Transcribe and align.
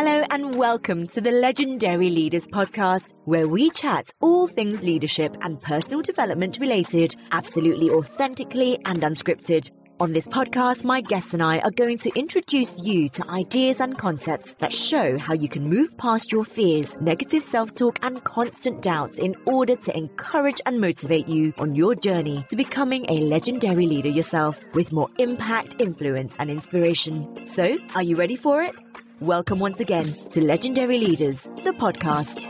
Hello 0.00 0.22
and 0.30 0.54
welcome 0.54 1.08
to 1.08 1.20
the 1.20 1.32
Legendary 1.32 2.10
Leaders 2.10 2.46
podcast, 2.46 3.12
where 3.24 3.48
we 3.48 3.68
chat 3.70 4.08
all 4.20 4.46
things 4.46 4.80
leadership 4.80 5.36
and 5.40 5.60
personal 5.60 6.02
development 6.02 6.58
related, 6.60 7.16
absolutely 7.32 7.90
authentically 7.90 8.78
and 8.84 9.02
unscripted. 9.02 9.68
On 9.98 10.12
this 10.12 10.28
podcast, 10.28 10.84
my 10.84 11.00
guests 11.00 11.34
and 11.34 11.42
I 11.42 11.58
are 11.58 11.72
going 11.72 11.98
to 11.98 12.16
introduce 12.16 12.80
you 12.80 13.08
to 13.08 13.28
ideas 13.28 13.80
and 13.80 13.98
concepts 13.98 14.54
that 14.60 14.72
show 14.72 15.18
how 15.18 15.34
you 15.34 15.48
can 15.48 15.68
move 15.68 15.98
past 15.98 16.30
your 16.30 16.44
fears, 16.44 16.96
negative 17.00 17.42
self-talk 17.42 17.98
and 18.00 18.22
constant 18.22 18.80
doubts 18.80 19.18
in 19.18 19.34
order 19.46 19.74
to 19.74 19.96
encourage 19.96 20.60
and 20.64 20.80
motivate 20.80 21.26
you 21.26 21.52
on 21.58 21.74
your 21.74 21.96
journey 21.96 22.46
to 22.50 22.54
becoming 22.54 23.06
a 23.08 23.14
legendary 23.14 23.86
leader 23.86 24.10
yourself 24.10 24.64
with 24.74 24.92
more 24.92 25.08
impact, 25.18 25.80
influence 25.80 26.36
and 26.38 26.50
inspiration. 26.50 27.46
So, 27.46 27.78
are 27.96 28.02
you 28.04 28.14
ready 28.14 28.36
for 28.36 28.62
it? 28.62 28.76
Welcome 29.20 29.58
once 29.58 29.80
again 29.80 30.06
to 30.30 30.40
Legendary 30.40 30.98
Leaders, 30.98 31.42
the 31.42 31.72
podcast. 31.72 32.40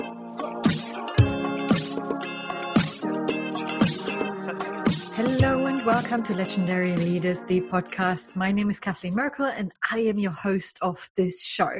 Hello 5.14 5.64
and 5.64 5.86
welcome 5.86 6.22
to 6.24 6.34
Legendary 6.34 6.94
Leaders, 6.94 7.42
the 7.44 7.62
podcast. 7.62 8.36
My 8.36 8.52
name 8.52 8.68
is 8.68 8.80
Kathleen 8.80 9.14
Merkel 9.14 9.46
and 9.46 9.72
I 9.90 10.00
am 10.00 10.18
your 10.18 10.32
host 10.32 10.78
of 10.82 11.08
this 11.16 11.42
show. 11.42 11.70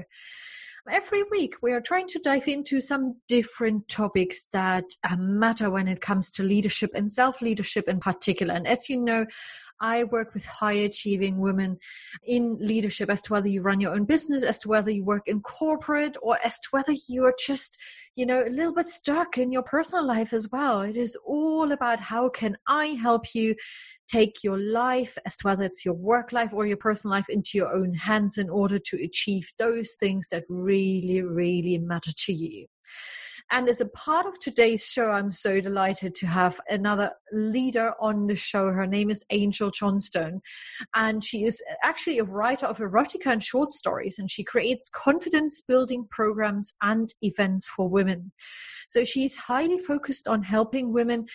Every 0.90 1.22
week 1.22 1.56
we 1.60 1.72
are 1.72 1.82
trying 1.82 2.08
to 2.08 2.18
dive 2.18 2.48
into 2.48 2.80
some 2.80 3.16
different 3.28 3.88
topics 3.88 4.46
that 4.54 4.84
uh, 5.06 5.16
matter 5.16 5.70
when 5.70 5.86
it 5.86 6.00
comes 6.00 6.30
to 6.32 6.42
leadership 6.42 6.92
and 6.94 7.12
self 7.12 7.42
leadership 7.42 7.88
in 7.88 8.00
particular. 8.00 8.54
And 8.54 8.66
as 8.66 8.88
you 8.88 8.96
know, 8.96 9.26
I 9.80 10.04
work 10.04 10.34
with 10.34 10.44
high 10.44 10.72
achieving 10.72 11.38
women 11.38 11.78
in 12.24 12.56
leadership 12.60 13.10
as 13.10 13.22
to 13.22 13.32
whether 13.32 13.48
you 13.48 13.62
run 13.62 13.80
your 13.80 13.94
own 13.94 14.04
business, 14.04 14.42
as 14.42 14.58
to 14.60 14.68
whether 14.68 14.90
you 14.90 15.04
work 15.04 15.24
in 15.26 15.40
corporate, 15.40 16.16
or 16.22 16.38
as 16.44 16.58
to 16.60 16.68
whether 16.70 16.94
you 17.08 17.24
are 17.24 17.34
just, 17.38 17.78
you 18.16 18.26
know, 18.26 18.44
a 18.44 18.50
little 18.50 18.74
bit 18.74 18.88
stuck 18.88 19.38
in 19.38 19.52
your 19.52 19.62
personal 19.62 20.06
life 20.06 20.32
as 20.32 20.48
well. 20.50 20.82
It 20.82 20.96
is 20.96 21.16
all 21.24 21.72
about 21.72 22.00
how 22.00 22.28
can 22.28 22.56
I 22.66 22.86
help 22.86 23.34
you 23.34 23.54
take 24.08 24.42
your 24.42 24.58
life, 24.58 25.18
as 25.26 25.36
to 25.36 25.46
whether 25.46 25.64
it's 25.64 25.84
your 25.84 25.94
work 25.94 26.32
life 26.32 26.50
or 26.52 26.66
your 26.66 26.78
personal 26.78 27.16
life, 27.16 27.28
into 27.28 27.50
your 27.54 27.72
own 27.74 27.94
hands 27.94 28.38
in 28.38 28.48
order 28.48 28.78
to 28.78 29.04
achieve 29.04 29.52
those 29.58 29.96
things 30.00 30.28
that 30.28 30.44
really, 30.48 31.22
really 31.22 31.78
matter 31.78 32.12
to 32.16 32.32
you. 32.32 32.66
And 33.50 33.68
as 33.68 33.80
a 33.80 33.88
part 33.88 34.26
of 34.26 34.38
today's 34.38 34.84
show, 34.84 35.10
I'm 35.10 35.32
so 35.32 35.58
delighted 35.60 36.14
to 36.16 36.26
have 36.26 36.60
another 36.68 37.12
leader 37.32 37.94
on 37.98 38.26
the 38.26 38.36
show. 38.36 38.70
Her 38.70 38.86
name 38.86 39.10
is 39.10 39.24
Angel 39.30 39.70
Johnstone, 39.70 40.42
and 40.94 41.24
she 41.24 41.44
is 41.44 41.62
actually 41.82 42.18
a 42.18 42.24
writer 42.24 42.66
of 42.66 42.78
erotica 42.78 43.32
and 43.32 43.42
short 43.42 43.72
stories, 43.72 44.18
and 44.18 44.30
she 44.30 44.44
creates 44.44 44.90
confidence 44.90 45.62
building 45.62 46.06
programs 46.10 46.74
and 46.82 47.08
events 47.22 47.68
for 47.68 47.88
women. 47.88 48.32
So 48.88 49.04
she's 49.04 49.34
highly 49.34 49.78
focused 49.78 50.28
on 50.28 50.42
helping 50.42 50.92
women 50.92 51.26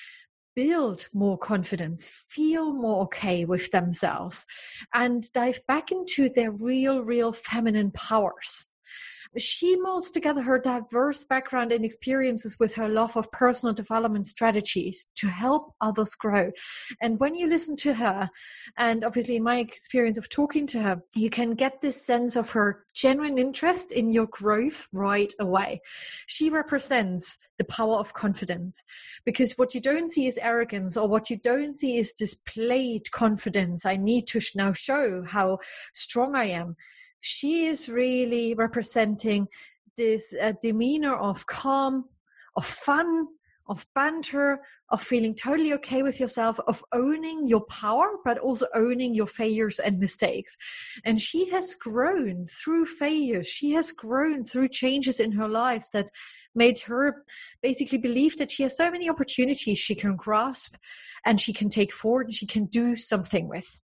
build 0.55 1.07
more 1.15 1.39
confidence, 1.39 2.09
feel 2.29 2.73
more 2.73 3.05
okay 3.05 3.45
with 3.45 3.71
themselves, 3.71 4.45
and 4.93 5.25
dive 5.33 5.59
back 5.67 5.91
into 5.91 6.29
their 6.29 6.51
real, 6.51 7.01
real 7.01 7.31
feminine 7.31 7.89
powers 7.89 8.65
she 9.41 9.75
molds 9.75 10.11
together 10.11 10.41
her 10.41 10.59
diverse 10.59 11.23
background 11.23 11.71
and 11.71 11.83
experiences 11.83 12.57
with 12.59 12.75
her 12.75 12.87
love 12.87 13.17
of 13.17 13.31
personal 13.31 13.73
development 13.73 14.27
strategies 14.27 15.07
to 15.15 15.27
help 15.27 15.73
others 15.81 16.15
grow. 16.15 16.51
And 17.01 17.19
when 17.19 17.35
you 17.35 17.47
listen 17.47 17.75
to 17.77 17.93
her, 17.93 18.29
and 18.77 19.03
obviously 19.03 19.37
in 19.37 19.43
my 19.43 19.59
experience 19.59 20.17
of 20.17 20.29
talking 20.29 20.67
to 20.67 20.81
her, 20.81 21.01
you 21.15 21.29
can 21.29 21.55
get 21.55 21.81
this 21.81 22.05
sense 22.05 22.35
of 22.35 22.51
her 22.51 22.85
genuine 22.93 23.37
interest 23.37 23.91
in 23.91 24.11
your 24.11 24.27
growth 24.27 24.87
right 24.91 25.33
away. 25.39 25.81
She 26.27 26.49
represents 26.49 27.37
the 27.57 27.63
power 27.63 27.97
of 27.97 28.13
confidence 28.13 28.83
because 29.25 29.57
what 29.57 29.75
you 29.75 29.81
don't 29.81 30.09
see 30.09 30.27
is 30.27 30.39
arrogance 30.41 30.97
or 30.97 31.07
what 31.07 31.29
you 31.29 31.37
don't 31.37 31.75
see 31.75 31.97
is 31.97 32.13
displayed 32.13 33.11
confidence. 33.11 33.85
I 33.85 33.97
need 33.97 34.27
to 34.27 34.41
now 34.55 34.73
show 34.73 35.23
how 35.23 35.59
strong 35.93 36.35
I 36.35 36.45
am 36.45 36.75
she 37.25 37.67
is 37.67 37.87
really 37.87 38.53
representing 38.53 39.47
this 39.95 40.35
uh, 40.35 40.51
demeanor 40.61 41.15
of 41.15 41.45
calm, 41.45 42.03
of 42.57 42.65
fun, 42.65 43.27
of 43.65 43.87
banter, 43.95 44.59
of 44.89 45.01
feeling 45.01 45.33
totally 45.33 45.71
okay 45.71 46.03
with 46.03 46.19
yourself, 46.19 46.59
of 46.67 46.83
owning 46.91 47.47
your 47.47 47.61
power, 47.61 48.17
but 48.25 48.39
also 48.39 48.67
owning 48.75 49.15
your 49.15 49.27
failures 49.27 49.79
and 49.79 49.99
mistakes. 49.99 50.57
And 51.05 51.19
she 51.19 51.49
has 51.51 51.75
grown 51.75 52.45
through 52.47 52.87
failures. 52.87 53.47
She 53.47 53.71
has 53.71 53.93
grown 53.93 54.43
through 54.43 54.67
changes 54.67 55.21
in 55.21 55.31
her 55.31 55.47
life 55.47 55.85
that 55.93 56.09
made 56.53 56.79
her 56.81 57.23
basically 57.61 57.99
believe 57.99 58.35
that 58.39 58.51
she 58.51 58.63
has 58.63 58.75
so 58.75 58.91
many 58.91 59.09
opportunities 59.09 59.79
she 59.79 59.95
can 59.95 60.17
grasp 60.17 60.75
and 61.25 61.39
she 61.39 61.53
can 61.53 61.69
take 61.69 61.93
forward 61.93 62.27
and 62.27 62.35
she 62.35 62.47
can 62.47 62.65
do 62.65 62.97
something 62.97 63.47
with. 63.47 63.79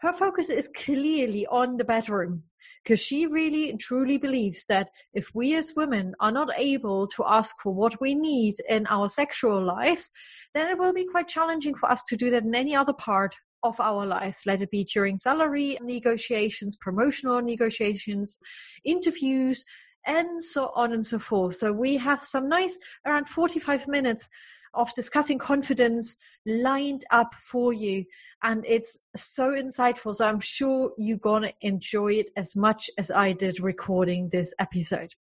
Her 0.00 0.12
focus 0.12 0.50
is 0.50 0.68
clearly 0.68 1.46
on 1.46 1.78
the 1.78 1.84
bedroom 1.84 2.44
because 2.88 3.00
she 3.00 3.26
really 3.26 3.76
truly 3.76 4.16
believes 4.16 4.64
that 4.64 4.88
if 5.12 5.28
we 5.34 5.54
as 5.54 5.74
women 5.76 6.14
are 6.20 6.32
not 6.32 6.48
able 6.56 7.06
to 7.06 7.22
ask 7.26 7.54
for 7.62 7.74
what 7.74 8.00
we 8.00 8.14
need 8.14 8.54
in 8.66 8.86
our 8.86 9.10
sexual 9.10 9.62
lives, 9.62 10.08
then 10.54 10.68
it 10.68 10.78
will 10.78 10.94
be 10.94 11.04
quite 11.04 11.28
challenging 11.28 11.74
for 11.74 11.90
us 11.92 12.02
to 12.04 12.16
do 12.16 12.30
that 12.30 12.44
in 12.44 12.54
any 12.54 12.74
other 12.74 12.94
part 12.94 13.34
of 13.62 13.78
our 13.78 14.06
lives, 14.06 14.44
let 14.46 14.62
it 14.62 14.70
be 14.70 14.84
during 14.84 15.18
salary 15.18 15.76
negotiations, 15.82 16.78
promotional 16.80 17.42
negotiations, 17.42 18.38
interviews, 18.86 19.66
and 20.06 20.42
so 20.42 20.70
on 20.74 20.94
and 20.94 21.04
so 21.04 21.18
forth. 21.18 21.56
So 21.56 21.70
we 21.70 21.98
have 21.98 22.24
some 22.24 22.48
nice 22.48 22.78
around 23.06 23.28
45 23.28 23.86
minutes 23.86 24.30
of 24.74 24.94
discussing 24.94 25.38
confidence 25.38 26.16
lined 26.46 27.04
up 27.10 27.34
for 27.34 27.72
you 27.72 28.04
and 28.42 28.64
it's 28.66 28.98
so 29.16 29.50
insightful. 29.50 30.14
So 30.14 30.26
I'm 30.26 30.40
sure 30.40 30.92
you're 30.96 31.18
going 31.18 31.42
to 31.42 31.54
enjoy 31.60 32.14
it 32.14 32.30
as 32.36 32.54
much 32.54 32.90
as 32.98 33.10
I 33.10 33.32
did 33.32 33.60
recording 33.60 34.28
this 34.30 34.54
episode. 34.58 35.12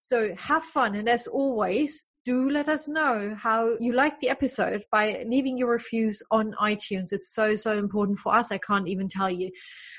So 0.00 0.34
have 0.36 0.64
fun. 0.64 0.94
And 0.94 1.08
as 1.08 1.26
always, 1.26 2.06
do 2.26 2.50
let 2.50 2.68
us 2.68 2.86
know 2.86 3.34
how 3.38 3.76
you 3.80 3.94
like 3.94 4.20
the 4.20 4.28
episode 4.28 4.84
by 4.90 5.24
leaving 5.26 5.56
your 5.56 5.70
reviews 5.70 6.22
on 6.30 6.52
iTunes. 6.60 7.12
It's 7.12 7.32
so, 7.34 7.54
so 7.54 7.78
important 7.78 8.18
for 8.18 8.34
us. 8.34 8.52
I 8.52 8.58
can't 8.58 8.88
even 8.88 9.08
tell 9.08 9.30
you. 9.30 9.50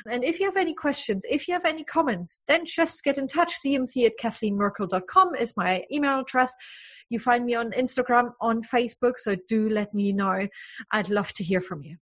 And 0.07 0.23
if 0.23 0.39
you 0.39 0.45
have 0.45 0.57
any 0.57 0.75
questions, 0.75 1.25
if 1.27 1.47
you 1.47 1.55
have 1.55 1.65
any 1.65 1.83
comments, 1.83 2.43
then 2.47 2.65
just 2.65 3.03
get 3.03 3.17
in 3.17 3.27
touch. 3.27 3.53
CMC 3.65 4.05
at 4.05 4.19
kathleenmerkel.com 4.21 5.35
is 5.35 5.57
my 5.57 5.83
email 5.91 6.19
address. 6.19 6.53
You 7.11 7.19
find 7.19 7.45
me 7.45 7.55
on 7.55 7.71
Instagram, 7.71 8.31
on 8.39 8.63
Facebook. 8.63 9.17
So 9.17 9.35
do 9.35 9.69
let 9.69 9.93
me 9.93 10.13
know. 10.13 10.47
I'd 10.91 11.09
love 11.09 11.33
to 11.33 11.43
hear 11.43 11.59
from 11.59 11.83
you. 11.83 11.97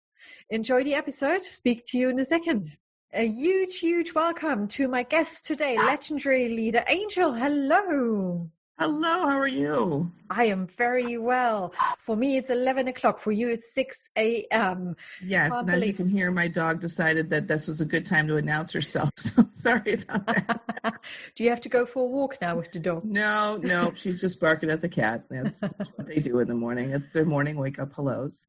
Enjoy 0.49 0.83
the 0.83 0.95
episode. 0.95 1.45
Speak 1.45 1.85
to 1.89 1.99
you 1.99 2.09
in 2.09 2.19
a 2.19 2.25
second. 2.25 2.73
A 3.13 3.27
huge, 3.27 3.79
huge 3.79 4.15
welcome 4.15 4.67
to 4.69 4.89
my 4.89 5.03
guest 5.03 5.47
today, 5.47 5.77
legendary 5.77 6.49
leader 6.49 6.83
Angel. 6.89 7.35
Hello. 7.35 8.51
Hello, 8.77 9.29
how 9.29 9.39
are 9.39 9.47
you? 9.47 10.11
I 10.29 10.47
am 10.47 10.67
very 10.67 11.17
well. 11.17 11.75
For 12.01 12.17
me, 12.17 12.37
it's 12.37 12.51
11 12.51 12.89
o'clock. 12.89 13.21
For 13.21 13.31
you, 13.31 13.51
it's 13.51 13.73
6 13.73 14.11
a.m. 14.19 14.97
Yes, 15.23 15.51
Can't 15.51 15.61
and 15.61 15.67
believe. 15.69 15.83
as 15.83 15.89
you 15.89 15.95
can 15.95 16.09
hear, 16.09 16.33
my 16.33 16.49
dog 16.49 16.81
decided 16.81 17.31
that 17.31 17.47
this 17.47 17.69
was 17.69 17.81
a 17.81 17.85
good 17.85 18.05
time 18.05 18.27
to 18.29 18.37
announce 18.37 18.73
herself. 18.73 19.11
So 19.19 19.45
sorry 19.53 19.95
about 19.95 20.27
that. 20.27 20.61
Do 21.37 21.45
you 21.45 21.51
have 21.51 21.63
to 21.63 21.69
go 21.69 21.87
for 21.87 22.01
a 22.05 22.07
walk 22.07 22.39
now 22.41 22.57
with 22.57 22.73
the 22.73 22.81
dog? 22.81 23.05
No, 23.05 23.57
no, 23.57 23.93
she's 23.95 24.21
just 24.21 24.41
barking 24.41 24.71
at 24.71 24.81
the 24.81 24.89
cat. 24.89 25.25
That's, 25.31 25.61
that's 25.61 25.89
what 25.97 26.07
they 26.07 26.19
do 26.21 26.39
in 26.41 26.49
the 26.49 26.55
morning. 26.55 26.91
It's 26.91 27.09
their 27.11 27.25
morning 27.25 27.57
wake 27.57 27.79
up 27.79 27.95
hellos. 27.95 28.45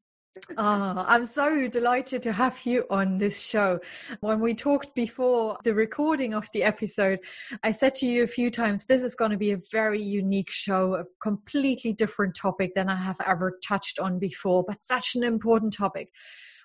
Oh, 0.58 1.04
I'm 1.06 1.26
so 1.26 1.66
delighted 1.68 2.22
to 2.22 2.32
have 2.32 2.58
you 2.64 2.84
on 2.90 3.18
this 3.18 3.40
show. 3.40 3.80
When 4.20 4.40
we 4.40 4.54
talked 4.54 4.94
before 4.94 5.58
the 5.64 5.74
recording 5.74 6.34
of 6.34 6.48
the 6.52 6.62
episode, 6.62 7.20
I 7.62 7.72
said 7.72 7.94
to 7.96 8.06
you 8.06 8.22
a 8.22 8.28
few 8.28 8.50
times, 8.50 8.84
this 8.84 9.02
is 9.02 9.14
going 9.14 9.30
to 9.30 9.38
be 9.38 9.52
a 9.52 9.60
very 9.72 10.02
unique 10.02 10.50
show, 10.50 10.94
a 10.94 11.04
completely 11.22 11.92
different 11.92 12.36
topic 12.36 12.74
than 12.74 12.88
I 12.88 12.96
have 12.96 13.20
ever 13.24 13.58
touched 13.66 13.98
on 13.98 14.18
before, 14.18 14.64
but 14.66 14.84
such 14.84 15.14
an 15.14 15.24
important 15.24 15.72
topic. 15.72 16.10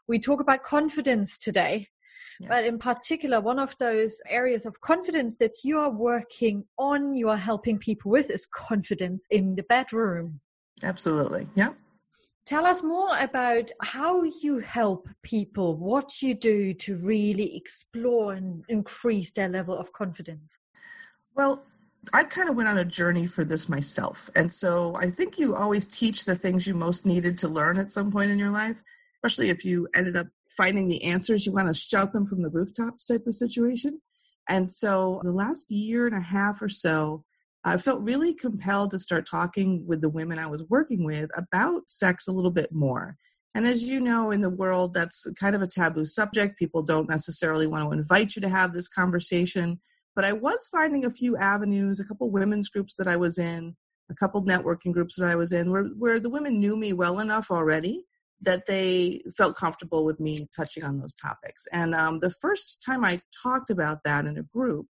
We 0.07 0.19
talk 0.19 0.41
about 0.41 0.63
confidence 0.63 1.37
today. 1.37 1.87
Yes. 2.39 2.49
But 2.49 2.65
in 2.65 2.79
particular, 2.79 3.39
one 3.39 3.59
of 3.59 3.77
those 3.77 4.19
areas 4.27 4.65
of 4.65 4.81
confidence 4.81 5.37
that 5.37 5.51
you 5.63 5.79
are 5.79 5.91
working 5.91 6.65
on, 6.77 7.13
you 7.13 7.29
are 7.29 7.37
helping 7.37 7.77
people 7.77 8.11
with 8.11 8.31
is 8.31 8.47
confidence 8.47 9.27
in 9.29 9.55
the 9.55 9.63
bedroom. 9.63 10.39
Absolutely. 10.83 11.47
Yeah. 11.55 11.73
Tell 12.45 12.65
us 12.65 12.83
more 12.83 13.15
about 13.17 13.71
how 13.81 14.23
you 14.23 14.59
help 14.59 15.07
people, 15.21 15.77
what 15.77 16.21
you 16.21 16.33
do 16.33 16.73
to 16.73 16.97
really 16.97 17.55
explore 17.55 18.33
and 18.33 18.63
increase 18.67 19.31
their 19.31 19.47
level 19.47 19.77
of 19.77 19.93
confidence. 19.93 20.57
Well, 21.35 21.63
I 22.13 22.23
kind 22.23 22.49
of 22.49 22.55
went 22.55 22.67
on 22.67 22.79
a 22.79 22.85
journey 22.85 23.27
for 23.27 23.45
this 23.45 23.69
myself. 23.69 24.29
And 24.35 24.51
so 24.51 24.95
I 24.95 25.11
think 25.11 25.37
you 25.37 25.55
always 25.55 25.85
teach 25.85 26.25
the 26.25 26.35
things 26.35 26.65
you 26.65 26.73
most 26.73 27.05
needed 27.05 27.37
to 27.39 27.47
learn 27.47 27.77
at 27.77 27.91
some 27.91 28.11
point 28.11 28.31
in 28.31 28.39
your 28.39 28.49
life, 28.49 28.81
especially 29.17 29.49
if 29.49 29.63
you 29.63 29.87
ended 29.95 30.17
up 30.17 30.27
finding 30.49 30.87
the 30.87 31.03
answers, 31.05 31.45
you 31.45 31.51
want 31.51 31.67
to 31.67 31.73
shout 31.73 32.11
them 32.11 32.25
from 32.25 32.41
the 32.41 32.49
rooftops 32.49 33.05
type 33.05 33.27
of 33.27 33.33
situation. 33.33 34.01
And 34.49 34.69
so 34.69 35.21
the 35.23 35.31
last 35.31 35.69
year 35.69 36.07
and 36.07 36.15
a 36.15 36.21
half 36.21 36.61
or 36.61 36.69
so, 36.69 37.23
I 37.63 37.77
felt 37.77 38.01
really 38.01 38.33
compelled 38.33 38.91
to 38.91 38.99
start 38.99 39.27
talking 39.29 39.85
with 39.85 40.01
the 40.01 40.09
women 40.09 40.39
I 40.39 40.47
was 40.47 40.63
working 40.63 41.03
with 41.03 41.29
about 41.35 41.89
sex 41.89 42.27
a 42.27 42.31
little 42.31 42.51
bit 42.51 42.71
more. 42.71 43.17
And 43.53 43.65
as 43.65 43.83
you 43.83 43.99
know, 43.99 44.31
in 44.31 44.41
the 44.41 44.49
world, 44.49 44.93
that's 44.93 45.27
kind 45.39 45.55
of 45.55 45.61
a 45.61 45.67
taboo 45.67 46.05
subject. 46.05 46.57
People 46.57 46.83
don't 46.83 47.09
necessarily 47.09 47.67
want 47.67 47.83
to 47.83 47.91
invite 47.91 48.35
you 48.35 48.41
to 48.43 48.49
have 48.49 48.73
this 48.73 48.87
conversation. 48.87 49.79
But 50.15 50.25
I 50.25 50.33
was 50.33 50.67
finding 50.71 51.05
a 51.05 51.11
few 51.11 51.37
avenues, 51.37 51.99
a 51.99 52.05
couple 52.05 52.31
women's 52.31 52.69
groups 52.69 52.95
that 52.95 53.07
I 53.07 53.17
was 53.17 53.37
in, 53.37 53.75
a 54.09 54.15
couple 54.15 54.43
networking 54.43 54.93
groups 54.93 55.15
that 55.17 55.29
I 55.29 55.35
was 55.35 55.51
in, 55.51 55.69
where, 55.69 55.83
where 55.83 56.19
the 56.19 56.29
women 56.29 56.59
knew 56.59 56.75
me 56.75 56.93
well 56.93 57.19
enough 57.19 57.51
already 57.51 58.05
that 58.41 58.65
they 58.65 59.21
felt 59.37 59.55
comfortable 59.55 60.03
with 60.03 60.19
me 60.19 60.47
touching 60.55 60.83
on 60.83 60.97
those 60.97 61.13
topics. 61.13 61.67
And 61.71 61.93
um, 61.93 62.19
the 62.19 62.31
first 62.31 62.81
time 62.83 63.05
I 63.05 63.19
talked 63.43 63.69
about 63.69 63.99
that 64.05 64.25
in 64.25 64.37
a 64.37 64.43
group 64.43 64.87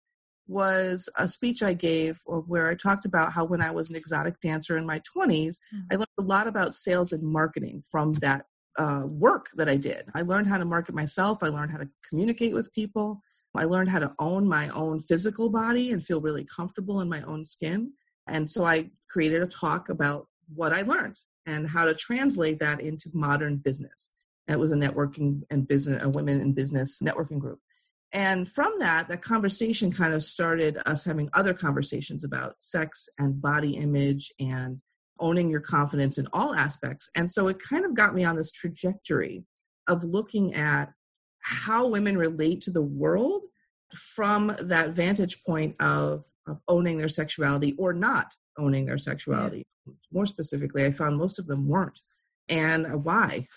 was 0.47 1.09
a 1.17 1.27
speech 1.27 1.63
I 1.63 1.73
gave 1.73 2.19
where 2.25 2.69
I 2.69 2.75
talked 2.75 3.05
about 3.05 3.33
how 3.33 3.45
when 3.45 3.61
I 3.61 3.71
was 3.71 3.89
an 3.89 3.95
exotic 3.95 4.39
dancer 4.41 4.77
in 4.77 4.85
my 4.85 5.01
20s, 5.17 5.57
mm-hmm. 5.57 5.79
I 5.91 5.95
learned 5.95 6.07
a 6.19 6.23
lot 6.23 6.47
about 6.47 6.73
sales 6.73 7.13
and 7.13 7.23
marketing 7.23 7.83
from 7.89 8.13
that 8.13 8.45
uh, 8.77 9.03
work 9.05 9.49
that 9.55 9.69
I 9.69 9.77
did. 9.77 10.05
I 10.13 10.21
learned 10.21 10.47
how 10.47 10.57
to 10.57 10.65
market 10.65 10.93
myself, 10.95 11.39
I 11.41 11.47
learned 11.47 11.71
how 11.71 11.77
to 11.77 11.89
communicate 12.09 12.53
with 12.53 12.73
people, 12.73 13.21
I 13.55 13.65
learned 13.65 13.89
how 13.89 13.99
to 13.99 14.13
own 14.19 14.47
my 14.47 14.69
own 14.69 14.99
physical 14.99 15.49
body 15.49 15.91
and 15.91 16.03
feel 16.03 16.21
really 16.21 16.45
comfortable 16.45 17.01
in 17.01 17.09
my 17.09 17.21
own 17.21 17.43
skin. 17.43 17.93
And 18.27 18.49
so 18.49 18.65
I 18.65 18.89
created 19.09 19.41
a 19.41 19.47
talk 19.47 19.89
about 19.89 20.27
what 20.53 20.73
I 20.73 20.81
learned 20.81 21.17
and 21.45 21.67
how 21.67 21.85
to 21.85 21.93
translate 21.93 22.59
that 22.59 22.81
into 22.81 23.09
modern 23.13 23.57
business. 23.57 24.11
It 24.47 24.59
was 24.59 24.71
a 24.71 24.75
networking 24.75 25.41
and 25.49 25.67
business, 25.67 26.03
a 26.03 26.09
women 26.09 26.41
in 26.41 26.53
business 26.53 27.01
networking 27.01 27.39
group. 27.39 27.59
And 28.15 28.47
from 28.47 28.79
that, 28.79 29.09
that 29.09 29.21
conversation 29.21 29.91
kind 29.91 30.13
of 30.13 30.23
started 30.23 30.77
us 30.85 31.03
having 31.03 31.29
other 31.33 31.53
conversations 31.53 32.23
about 32.23 32.55
sex 32.63 33.09
and 33.19 33.41
body 33.41 33.71
image 33.71 34.31
and 34.39 34.81
owning 35.19 35.49
your 35.49 35.59
confidence 35.59 36.17
in 36.17 36.27
all 36.31 36.55
aspects. 36.55 37.09
And 37.13 37.29
so 37.29 37.49
it 37.49 37.59
kind 37.59 37.83
of 37.83 37.93
got 37.93 38.15
me 38.15 38.23
on 38.23 38.37
this 38.37 38.53
trajectory 38.53 39.43
of 39.89 40.05
looking 40.05 40.53
at 40.53 40.93
how 41.41 41.89
women 41.89 42.17
relate 42.17 42.61
to 42.61 42.71
the 42.71 42.81
world 42.81 43.43
from 43.93 44.47
that 44.61 44.91
vantage 44.91 45.43
point 45.43 45.75
of, 45.81 46.23
of 46.47 46.61
owning 46.69 46.97
their 46.97 47.09
sexuality 47.09 47.75
or 47.77 47.91
not 47.91 48.33
owning 48.57 48.85
their 48.85 48.97
sexuality. 48.97 49.65
Yeah. 49.85 49.93
More 50.13 50.25
specifically, 50.25 50.85
I 50.85 50.91
found 50.91 51.17
most 51.17 51.37
of 51.37 51.47
them 51.47 51.67
weren't. 51.67 51.99
And 52.47 53.03
why? 53.03 53.47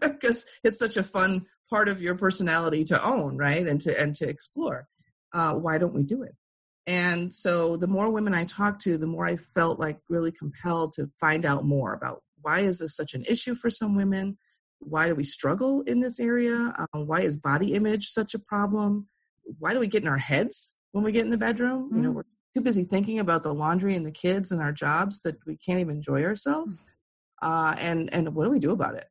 Because 0.00 0.46
it's 0.62 0.78
such 0.78 0.96
a 0.96 1.02
fun 1.02 1.44
part 1.70 1.88
of 1.88 2.02
your 2.02 2.16
personality 2.16 2.84
to 2.84 3.02
own, 3.02 3.36
right? 3.36 3.66
And 3.66 3.80
to 3.82 3.98
and 3.98 4.14
to 4.16 4.28
explore. 4.28 4.86
Uh, 5.32 5.54
why 5.54 5.78
don't 5.78 5.94
we 5.94 6.02
do 6.02 6.22
it? 6.22 6.34
And 6.86 7.32
so 7.32 7.76
the 7.76 7.86
more 7.86 8.10
women 8.10 8.34
I 8.34 8.44
talked 8.44 8.82
to, 8.82 8.98
the 8.98 9.06
more 9.06 9.26
I 9.26 9.36
felt 9.36 9.78
like 9.78 9.98
really 10.08 10.32
compelled 10.32 10.92
to 10.94 11.06
find 11.20 11.46
out 11.46 11.64
more 11.64 11.92
about 11.92 12.22
why 12.42 12.60
is 12.60 12.78
this 12.78 12.96
such 12.96 13.14
an 13.14 13.24
issue 13.28 13.54
for 13.54 13.70
some 13.70 13.94
women? 13.94 14.38
Why 14.80 15.08
do 15.08 15.14
we 15.14 15.24
struggle 15.24 15.82
in 15.82 16.00
this 16.00 16.18
area? 16.18 16.74
Um, 16.92 17.06
why 17.06 17.20
is 17.20 17.36
body 17.36 17.74
image 17.74 18.08
such 18.08 18.34
a 18.34 18.38
problem? 18.38 19.06
Why 19.58 19.72
do 19.72 19.78
we 19.78 19.86
get 19.86 20.02
in 20.02 20.08
our 20.08 20.18
heads 20.18 20.78
when 20.92 21.04
we 21.04 21.12
get 21.12 21.24
in 21.24 21.30
the 21.30 21.36
bedroom? 21.36 21.84
Mm-hmm. 21.84 21.96
You 21.96 22.02
know, 22.02 22.08
mm-hmm. 22.08 22.16
we're 22.16 22.24
too 22.56 22.62
busy 22.62 22.84
thinking 22.84 23.18
about 23.18 23.42
the 23.42 23.54
laundry 23.54 23.94
and 23.94 24.06
the 24.06 24.10
kids 24.10 24.52
and 24.52 24.60
our 24.60 24.72
jobs 24.72 25.20
that 25.20 25.36
we 25.46 25.56
can't 25.56 25.80
even 25.80 25.96
enjoy 25.96 26.24
ourselves. 26.24 26.82
Uh, 27.42 27.74
and 27.78 28.12
and 28.12 28.34
what 28.34 28.44
do 28.44 28.50
we 28.50 28.58
do 28.58 28.70
about 28.70 28.94
it? 28.94 29.06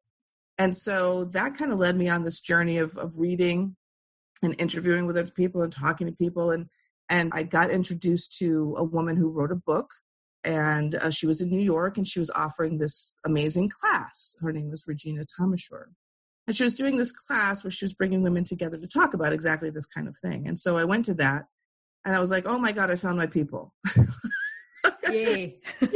And 0.60 0.76
so 0.76 1.24
that 1.32 1.56
kind 1.56 1.72
of 1.72 1.80
led 1.80 1.96
me 1.96 2.10
on 2.10 2.26
this 2.26 2.42
journey 2.42 2.80
of, 2.80 2.98
of 2.98 3.18
reading 3.18 3.78
and 4.44 4.60
interviewing 4.60 5.08
with 5.08 5.18
other 5.18 5.32
people 5.32 5.62
and 5.62 5.72
talking 5.72 6.08
to 6.08 6.14
people. 6.14 6.52
And, 6.52 6.68
and 7.10 7.32
I 7.34 7.44
got 7.44 7.72
introduced 7.72 8.38
to 8.40 8.76
a 8.78 8.84
woman 8.84 9.16
who 9.16 9.30
wrote 9.30 9.54
a 9.54 9.56
book 9.56 9.90
and 10.44 10.94
uh, 10.96 11.12
she 11.12 11.28
was 11.28 11.42
in 11.42 11.50
New 11.50 11.62
York 11.62 11.98
and 11.98 12.06
she 12.06 12.20
was 12.20 12.30
offering 12.30 12.78
this 12.78 13.16
amazing 13.26 13.70
class. 13.70 14.36
Her 14.42 14.52
name 14.52 14.70
was 14.70 14.84
Regena 14.84 15.26
Thomashauer. 15.40 15.86
And 16.46 16.58
she 16.58 16.66
was 16.66 16.74
doing 16.74 16.98
this 16.98 17.14
class 17.14 17.64
where 17.64 17.72
she 17.72 17.86
was 17.86 17.94
bringing 17.94 18.22
women 18.22 18.44
together 18.44 18.76
to 18.76 18.88
talk 18.88 19.14
about 19.14 19.32
exactly 19.32 19.70
this 19.70 19.86
kind 19.86 20.10
of 20.10 20.18
thing. 20.18 20.48
And 20.48 20.60
so 20.60 20.78
I 20.78 20.84
went 20.84 21.06
to 21.06 21.14
that 21.16 21.46
and 22.04 22.14
I 22.14 22.20
was 22.20 22.32
like, 22.32 22.50
oh 22.50 22.60
my 22.60 22.74
God, 22.74 22.92
I 22.92 22.98
found 22.98 23.18
my 23.18 23.28
people. 23.28 23.74
Yay. 25.10 25.60
Yay, 25.82 25.90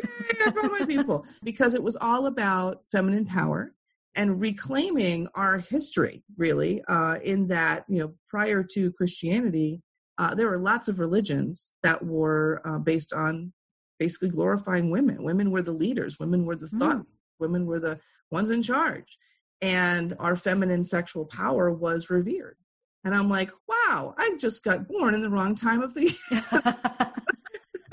I 0.45 0.51
found 0.51 0.71
my 0.71 0.85
people. 0.85 1.25
Because 1.43 1.75
it 1.75 1.83
was 1.83 1.97
all 1.97 2.27
about 2.27 2.83
feminine 2.91 3.25
power 3.25 3.73
and 4.15 4.39
reclaiming 4.39 5.27
our 5.35 5.57
history, 5.57 6.23
really, 6.37 6.83
uh, 6.83 7.15
in 7.23 7.47
that, 7.47 7.85
you 7.87 7.99
know, 7.99 8.13
prior 8.29 8.63
to 8.73 8.91
Christianity, 8.93 9.81
uh, 10.17 10.35
there 10.35 10.49
were 10.49 10.59
lots 10.59 10.87
of 10.87 10.99
religions 10.99 11.73
that 11.81 12.05
were 12.05 12.61
uh, 12.65 12.77
based 12.77 13.13
on 13.13 13.51
basically 13.99 14.29
glorifying 14.29 14.91
women. 14.91 15.23
Women 15.23 15.51
were 15.51 15.61
the 15.61 15.71
leaders, 15.71 16.19
women 16.19 16.45
were 16.45 16.55
the 16.55 16.67
thought, 16.67 16.97
mm. 16.97 17.05
women 17.39 17.65
were 17.65 17.79
the 17.79 17.99
ones 18.29 18.51
in 18.51 18.61
charge. 18.61 19.17
And 19.61 20.13
our 20.19 20.35
feminine 20.35 20.83
sexual 20.83 21.25
power 21.25 21.71
was 21.71 22.09
revered. 22.09 22.57
And 23.05 23.15
I'm 23.15 23.29
like, 23.29 23.51
wow, 23.67 24.13
I 24.17 24.35
just 24.39 24.63
got 24.63 24.87
born 24.87 25.13
in 25.13 25.21
the 25.21 25.29
wrong 25.29 25.55
time 25.55 25.81
of 25.81 25.93
the 25.93 27.13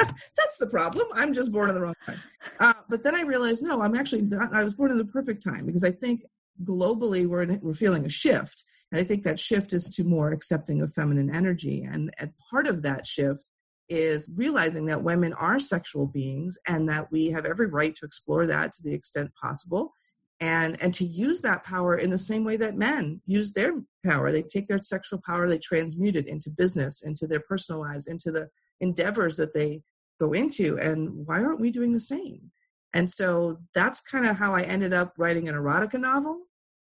That's 0.36 0.58
the 0.58 0.66
problem. 0.66 1.06
I'm 1.14 1.34
just 1.34 1.52
born 1.52 1.68
in 1.68 1.74
the 1.74 1.80
wrong 1.80 1.94
time. 2.06 2.20
Uh, 2.58 2.74
but 2.88 3.02
then 3.02 3.14
I 3.14 3.22
realized, 3.22 3.62
no, 3.62 3.80
I'm 3.80 3.94
actually 3.94 4.22
not. 4.22 4.54
I 4.54 4.64
was 4.64 4.74
born 4.74 4.90
in 4.90 4.98
the 4.98 5.04
perfect 5.04 5.42
time 5.42 5.66
because 5.66 5.84
I 5.84 5.92
think 5.92 6.22
globally 6.62 7.26
we're 7.26 7.42
in, 7.42 7.60
we're 7.62 7.74
feeling 7.74 8.04
a 8.04 8.10
shift, 8.10 8.64
and 8.92 9.00
I 9.00 9.04
think 9.04 9.24
that 9.24 9.38
shift 9.38 9.72
is 9.72 9.90
to 9.96 10.04
more 10.04 10.32
accepting 10.32 10.82
of 10.82 10.92
feminine 10.92 11.34
energy, 11.34 11.82
and, 11.82 12.12
and 12.18 12.32
part 12.50 12.66
of 12.66 12.82
that 12.82 13.06
shift 13.06 13.50
is 13.88 14.30
realizing 14.34 14.86
that 14.86 15.02
women 15.02 15.32
are 15.32 15.58
sexual 15.58 16.06
beings 16.06 16.56
and 16.66 16.88
that 16.88 17.10
we 17.10 17.26
have 17.26 17.44
every 17.44 17.66
right 17.66 17.94
to 17.96 18.06
explore 18.06 18.46
that 18.46 18.70
to 18.70 18.82
the 18.84 18.94
extent 18.94 19.30
possible 19.40 19.92
and 20.40 20.80
and 20.80 20.94
to 20.94 21.04
use 21.04 21.40
that 21.40 21.64
power 21.64 21.96
in 21.96 22.10
the 22.10 22.18
same 22.18 22.44
way 22.44 22.56
that 22.56 22.76
men 22.76 23.20
use 23.26 23.52
their 23.52 23.72
power 24.04 24.32
they 24.32 24.42
take 24.42 24.66
their 24.66 24.80
sexual 24.80 25.20
power 25.24 25.48
they 25.48 25.58
transmute 25.58 26.16
it 26.16 26.26
into 26.26 26.50
business 26.50 27.02
into 27.02 27.26
their 27.26 27.40
personal 27.40 27.80
lives 27.80 28.06
into 28.06 28.32
the 28.32 28.48
endeavors 28.80 29.36
that 29.36 29.54
they 29.54 29.82
go 30.18 30.32
into 30.32 30.78
and 30.78 31.26
why 31.26 31.42
aren't 31.42 31.60
we 31.60 31.70
doing 31.70 31.92
the 31.92 32.00
same 32.00 32.50
and 32.94 33.08
so 33.08 33.58
that's 33.74 34.00
kind 34.00 34.26
of 34.26 34.36
how 34.36 34.54
i 34.54 34.62
ended 34.62 34.92
up 34.92 35.12
writing 35.18 35.48
an 35.48 35.54
erotica 35.54 36.00
novel 36.00 36.40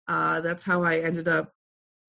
uh, 0.07 0.41
that's 0.41 0.63
how 0.63 0.83
i 0.83 0.97
ended 0.97 1.27
up 1.27 1.51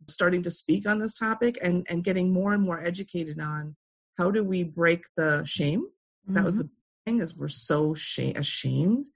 starting 0.09 0.43
to 0.43 0.51
speak 0.51 0.87
on 0.87 0.99
this 0.99 1.15
topic 1.15 1.59
and 1.63 1.87
and 1.89 2.05
getting 2.05 2.33
more 2.33 2.53
and 2.53 2.63
more 2.63 2.83
educated 2.83 3.41
on 3.41 3.77
how 4.19 4.31
do 4.31 4.43
we 4.43 4.63
break 4.63 5.05
the 5.17 5.45
shame 5.45 5.83
mm-hmm. 5.83 6.35
that 6.35 6.45
was 6.45 6.59
the 6.59 6.65
mm-hmm. 6.65 7.11
thing 7.11 7.21
is 7.21 7.37
we're 7.37 7.49
so 7.49 7.95
shame, 7.95 8.37
ashamed 8.37 9.07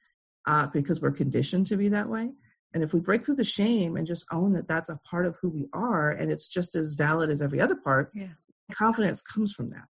uh, 0.48 0.66
because 0.66 1.00
we're 1.00 1.12
conditioned 1.12 1.66
to 1.68 1.76
be 1.76 1.90
that 1.90 2.08
way 2.08 2.30
and 2.74 2.82
if 2.82 2.92
we 2.92 3.00
break 3.00 3.24
through 3.24 3.36
the 3.36 3.44
shame 3.44 3.96
and 3.96 4.06
just 4.06 4.26
own 4.32 4.54
that 4.54 4.68
that's 4.68 4.88
a 4.88 5.00
part 5.10 5.26
of 5.26 5.36
who 5.40 5.48
we 5.48 5.68
are 5.72 6.10
and 6.10 6.30
it's 6.30 6.48
just 6.48 6.74
as 6.74 6.94
valid 6.94 7.30
as 7.30 7.42
every 7.42 7.60
other 7.60 7.76
part 7.76 8.10
yeah. 8.14 8.28
confidence 8.72 9.22
comes 9.22 9.52
from 9.52 9.70
that 9.70 9.86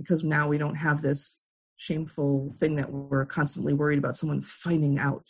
because 0.00 0.24
now 0.24 0.48
we 0.48 0.58
don't 0.58 0.76
have 0.76 1.02
this 1.02 1.42
shameful 1.80 2.50
thing 2.50 2.76
that 2.76 2.92
we're 2.92 3.24
constantly 3.24 3.72
worried 3.72 3.98
about 3.98 4.14
someone 4.14 4.42
finding 4.42 4.98
out. 4.98 5.24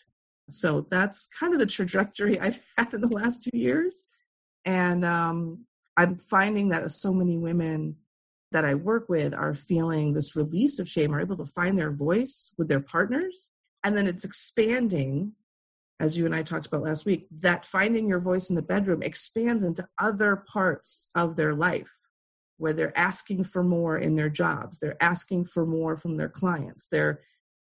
So 0.49 0.87
that's 0.91 1.29
kind 1.39 1.55
of 1.55 1.61
the 1.61 1.67
trajectory 1.67 2.41
I've 2.41 2.61
had 2.77 2.93
in 2.93 3.01
the 3.01 3.09
last 3.09 3.45
two 3.45 3.57
years. 3.57 4.03
And 4.65 5.05
um, 5.05 5.65
I'm 5.97 6.19
finding 6.19 6.71
that 6.71 6.91
so 6.91 7.15
many 7.15 7.39
women 7.39 7.97
that 8.51 8.65
I 8.65 8.75
work 8.75 9.09
with 9.09 9.33
are 9.33 9.55
feeling 9.55 10.13
this 10.13 10.35
release 10.35 10.81
of 10.81 10.89
shame, 10.89 11.15
are 11.15 11.21
able 11.21 11.37
to 11.37 11.47
find 11.47 11.79
their 11.79 11.93
voice 11.93 12.53
with 12.59 12.69
their 12.69 12.81
partners. 12.81 13.51
And 13.85 13.97
then 13.97 14.07
it's 14.07 14.25
expanding, 14.25 15.33
as 16.01 16.17
you 16.17 16.27
and 16.27 16.35
I 16.35 16.43
talked 16.43 16.67
about 16.67 16.83
last 16.83 17.07
week, 17.07 17.27
that 17.39 17.65
finding 17.65 18.09
your 18.09 18.21
voice 18.21 18.51
in 18.51 18.57
the 18.57 18.63
bedroom 18.63 19.03
expands 19.03 19.63
into 19.63 19.87
other 19.99 20.45
parts 20.53 21.11
of 21.15 21.37
their 21.37 21.55
life 21.55 21.95
where 22.59 22.75
they're 22.75 22.97
asking 22.97 23.45
for 23.45 23.63
more 23.63 23.99
in 23.99 24.17
their 24.17 24.29
jobs, 24.29 24.79
they're 24.79 25.03
asking 25.03 25.47
for 25.47 25.65
more 25.65 25.97
from 25.97 26.17
their 26.17 26.29
clients, 26.29 26.89
they're 26.89 27.21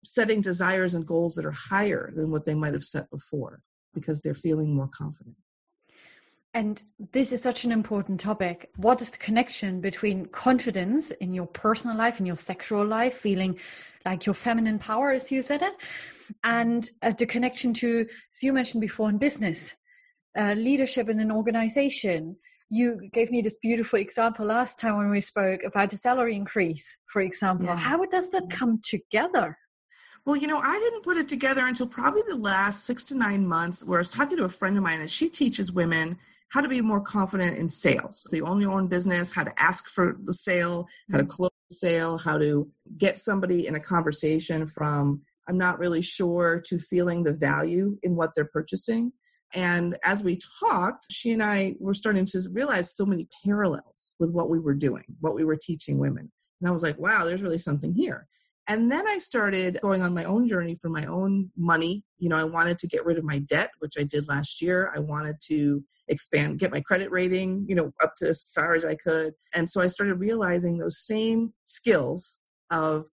setting 0.04 0.40
desires 0.40 0.94
and 0.94 1.06
goals 1.06 1.34
that 1.34 1.46
are 1.46 1.50
higher 1.50 2.12
than 2.14 2.30
what 2.30 2.44
they 2.44 2.54
might 2.54 2.74
have 2.74 2.84
set 2.84 3.10
before 3.10 3.60
because 3.92 4.20
they're 4.20 4.34
feeling 4.34 4.74
more 4.74 4.88
confident. 4.88 5.34
And 6.54 6.80
this 7.10 7.32
is 7.32 7.42
such 7.42 7.64
an 7.64 7.72
important 7.72 8.20
topic. 8.20 8.70
What 8.76 9.02
is 9.02 9.10
the 9.10 9.18
connection 9.18 9.80
between 9.80 10.26
confidence 10.26 11.10
in 11.10 11.34
your 11.34 11.46
personal 11.46 11.96
life, 11.96 12.20
in 12.20 12.26
your 12.26 12.36
sexual 12.36 12.86
life, 12.86 13.14
feeling 13.14 13.58
like 14.04 14.26
your 14.26 14.34
feminine 14.34 14.78
power, 14.78 15.10
as 15.10 15.32
you 15.32 15.42
said 15.42 15.62
it, 15.62 15.74
and 16.44 16.88
uh, 17.02 17.10
the 17.10 17.26
connection 17.26 17.74
to, 17.74 18.06
as 18.34 18.42
you 18.42 18.52
mentioned 18.52 18.82
before, 18.82 19.10
in 19.10 19.18
business, 19.18 19.74
uh, 20.38 20.54
leadership 20.56 21.08
in 21.08 21.18
an 21.18 21.32
organization, 21.32 22.36
you 22.70 23.08
gave 23.12 23.32
me 23.32 23.42
this 23.42 23.56
beautiful 23.56 23.98
example 23.98 24.46
last 24.46 24.78
time 24.78 24.96
when 24.96 25.10
we 25.10 25.20
spoke 25.20 25.64
about 25.64 25.92
a 25.92 25.96
salary 25.96 26.36
increase, 26.36 26.96
for 27.06 27.20
example. 27.20 27.66
Yeah. 27.66 27.76
How 27.76 28.04
does 28.04 28.30
that 28.30 28.48
come 28.48 28.80
together? 28.80 29.58
Well, 30.24 30.36
you 30.36 30.46
know, 30.46 30.58
I 30.58 30.78
didn't 30.78 31.02
put 31.02 31.16
it 31.16 31.28
together 31.28 31.66
until 31.66 31.88
probably 31.88 32.22
the 32.28 32.36
last 32.36 32.84
six 32.84 33.04
to 33.04 33.16
nine 33.16 33.46
months 33.46 33.84
where 33.84 33.98
I 33.98 34.00
was 34.00 34.08
talking 34.08 34.38
to 34.38 34.44
a 34.44 34.48
friend 34.48 34.76
of 34.76 34.84
mine 34.84 35.00
and 35.00 35.10
she 35.10 35.28
teaches 35.28 35.72
women 35.72 36.18
how 36.48 36.60
to 36.60 36.68
be 36.68 36.80
more 36.80 37.00
confident 37.00 37.58
in 37.58 37.68
sales. 37.68 38.26
You 38.32 38.46
own 38.46 38.60
your 38.60 38.72
own 38.72 38.88
business, 38.88 39.32
how 39.32 39.44
to 39.44 39.60
ask 39.60 39.88
for 39.88 40.16
the 40.22 40.32
sale, 40.32 40.86
how 41.10 41.18
to 41.18 41.24
mm-hmm. 41.24 41.30
close 41.30 41.50
the 41.68 41.74
sale, 41.74 42.18
how 42.18 42.38
to 42.38 42.70
get 42.96 43.18
somebody 43.18 43.66
in 43.66 43.74
a 43.74 43.80
conversation 43.80 44.66
from 44.66 45.22
I'm 45.46 45.58
not 45.58 45.78
really 45.78 46.02
sure 46.02 46.62
to 46.66 46.78
feeling 46.78 47.22
the 47.22 47.32
value 47.32 47.98
in 48.02 48.16
what 48.16 48.34
they're 48.34 48.46
purchasing. 48.46 49.12
And 49.54 49.96
as 50.04 50.22
we 50.22 50.40
talked, 50.60 51.06
she 51.10 51.32
and 51.32 51.42
I 51.42 51.74
were 51.78 51.94
starting 51.94 52.24
to 52.26 52.48
realize 52.52 52.96
so 52.96 53.04
many 53.04 53.28
parallels 53.44 54.14
with 54.18 54.32
what 54.32 54.48
we 54.48 54.58
were 54.58 54.74
doing, 54.74 55.04
what 55.20 55.34
we 55.34 55.44
were 55.44 55.56
teaching 55.56 55.98
women. 55.98 56.30
And 56.60 56.68
I 56.68 56.72
was 56.72 56.82
like, 56.82 56.98
wow, 56.98 57.24
there's 57.24 57.42
really 57.42 57.58
something 57.58 57.94
here. 57.94 58.26
And 58.66 58.90
then 58.90 59.06
I 59.06 59.18
started 59.18 59.78
going 59.82 60.00
on 60.00 60.14
my 60.14 60.24
own 60.24 60.48
journey 60.48 60.76
for 60.80 60.88
my 60.88 61.04
own 61.04 61.50
money. 61.56 62.02
You 62.18 62.30
know, 62.30 62.36
I 62.36 62.44
wanted 62.44 62.78
to 62.78 62.86
get 62.86 63.04
rid 63.04 63.18
of 63.18 63.24
my 63.24 63.40
debt, 63.40 63.70
which 63.78 63.94
I 63.98 64.04
did 64.04 64.26
last 64.26 64.62
year. 64.62 64.90
I 64.94 65.00
wanted 65.00 65.36
to 65.48 65.84
expand, 66.08 66.58
get 66.58 66.72
my 66.72 66.80
credit 66.80 67.10
rating, 67.10 67.66
you 67.68 67.74
know, 67.74 67.92
up 68.02 68.14
to 68.18 68.28
as 68.28 68.42
far 68.54 68.74
as 68.74 68.84
I 68.84 68.94
could. 68.94 69.34
And 69.54 69.68
so 69.68 69.82
I 69.82 69.88
started 69.88 70.14
realizing 70.14 70.78
those 70.78 70.98
same 70.98 71.52
skills 71.66 72.40
of 72.70 73.06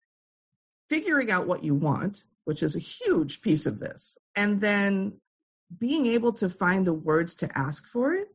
figuring 0.91 1.31
out 1.31 1.47
what 1.47 1.65
you 1.65 1.75
want, 1.75 2.23
which 2.45 2.63
is 2.63 2.77
a 2.77 2.81
huge 2.81 3.41
piece 3.41 3.67
of 3.67 3.79
this, 3.79 4.19
and 4.37 4.61
then 4.61 5.19
being 5.77 6.07
able 6.07 6.33
to 6.35 6.49
find 6.49 6.87
the 6.87 6.95
words 6.95 7.37
to 7.37 7.59
ask 7.59 7.87
for 7.89 8.15
it 8.15 8.29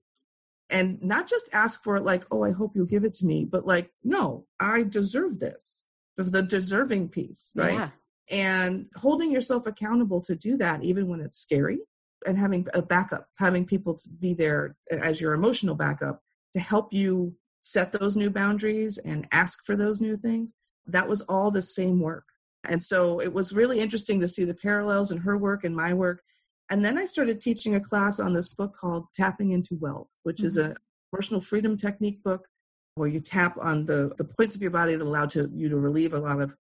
and 0.70 1.02
not 1.04 1.28
just 1.28 1.50
ask 1.54 1.84
for 1.84 1.96
it 1.96 2.04
like, 2.04 2.26
oh, 2.32 2.44
I 2.44 2.52
hope 2.52 2.72
you'll 2.76 2.86
give 2.86 3.06
it 3.06 3.16
to 3.16 3.26
me, 3.26 3.46
but 3.46 3.66
like, 3.66 3.92
no, 4.04 4.46
I 4.60 4.84
deserve 4.84 5.40
this 5.40 5.83
the, 6.18 6.24
the 6.24 6.44
deserving 6.44 7.10
piece, 7.10 7.52
right? 7.56 7.74
Yeah. 7.74 7.90
And 8.32 8.88
holding 8.96 9.32
yourself 9.32 9.68
accountable 9.68 10.22
to 10.22 10.36
do 10.36 10.58
that, 10.58 10.84
even 10.84 11.08
when 11.08 11.20
it's 11.20 11.38
scary, 11.38 11.80
and 12.26 12.38
having 12.38 12.68
a 12.74 12.82
backup, 12.82 13.28
having 13.38 13.66
people 13.66 13.96
to 13.96 14.10
be 14.10 14.34
there 14.34 14.76
as 14.90 15.20
your 15.20 15.34
emotional 15.34 15.76
backup 15.76 16.22
to 16.54 16.60
help 16.60 16.94
you 16.94 17.36
set 17.62 17.92
those 17.92 18.16
new 18.16 18.30
boundaries 18.30 18.98
and 18.98 19.28
ask 19.32 19.66
for 19.66 19.76
those 19.76 20.00
new 20.00 20.18
things. 20.18 20.54
That 20.88 21.08
was 21.08 21.22
all 21.22 21.52
the 21.52 21.62
same 21.62 22.00
work. 22.00 22.26
And 22.64 22.82
so 22.82 23.20
it 23.20 23.34
was 23.34 23.54
really 23.54 23.80
interesting 23.80 24.22
to 24.22 24.28
see 24.28 24.46
the 24.46 24.54
parallels 24.54 25.12
in 25.12 25.18
her 25.20 25.38
work 25.38 25.64
and 25.64 25.76
my 25.76 25.94
work. 25.94 26.22
And 26.70 26.84
then 26.84 26.98
I 26.98 27.06
started 27.06 27.42
teaching 27.42 27.76
a 27.76 27.82
class 27.82 28.20
on 28.20 28.34
this 28.34 28.50
book 28.50 28.76
called 28.76 29.08
Tapping 29.14 29.52
into 29.52 29.76
Wealth, 29.76 30.10
which 30.24 30.38
mm-hmm. 30.38 30.48
is 30.48 30.58
a 30.58 30.76
personal 31.12 31.42
freedom 31.42 31.78
technique 31.78 32.24
book 32.24 32.48
where 32.96 33.10
you 33.10 33.20
tap 33.20 33.58
on 33.60 33.86
the, 33.86 34.14
the 34.18 34.26
points 34.26 34.56
of 34.56 34.62
your 34.62 34.72
body 34.72 34.96
that 34.96 35.04
allow 35.04 35.26
to, 35.26 35.50
you 35.54 35.70
to 35.70 35.78
relieve 35.78 36.14
a 36.14 36.20
lot 36.20 36.42
of 36.42 36.56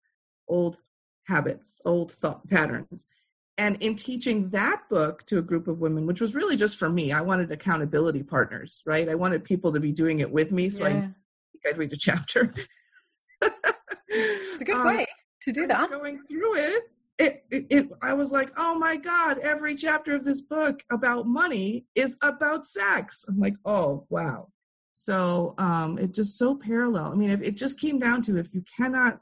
old 0.47 0.77
habits, 1.25 1.81
old 1.85 2.11
thought 2.11 2.47
patterns. 2.47 3.05
And 3.57 3.83
in 3.83 3.95
teaching 3.95 4.49
that 4.49 4.89
book 4.89 5.25
to 5.27 5.37
a 5.37 5.43
group 5.43 5.67
of 5.67 5.79
women, 5.79 6.07
which 6.07 6.19
was 6.19 6.33
really 6.33 6.57
just 6.57 6.79
for 6.79 6.89
me, 6.89 7.11
I 7.11 7.21
wanted 7.21 7.51
accountability 7.51 8.23
partners, 8.23 8.81
right? 8.85 9.07
I 9.07 9.15
wanted 9.15 9.43
people 9.43 9.73
to 9.73 9.79
be 9.79 9.91
doing 9.91 10.19
it 10.19 10.31
with 10.31 10.51
me, 10.51 10.69
so 10.69 10.87
yeah. 10.87 11.09
I 11.65 11.69
I'd 11.69 11.77
read 11.77 11.93
a 11.93 11.97
chapter. 11.97 12.51
it's 14.07 14.61
a 14.61 14.65
good 14.65 14.75
um, 14.75 14.85
way 14.85 15.05
to 15.43 15.51
do 15.51 15.67
that. 15.67 15.89
Going 15.89 16.23
through 16.27 16.55
it, 16.55 16.83
it, 17.19 17.43
it, 17.51 17.65
it, 17.69 17.89
I 18.01 18.13
was 18.13 18.31
like, 18.31 18.51
oh 18.57 18.77
my 18.79 18.97
God, 18.97 19.37
every 19.39 19.75
chapter 19.75 20.15
of 20.15 20.25
this 20.25 20.41
book 20.41 20.81
about 20.91 21.27
money 21.27 21.85
is 21.95 22.17
about 22.21 22.65
sex. 22.65 23.25
I'm 23.29 23.39
like, 23.39 23.55
oh, 23.65 24.05
wow. 24.09 24.49
So 25.03 25.53
um, 25.57 25.97
it 25.97 26.13
just 26.13 26.37
so 26.37 26.55
parallel. 26.55 27.11
I 27.11 27.15
mean, 27.15 27.29
if 27.29 27.41
it 27.41 27.57
just 27.57 27.77
came 27.77 27.99
down 27.99 28.21
to 28.21 28.37
if 28.37 28.53
you 28.53 28.63
cannot 28.77 29.19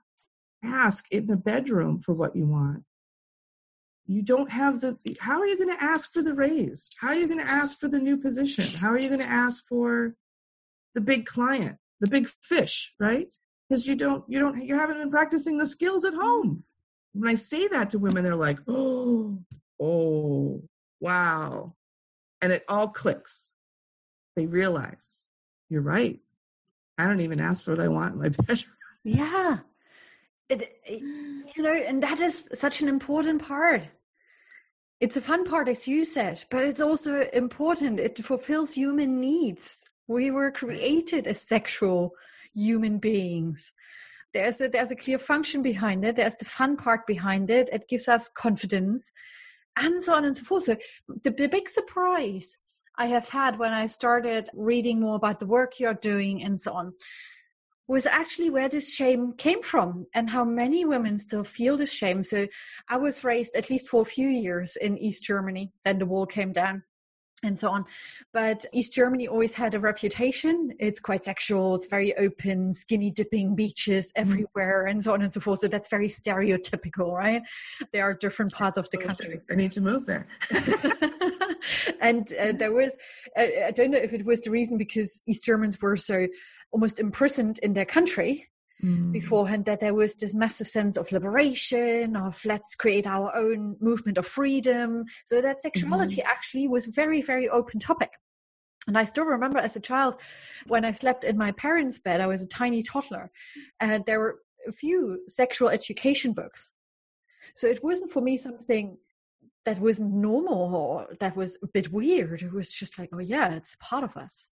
ask 0.64 1.12
in 1.12 1.26
the 1.26 1.36
bedroom 1.36 2.02
for 2.02 2.14
what 2.14 2.36
you 2.36 2.46
want, 2.46 2.84
you 4.06 4.22
don't 4.22 4.52
have 4.52 4.80
the. 4.80 4.96
How 5.20 5.40
are 5.40 5.48
you 5.48 5.58
going 5.58 5.76
to 5.76 5.84
ask 5.84 6.14
for 6.14 6.22
the 6.22 6.36
raise? 6.36 6.92
How 7.00 7.08
are 7.08 7.16
you 7.16 7.28
going 7.28 7.44
to 7.44 7.52
ask 7.52 7.80
for 7.80 7.88
the 7.88 7.98
new 7.98 8.18
position? 8.18 8.64
How 8.80 8.90
are 8.90 9.00
you 9.00 9.08
going 9.08 9.22
to 9.22 9.28
ask 9.28 9.64
for 9.68 10.14
the 10.94 11.02
big 11.02 11.26
client, 11.26 11.78
the 12.00 12.08
big 12.08 12.28
fish, 12.44 12.94
right? 13.00 13.36
Because 13.68 13.88
you 13.88 13.96
don't, 13.96 14.24
you 14.28 14.38
don't, 14.38 14.64
you 14.64 14.78
haven't 14.78 15.00
been 15.00 15.10
practicing 15.10 15.58
the 15.58 15.66
skills 15.66 16.06
at 16.06 16.14
home. 16.14 16.64
When 17.14 17.28
I 17.28 17.34
say 17.34 17.70
that 17.70 17.90
to 17.92 18.00
women, 18.00 18.24
they're 18.24 18.36
like, 18.36 18.60
oh, 18.68 19.40
oh, 19.82 20.62
wow, 21.00 21.74
and 22.40 22.54
it 22.54 22.66
all 22.70 22.90
clicks. 22.90 23.50
They 24.36 24.46
realize 24.46 25.21
you're 25.72 25.82
right. 25.82 26.20
I 26.98 27.08
don't 27.08 27.22
even 27.22 27.40
ask 27.40 27.64
for 27.64 27.72
what 27.72 27.80
I 27.80 27.88
want 27.88 28.14
in 28.14 28.20
my 28.20 28.30
bedroom. 28.48 28.76
Yeah. 29.06 29.60
It, 30.50 30.70
you 30.90 31.64
know, 31.64 31.74
and 31.74 32.04
that 32.04 32.20
is 32.20 32.50
such 32.54 32.82
an 32.82 32.90
important 32.90 33.48
part. 33.48 33.88
It's 35.00 35.16
a 35.16 35.22
fun 35.22 35.46
part, 35.46 35.70
as 35.70 35.88
you 35.88 36.04
said, 36.04 36.44
but 36.52 36.66
it's 36.66 36.82
also 36.82 37.22
important. 37.22 38.02
It 38.02 38.24
fulfills 38.24 38.74
human 38.74 39.22
needs. 39.22 39.88
We 40.08 40.30
were 40.30 40.52
created 40.52 41.26
as 41.26 41.42
sexual 41.42 42.12
human 42.54 42.98
beings. 42.98 43.72
There's 44.34 44.60
a, 44.60 44.68
there's 44.68 44.92
a 44.92 44.98
clear 44.98 45.20
function 45.20 45.64
behind 45.64 46.04
it. 46.04 46.18
There's 46.18 46.36
the 46.36 46.46
fun 46.46 46.76
part 46.76 47.08
behind 47.08 47.50
it. 47.50 47.70
It 47.72 47.88
gives 47.88 48.10
us 48.10 48.28
confidence 48.28 49.14
and 49.78 50.04
so 50.04 50.16
on 50.16 50.26
and 50.26 50.36
so 50.36 50.44
forth. 50.44 50.64
So 50.64 50.76
the, 51.24 51.32
the 51.32 51.48
big 51.48 51.70
surprise 51.70 52.58
I 52.98 53.08
have 53.08 53.30
had 53.30 53.58
when 53.58 53.74
I 53.74 53.88
started 53.88 54.50
reading 54.54 55.00
more 55.00 55.16
about 55.16 55.40
the 55.40 55.46
work 55.46 55.80
you're 55.80 55.94
doing 55.94 56.44
and 56.44 56.60
so 56.60 56.74
on 56.74 56.94
was 57.88 58.06
actually 58.06 58.50
where 58.50 58.70
this 58.70 58.94
shame 58.94 59.34
came 59.34 59.62
from 59.62 60.06
and 60.14 60.30
how 60.30 60.46
many 60.46 60.86
women 60.86 61.18
still 61.18 61.44
feel 61.44 61.76
this 61.76 61.92
shame. 61.92 62.24
So 62.24 62.48
I 62.88 62.98
was 62.98 63.24
raised 63.24 63.56
at 63.56 63.70
least 63.70 63.90
for 63.90 64.02
a 64.02 64.06
few 64.06 64.28
years 64.28 64.78
in 64.78 64.98
East 64.98 65.26
Germany. 65.26 65.74
Then 65.84 66.00
the 66.00 66.06
wall 66.06 66.26
came 66.26 66.54
down 66.54 66.84
and 67.44 67.58
so 67.58 67.70
on. 67.70 67.86
But 68.34 68.66
East 68.72 68.94
Germany 68.94 69.28
always 69.28 69.54
had 69.54 69.76
a 69.76 69.80
reputation. 69.80 70.72
It's 70.80 71.00
quite 71.00 71.26
sexual. 71.26 71.76
It's 71.76 71.88
very 71.88 72.16
open, 72.18 72.72
skinny 72.72 73.12
dipping 73.12 73.56
beaches 73.56 74.08
mm. 74.08 74.22
everywhere, 74.22 74.86
and 74.86 75.04
so 75.04 75.14
on 75.14 75.22
and 75.22 75.34
so 75.34 75.40
forth. 75.40 75.60
So 75.60 75.68
that's 75.68 75.90
very 75.90 76.08
stereotypical, 76.08 77.12
right? 77.12 77.42
There 77.92 78.04
are 78.04 78.14
different 78.14 78.54
parts 78.54 78.78
of 78.78 78.90
the 78.92 78.98
country. 78.98 79.42
I 79.50 79.56
need 79.56 79.72
to 79.74 79.82
move 79.82 80.06
there. 80.06 80.28
and 82.02 82.32
uh, 82.34 82.52
there 82.54 82.72
was, 82.72 82.96
uh, 83.38 83.48
I 83.68 83.72
don't 83.72 83.92
know 83.92 83.98
if 83.98 84.14
it 84.14 84.26
was 84.26 84.42
the 84.42 84.52
reason 84.52 84.78
because 84.78 85.22
East 85.28 85.44
Germans 85.44 85.82
were 85.82 85.98
so 85.98 86.28
almost 86.72 87.00
imprisoned 87.00 87.60
in 87.60 87.74
their 87.74 87.86
country 87.86 88.48
mm. 88.84 89.12
beforehand 89.12 89.66
that 89.66 89.80
there 89.80 89.94
was 89.94 90.16
this 90.16 90.34
massive 90.34 90.68
sense 90.68 90.98
of 90.98 91.12
liberation 91.12 92.16
of 92.16 92.44
let's 92.46 92.76
create 92.76 93.08
our 93.08 93.36
own 93.36 93.78
movement 93.80 94.18
of 94.18 94.26
freedom 94.26 95.06
so 95.26 95.42
that 95.42 95.62
sexuality 95.62 96.18
mm-hmm. 96.18 96.30
actually 96.30 96.68
was 96.70 96.86
very 96.86 97.22
very 97.22 97.50
open 97.50 97.80
topic 97.80 98.12
and 98.88 98.98
I 98.98 99.04
still 99.04 99.26
remember 99.26 99.60
as 99.60 99.76
a 99.76 99.80
child 99.82 100.16
when 100.66 100.86
I 100.86 100.92
slept 100.92 101.24
in 101.24 101.38
my 101.38 101.52
parents' 101.52 102.00
bed, 102.00 102.20
I 102.20 102.28
was 102.28 102.44
a 102.44 102.48
tiny 102.48 102.82
toddler, 102.82 103.30
and 103.80 104.04
there 104.06 104.20
were 104.20 104.40
a 104.68 104.72
few 104.72 105.22
sexual 105.28 105.70
education 105.70 106.34
books. 106.34 106.74
So 107.56 107.68
it 107.68 107.84
wasn't 107.84 108.12
for 108.12 108.22
me 108.22 108.38
something 108.38 108.98
that 109.66 109.80
wasn't 109.80 110.14
normal 110.14 110.76
or 110.76 111.08
that 111.20 111.36
was 111.36 111.58
a 111.62 111.68
bit 111.68 111.92
weird. 111.92 112.42
It 112.42 112.52
was 112.52 112.72
just 112.72 112.98
like, 112.98 113.10
oh 113.14 113.20
yeah, 113.20 113.54
it's 113.54 113.76
part 113.80 114.04
of 114.04 114.18
us. 114.18 114.50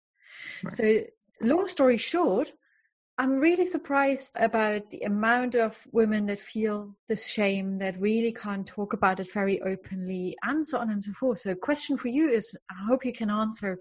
Right. 0.63 0.73
So 0.73 1.47
long 1.47 1.67
story 1.67 1.97
short, 1.97 2.51
I'm 3.19 3.39
really 3.39 3.65
surprised 3.65 4.37
about 4.39 4.91
the 4.91 5.01
amount 5.01 5.55
of 5.55 5.77
women 5.91 6.27
that 6.27 6.39
feel 6.39 6.95
this 7.09 7.27
shame, 7.27 7.79
that 7.79 7.99
really 7.99 8.31
can't 8.31 8.65
talk 8.65 8.93
about 8.93 9.19
it 9.19 9.33
very 9.33 9.61
openly, 9.61 10.37
and 10.41 10.65
so 10.65 10.77
on 10.79 10.89
and 10.89 11.03
so 11.03 11.11
forth. 11.11 11.39
So, 11.39 11.53
question 11.53 11.97
for 11.97 12.07
you 12.07 12.29
is 12.29 12.57
I 12.71 12.85
hope 12.87 13.03
you 13.03 13.11
can 13.11 13.29
answer 13.29 13.77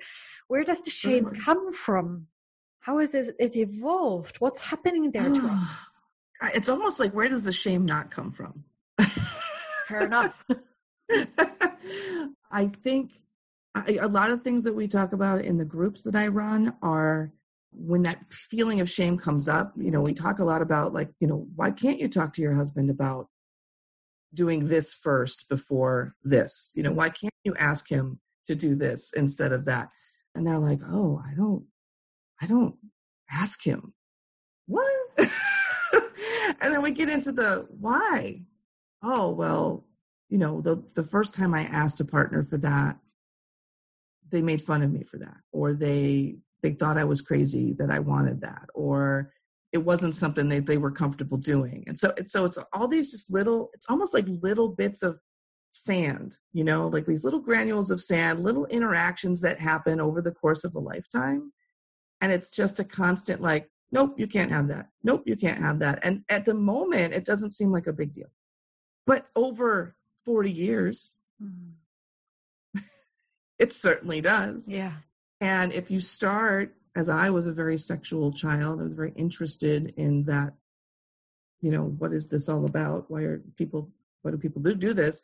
where 0.48 0.64
does 0.64 0.82
the 0.82 0.90
shame 0.90 1.26
mm-hmm. 1.26 1.40
come 1.40 1.72
from? 1.72 2.26
How 2.80 2.98
has 2.98 3.14
it 3.14 3.54
evolved? 3.56 4.38
What's 4.38 4.60
happening 4.60 5.12
there 5.12 5.22
to 5.22 5.46
us? 5.46 5.86
It's 6.54 6.68
almost 6.68 7.00
like 7.00 7.12
where 7.12 7.28
does 7.28 7.44
the 7.44 7.52
shame 7.52 7.84
not 7.84 8.12
come 8.12 8.30
from? 8.30 8.64
Fair 9.00 10.06
enough. 10.06 10.44
I 12.50 12.66
think 12.84 13.12
a 13.86 14.08
lot 14.08 14.30
of 14.30 14.42
things 14.42 14.64
that 14.64 14.74
we 14.74 14.88
talk 14.88 15.12
about 15.12 15.42
in 15.42 15.56
the 15.56 15.64
groups 15.64 16.02
that 16.02 16.16
I 16.16 16.28
run 16.28 16.74
are 16.82 17.32
when 17.72 18.02
that 18.02 18.18
feeling 18.30 18.80
of 18.80 18.90
shame 18.90 19.18
comes 19.18 19.48
up, 19.48 19.72
you 19.76 19.90
know, 19.90 20.00
we 20.00 20.14
talk 20.14 20.38
a 20.38 20.44
lot 20.44 20.62
about 20.62 20.92
like, 20.92 21.10
you 21.20 21.28
know, 21.28 21.46
why 21.54 21.70
can't 21.70 22.00
you 22.00 22.08
talk 22.08 22.32
to 22.34 22.42
your 22.42 22.54
husband 22.54 22.90
about 22.90 23.28
doing 24.34 24.66
this 24.66 24.92
first 24.94 25.48
before 25.48 26.14
this? 26.24 26.72
You 26.74 26.82
know, 26.82 26.92
why 26.92 27.10
can't 27.10 27.34
you 27.44 27.54
ask 27.56 27.88
him 27.88 28.18
to 28.46 28.54
do 28.54 28.74
this 28.74 29.12
instead 29.14 29.52
of 29.52 29.66
that? 29.66 29.90
And 30.34 30.46
they're 30.46 30.58
like, 30.58 30.80
oh, 30.84 31.22
I 31.24 31.34
don't, 31.34 31.66
I 32.40 32.46
don't 32.46 32.76
ask 33.30 33.62
him. 33.62 33.92
What? 34.66 34.90
and 35.18 36.72
then 36.72 36.82
we 36.82 36.90
get 36.92 37.08
into 37.08 37.32
the 37.32 37.66
why. 37.70 38.42
Oh, 39.02 39.30
well, 39.30 39.84
you 40.28 40.38
know, 40.38 40.60
the 40.60 40.82
the 40.94 41.02
first 41.02 41.34
time 41.34 41.54
I 41.54 41.62
asked 41.62 42.00
a 42.00 42.04
partner 42.04 42.42
for 42.42 42.58
that, 42.58 42.98
they 44.30 44.42
made 44.42 44.62
fun 44.62 44.82
of 44.82 44.92
me 44.92 45.04
for 45.04 45.18
that, 45.18 45.38
or 45.52 45.74
they 45.74 46.38
they 46.62 46.72
thought 46.72 46.98
I 46.98 47.04
was 47.04 47.22
crazy 47.22 47.74
that 47.74 47.90
I 47.90 48.00
wanted 48.00 48.42
that, 48.42 48.68
or 48.74 49.32
it 49.72 49.78
wasn't 49.78 50.14
something 50.14 50.48
that 50.48 50.66
they 50.66 50.78
were 50.78 50.90
comfortable 50.90 51.38
doing. 51.38 51.84
And 51.86 51.98
so, 51.98 52.12
so 52.26 52.44
it's 52.46 52.58
all 52.72 52.88
these 52.88 53.10
just 53.10 53.30
little, 53.30 53.70
it's 53.74 53.88
almost 53.90 54.14
like 54.14 54.24
little 54.26 54.68
bits 54.68 55.02
of 55.02 55.18
sand, 55.70 56.36
you 56.52 56.64
know, 56.64 56.88
like 56.88 57.04
these 57.04 57.24
little 57.24 57.40
granules 57.40 57.90
of 57.90 58.00
sand, 58.00 58.40
little 58.40 58.66
interactions 58.66 59.42
that 59.42 59.60
happen 59.60 60.00
over 60.00 60.22
the 60.22 60.32
course 60.32 60.64
of 60.64 60.74
a 60.74 60.80
lifetime. 60.80 61.52
And 62.20 62.32
it's 62.32 62.50
just 62.50 62.80
a 62.80 62.84
constant, 62.84 63.42
like, 63.42 63.68
nope, 63.92 64.14
you 64.16 64.26
can't 64.26 64.50
have 64.50 64.68
that. 64.68 64.88
Nope, 65.04 65.24
you 65.26 65.36
can't 65.36 65.58
have 65.58 65.80
that. 65.80 66.00
And 66.02 66.24
at 66.30 66.46
the 66.46 66.54
moment, 66.54 67.14
it 67.14 67.26
doesn't 67.26 67.52
seem 67.52 67.70
like 67.70 67.86
a 67.86 67.92
big 67.92 68.12
deal. 68.12 68.30
But 69.06 69.26
over 69.36 69.94
40 70.24 70.50
years, 70.50 71.16
mm. 71.42 71.72
it 73.58 73.72
certainly 73.72 74.20
does. 74.20 74.68
Yeah. 74.68 74.92
And 75.40 75.72
if 75.72 75.90
you 75.90 76.00
start, 76.00 76.74
as 76.96 77.08
I 77.08 77.30
was 77.30 77.46
a 77.46 77.52
very 77.52 77.78
sexual 77.78 78.32
child, 78.32 78.80
I 78.80 78.82
was 78.82 78.92
very 78.92 79.12
interested 79.14 79.94
in 79.96 80.24
that, 80.24 80.54
you 81.60 81.70
know, 81.70 81.84
what 81.84 82.12
is 82.12 82.26
this 82.26 82.48
all 82.48 82.66
about? 82.66 83.10
Why 83.10 83.22
are 83.22 83.42
people, 83.56 83.90
what 84.22 84.32
do 84.32 84.38
people 84.38 84.62
do, 84.62 84.74
do 84.74 84.94
this? 84.94 85.22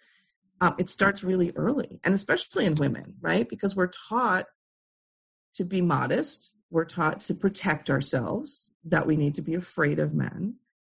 Um, 0.61 0.77
it 0.79 0.89
starts 0.89 1.25
really 1.25 1.53
early, 1.57 2.01
and 2.05 2.15
especially 2.15 2.67
in 2.67 2.77
women, 2.77 3.15
right? 3.21 3.49
Because 3.49 3.75
we're 3.75 3.91
taught 4.09 4.47
to 5.55 5.65
be 5.65 5.81
modest, 5.81 6.53
we're 6.71 6.85
taught 6.85 7.21
to 7.21 7.35
protect 7.35 7.91
ourselves, 7.91 8.71
that 8.85 9.07
we 9.07 9.17
need 9.17 9.37
to 9.37 9.43
be 9.43 9.55
afraid 9.55 9.99
of 9.99 10.15
men, 10.15 10.57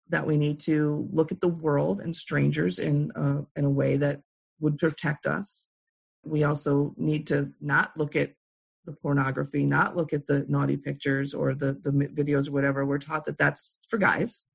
that 0.09 0.27
we 0.27 0.37
need 0.37 0.59
to 0.61 1.07
look 1.11 1.31
at 1.31 1.41
the 1.41 1.47
world 1.47 1.99
and 1.99 2.15
strangers 2.15 2.79
in 2.79 3.11
uh, 3.11 3.41
in 3.55 3.65
a 3.65 3.69
way 3.69 3.97
that 3.97 4.21
would 4.59 4.77
protect 4.77 5.25
us. 5.25 5.67
We 6.23 6.43
also 6.43 6.93
need 6.97 7.27
to 7.27 7.51
not 7.61 7.97
look 7.97 8.15
at 8.15 8.33
the 8.85 8.93
pornography, 8.93 9.65
not 9.65 9.95
look 9.95 10.13
at 10.13 10.27
the 10.27 10.45
naughty 10.47 10.77
pictures 10.77 11.33
or 11.33 11.55
the, 11.55 11.73
the 11.73 11.91
videos 11.91 12.47
or 12.47 12.53
whatever. 12.53 12.85
We're 12.85 12.99
taught 12.99 13.25
that 13.25 13.37
that's 13.37 13.79
for 13.89 13.97
guys. 13.97 14.47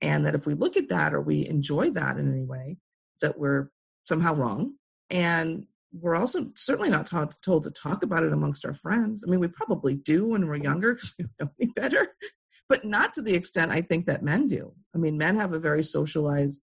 And 0.00 0.26
that 0.26 0.34
if 0.34 0.46
we 0.46 0.54
look 0.54 0.76
at 0.76 0.90
that 0.90 1.12
or 1.14 1.20
we 1.20 1.46
enjoy 1.48 1.90
that 1.90 2.18
in 2.18 2.32
any 2.32 2.44
way, 2.44 2.76
that 3.20 3.38
we're 3.38 3.68
somehow 4.04 4.34
wrong. 4.34 4.74
And 5.10 5.66
we're 5.92 6.14
also 6.14 6.50
certainly 6.54 6.90
not 6.90 7.06
taught, 7.06 7.36
told 7.42 7.64
to 7.64 7.70
talk 7.70 8.04
about 8.04 8.22
it 8.22 8.32
amongst 8.32 8.64
our 8.64 8.74
friends. 8.74 9.24
I 9.26 9.30
mean, 9.30 9.40
we 9.40 9.48
probably 9.48 9.94
do 9.94 10.30
when 10.30 10.46
we're 10.46 10.56
younger 10.56 10.94
because 10.94 11.14
we 11.18 11.24
know 11.40 11.50
any 11.60 11.72
better, 11.72 12.14
but 12.68 12.84
not 12.84 13.14
to 13.14 13.22
the 13.22 13.34
extent 13.34 13.72
I 13.72 13.80
think 13.80 14.06
that 14.06 14.22
men 14.22 14.46
do. 14.46 14.72
I 14.94 14.98
mean, 14.98 15.18
men 15.18 15.36
have 15.36 15.52
a 15.52 15.58
very 15.58 15.82
socialized 15.82 16.62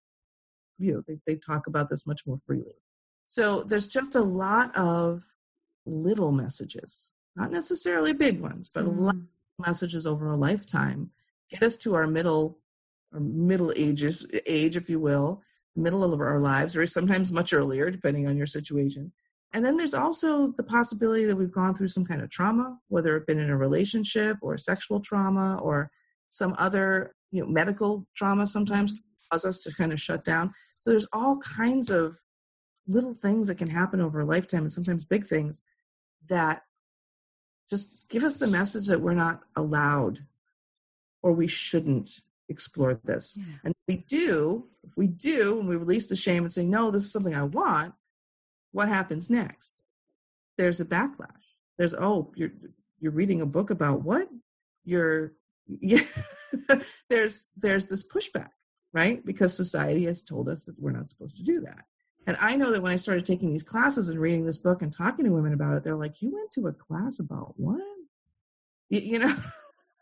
view. 0.80 1.04
They, 1.08 1.18
they 1.25 1.36
talk 1.36 1.68
about 1.68 1.89
this 1.89 2.08
much 2.08 2.22
more 2.25 2.38
freely. 2.38 2.75
So 3.25 3.63
there's 3.63 3.88
just 3.88 4.15
a 4.15 4.22
lot 4.22 4.75
of 4.75 5.24
little 5.86 6.32
messages 6.32 7.12
not 7.36 7.51
necessarily 7.51 8.13
big 8.13 8.39
ones, 8.39 8.70
but 8.74 8.86
mm-hmm. 8.86 9.00
a 9.00 9.01
lot 9.01 9.15
of 9.15 9.65
messages 9.65 10.06
over 10.06 10.27
a 10.27 10.36
lifetime 10.36 11.12
get 11.50 11.63
us 11.63 11.77
to 11.77 11.96
our 11.96 12.08
middle 12.08 12.58
or 13.13 13.20
middle 13.20 13.72
ages 13.75 14.25
age, 14.46 14.77
if 14.77 14.89
you 14.89 15.00
will, 15.00 15.42
middle 15.75 16.04
of 16.04 16.20
our 16.20 16.39
lives, 16.39 16.75
or 16.75 16.88
sometimes 16.88 17.32
much 17.32 17.54
earlier, 17.54 17.92
depending 17.92 18.27
on 18.27 18.38
your 18.38 18.46
situation. 18.46 19.12
And 19.55 19.63
then 19.63 19.77
there's 19.77 19.93
also 19.93 20.51
the 20.51 20.63
possibility 20.63 21.24
that 21.25 21.35
we've 21.38 21.50
gone 21.50 21.75
through 21.75 21.88
some 21.88 22.03
kind 22.03 22.21
of 22.21 22.29
trauma, 22.29 22.77
whether 22.89 23.15
it's 23.15 23.25
been 23.25 23.39
in 23.39 23.50
a 23.50 23.55
relationship 23.55 24.35
or 24.41 24.57
sexual 24.57 25.00
trauma 25.00 25.59
or 25.59 25.89
some 26.27 26.55
other, 26.57 27.15
you 27.31 27.41
know, 27.41 27.47
medical 27.47 28.05
trauma 28.17 28.47
sometimes 28.47 29.01
cause 29.31 29.45
us 29.45 29.62
to 29.62 29.74
kind 29.74 29.93
of 29.93 30.01
shut 30.01 30.25
down. 30.25 30.51
So 30.81 30.89
there's 30.89 31.07
all 31.13 31.38
kinds 31.38 31.89
of 31.89 32.19
little 32.85 33.13
things 33.13 33.47
that 33.47 33.57
can 33.57 33.69
happen 33.69 34.01
over 34.01 34.19
a 34.19 34.25
lifetime 34.25 34.63
and 34.63 34.74
sometimes 34.74 35.05
big 35.05 35.25
things 35.25 35.62
that 36.27 36.62
just 37.69 38.09
give 38.09 38.25
us 38.25 38.35
the 38.35 38.47
message 38.47 38.88
that 38.88 39.00
we're 39.00 39.13
not 39.13 39.39
allowed 39.55 40.19
or 41.24 41.31
we 41.31 41.47
shouldn't 41.47 42.12
explore 42.50 43.00
this. 43.05 43.38
Yeah. 43.39 43.45
And 43.63 43.71
if 43.71 43.95
we 43.95 44.03
do, 44.05 44.65
if 44.83 44.91
we 44.97 45.07
do, 45.07 45.62
and 45.62 45.69
we 45.69 45.77
release 45.77 46.07
the 46.07 46.17
shame 46.17 46.43
and 46.43 46.51
say, 46.51 46.65
no, 46.65 46.91
this 46.91 47.05
is 47.05 47.13
something 47.13 47.33
I 47.33 47.43
want, 47.43 47.93
what 48.75 48.89
happens 48.89 49.29
next? 49.29 49.86
There's 50.58 50.82
a 50.82 50.86
backlash. 50.86 51.32
There's, 51.77 51.94
oh, 51.94 52.34
you're, 52.36 52.51
you're 53.00 53.13
reading 53.13 53.39
a 53.39 53.46
book 53.46 53.70
about 53.70 54.03
what? 54.03 54.27
You're, 54.84 55.32
yeah, 55.67 56.03
there's, 57.10 57.48
there's 57.55 57.86
this 57.86 58.05
pushback, 58.05 58.50
right? 58.93 59.26
Because 59.26 59.56
society 59.56 60.04
has 60.08 60.26
told 60.26 60.49
us 60.49 60.65
that 60.65 60.76
we're 60.78 60.91
not 60.91 61.10
supposed 61.10 61.38
to 61.38 61.43
do 61.43 61.62
that. 61.62 61.86
And 62.28 62.36
I 62.41 62.58
know 62.58 62.73
that 62.73 62.82
when 62.82 62.91
I 62.91 62.97
started 62.97 63.23
taking 63.23 63.54
these 63.54 63.63
classes 63.63 64.10
and 64.10 64.19
reading 64.19 64.43
this 64.43 64.58
book 64.58 64.82
and 64.82 64.91
talking 64.91 65.23
to 65.23 65.32
women 65.32 65.54
about 65.54 65.78
it, 65.78 65.86
they're 65.86 65.95
like, 65.95 66.21
"You 66.21 66.34
went 66.34 66.52
to 66.54 66.67
a 66.67 66.73
class 66.73 67.19
about 67.19 67.54
what?" 67.56 67.80
You, 68.89 68.99
you 68.99 69.19
know. 69.19 69.36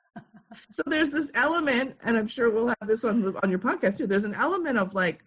so 0.72 0.84
there's 0.86 1.10
this 1.10 1.32
element, 1.36 1.98
and 2.02 2.18
I'm 2.18 2.28
sure 2.28 2.50
we'll 2.50 2.70
have 2.70 2.88
this 2.88 3.04
on 3.04 3.22
the, 3.22 3.40
on 3.44 3.50
your 3.50 3.60
podcast 3.60 3.98
too. 3.98 4.08
There's 4.08 4.24
an 4.24 4.36
element 4.36 4.78
of 4.78 4.94
like, 4.94 5.22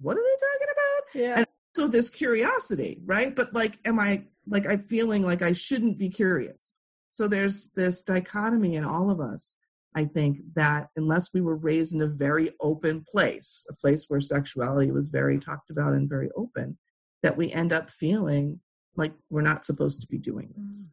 what 0.00 0.16
are 0.16 0.22
they 0.22 0.36
talking 0.46 0.72
about? 0.72 1.14
Yeah. 1.14 1.34
And 1.38 1.46
so 1.74 1.88
this 1.88 2.10
curiosity, 2.10 3.00
right? 3.04 3.34
But 3.34 3.54
like, 3.54 3.78
am 3.84 3.98
I 3.98 4.26
like 4.46 4.66
I'm 4.66 4.80
feeling 4.80 5.22
like 5.22 5.42
I 5.42 5.52
shouldn't 5.52 5.98
be 5.98 6.10
curious? 6.10 6.76
So 7.10 7.28
there's 7.28 7.70
this 7.70 8.02
dichotomy 8.02 8.76
in 8.76 8.84
all 8.84 9.10
of 9.10 9.20
us 9.20 9.56
I 9.94 10.06
think 10.06 10.38
that 10.56 10.88
unless 10.96 11.32
we 11.32 11.40
were 11.40 11.54
raised 11.54 11.94
in 11.94 12.02
a 12.02 12.08
very 12.08 12.50
open 12.60 13.04
place, 13.04 13.66
a 13.70 13.74
place 13.74 14.06
where 14.08 14.20
sexuality 14.20 14.90
was 14.90 15.08
very 15.08 15.38
talked 15.38 15.70
about 15.70 15.92
and 15.92 16.08
very 16.08 16.30
open, 16.36 16.76
that 17.22 17.36
we 17.36 17.50
end 17.50 17.72
up 17.72 17.90
feeling 17.90 18.60
like 18.96 19.12
we're 19.30 19.42
not 19.42 19.64
supposed 19.64 20.00
to 20.00 20.08
be 20.08 20.18
doing 20.18 20.52
this. 20.56 20.88
Mm. 20.88 20.90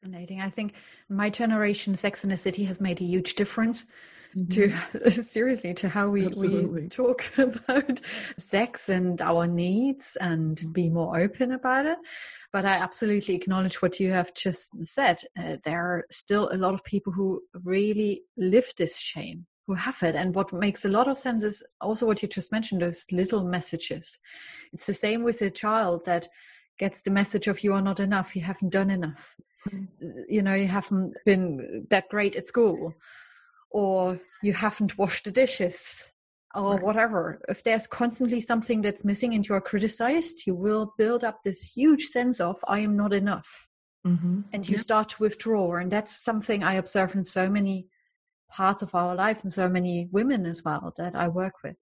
Fascinating. 0.00 0.40
I 0.40 0.48
think 0.48 0.74
my 1.08 1.28
generation, 1.28 1.94
Sex 1.94 2.24
in 2.24 2.30
the 2.30 2.36
City, 2.36 2.64
has 2.64 2.80
made 2.80 3.00
a 3.00 3.04
huge 3.04 3.34
difference 3.34 3.84
mm-hmm. 4.36 5.00
to 5.02 5.22
seriously 5.22 5.74
to 5.74 5.88
how 5.88 6.08
we, 6.08 6.28
we 6.28 6.88
talk 6.88 7.24
about 7.38 8.00
sex 8.36 8.88
and 8.88 9.20
our 9.22 9.46
needs 9.46 10.16
and 10.20 10.72
be 10.72 10.90
more 10.90 11.18
open 11.18 11.52
about 11.52 11.86
it. 11.86 11.98
But 12.52 12.64
I 12.64 12.74
absolutely 12.74 13.34
acknowledge 13.34 13.82
what 13.82 14.00
you 14.00 14.10
have 14.12 14.34
just 14.34 14.70
said. 14.86 15.20
Uh, 15.38 15.56
there 15.64 15.80
are 15.80 16.06
still 16.10 16.48
a 16.50 16.56
lot 16.56 16.74
of 16.74 16.84
people 16.84 17.12
who 17.12 17.42
really 17.64 18.22
live 18.36 18.72
this 18.76 18.98
shame, 18.98 19.46
who 19.66 19.74
have 19.74 20.02
it. 20.02 20.14
And 20.14 20.34
what 20.34 20.52
makes 20.52 20.84
a 20.84 20.90
lot 20.90 21.08
of 21.08 21.18
sense 21.18 21.42
is 21.42 21.62
also 21.80 22.06
what 22.06 22.22
you 22.22 22.28
just 22.28 22.52
mentioned, 22.52 22.80
those 22.80 23.04
little 23.12 23.44
messages. 23.44 24.18
It's 24.72 24.86
the 24.86 24.94
same 24.94 25.24
with 25.24 25.42
a 25.42 25.50
child 25.50 26.06
that 26.06 26.28
gets 26.78 27.02
the 27.02 27.10
message 27.10 27.48
of 27.48 27.62
you 27.62 27.74
are 27.74 27.82
not 27.82 28.00
enough, 28.00 28.36
you 28.36 28.42
haven't 28.42 28.70
done 28.70 28.90
enough. 28.90 29.34
Mm-hmm. 29.68 30.12
You 30.28 30.42
know, 30.42 30.54
you 30.54 30.68
haven't 30.68 31.18
been 31.26 31.86
that 31.90 32.08
great 32.08 32.36
at 32.36 32.46
school 32.46 32.94
or 33.70 34.20
you 34.42 34.52
haven't 34.52 34.96
washed 34.98 35.24
the 35.24 35.30
dishes 35.30 36.10
or 36.54 36.74
right. 36.74 36.82
whatever. 36.82 37.40
If 37.48 37.62
there's 37.62 37.86
constantly 37.86 38.40
something 38.40 38.82
that's 38.82 39.04
missing 39.04 39.34
and 39.34 39.46
you 39.46 39.54
are 39.54 39.60
criticized, 39.60 40.46
you 40.46 40.54
will 40.54 40.94
build 40.96 41.24
up 41.24 41.42
this 41.42 41.72
huge 41.72 42.04
sense 42.04 42.40
of 42.40 42.64
I 42.66 42.80
am 42.80 42.96
not 42.96 43.12
enough. 43.12 43.66
Mm-hmm. 44.06 44.40
And 44.52 44.68
you 44.68 44.76
yeah. 44.76 44.80
start 44.80 45.10
to 45.10 45.22
withdraw. 45.22 45.76
And 45.76 45.90
that's 45.90 46.22
something 46.22 46.62
I 46.62 46.74
observe 46.74 47.14
in 47.14 47.24
so 47.24 47.48
many 47.48 47.88
parts 48.50 48.82
of 48.82 48.94
our 48.94 49.14
lives 49.14 49.44
and 49.44 49.52
so 49.52 49.68
many 49.68 50.08
women 50.10 50.46
as 50.46 50.64
well 50.64 50.94
that 50.96 51.14
I 51.14 51.28
work 51.28 51.54
with. 51.62 51.76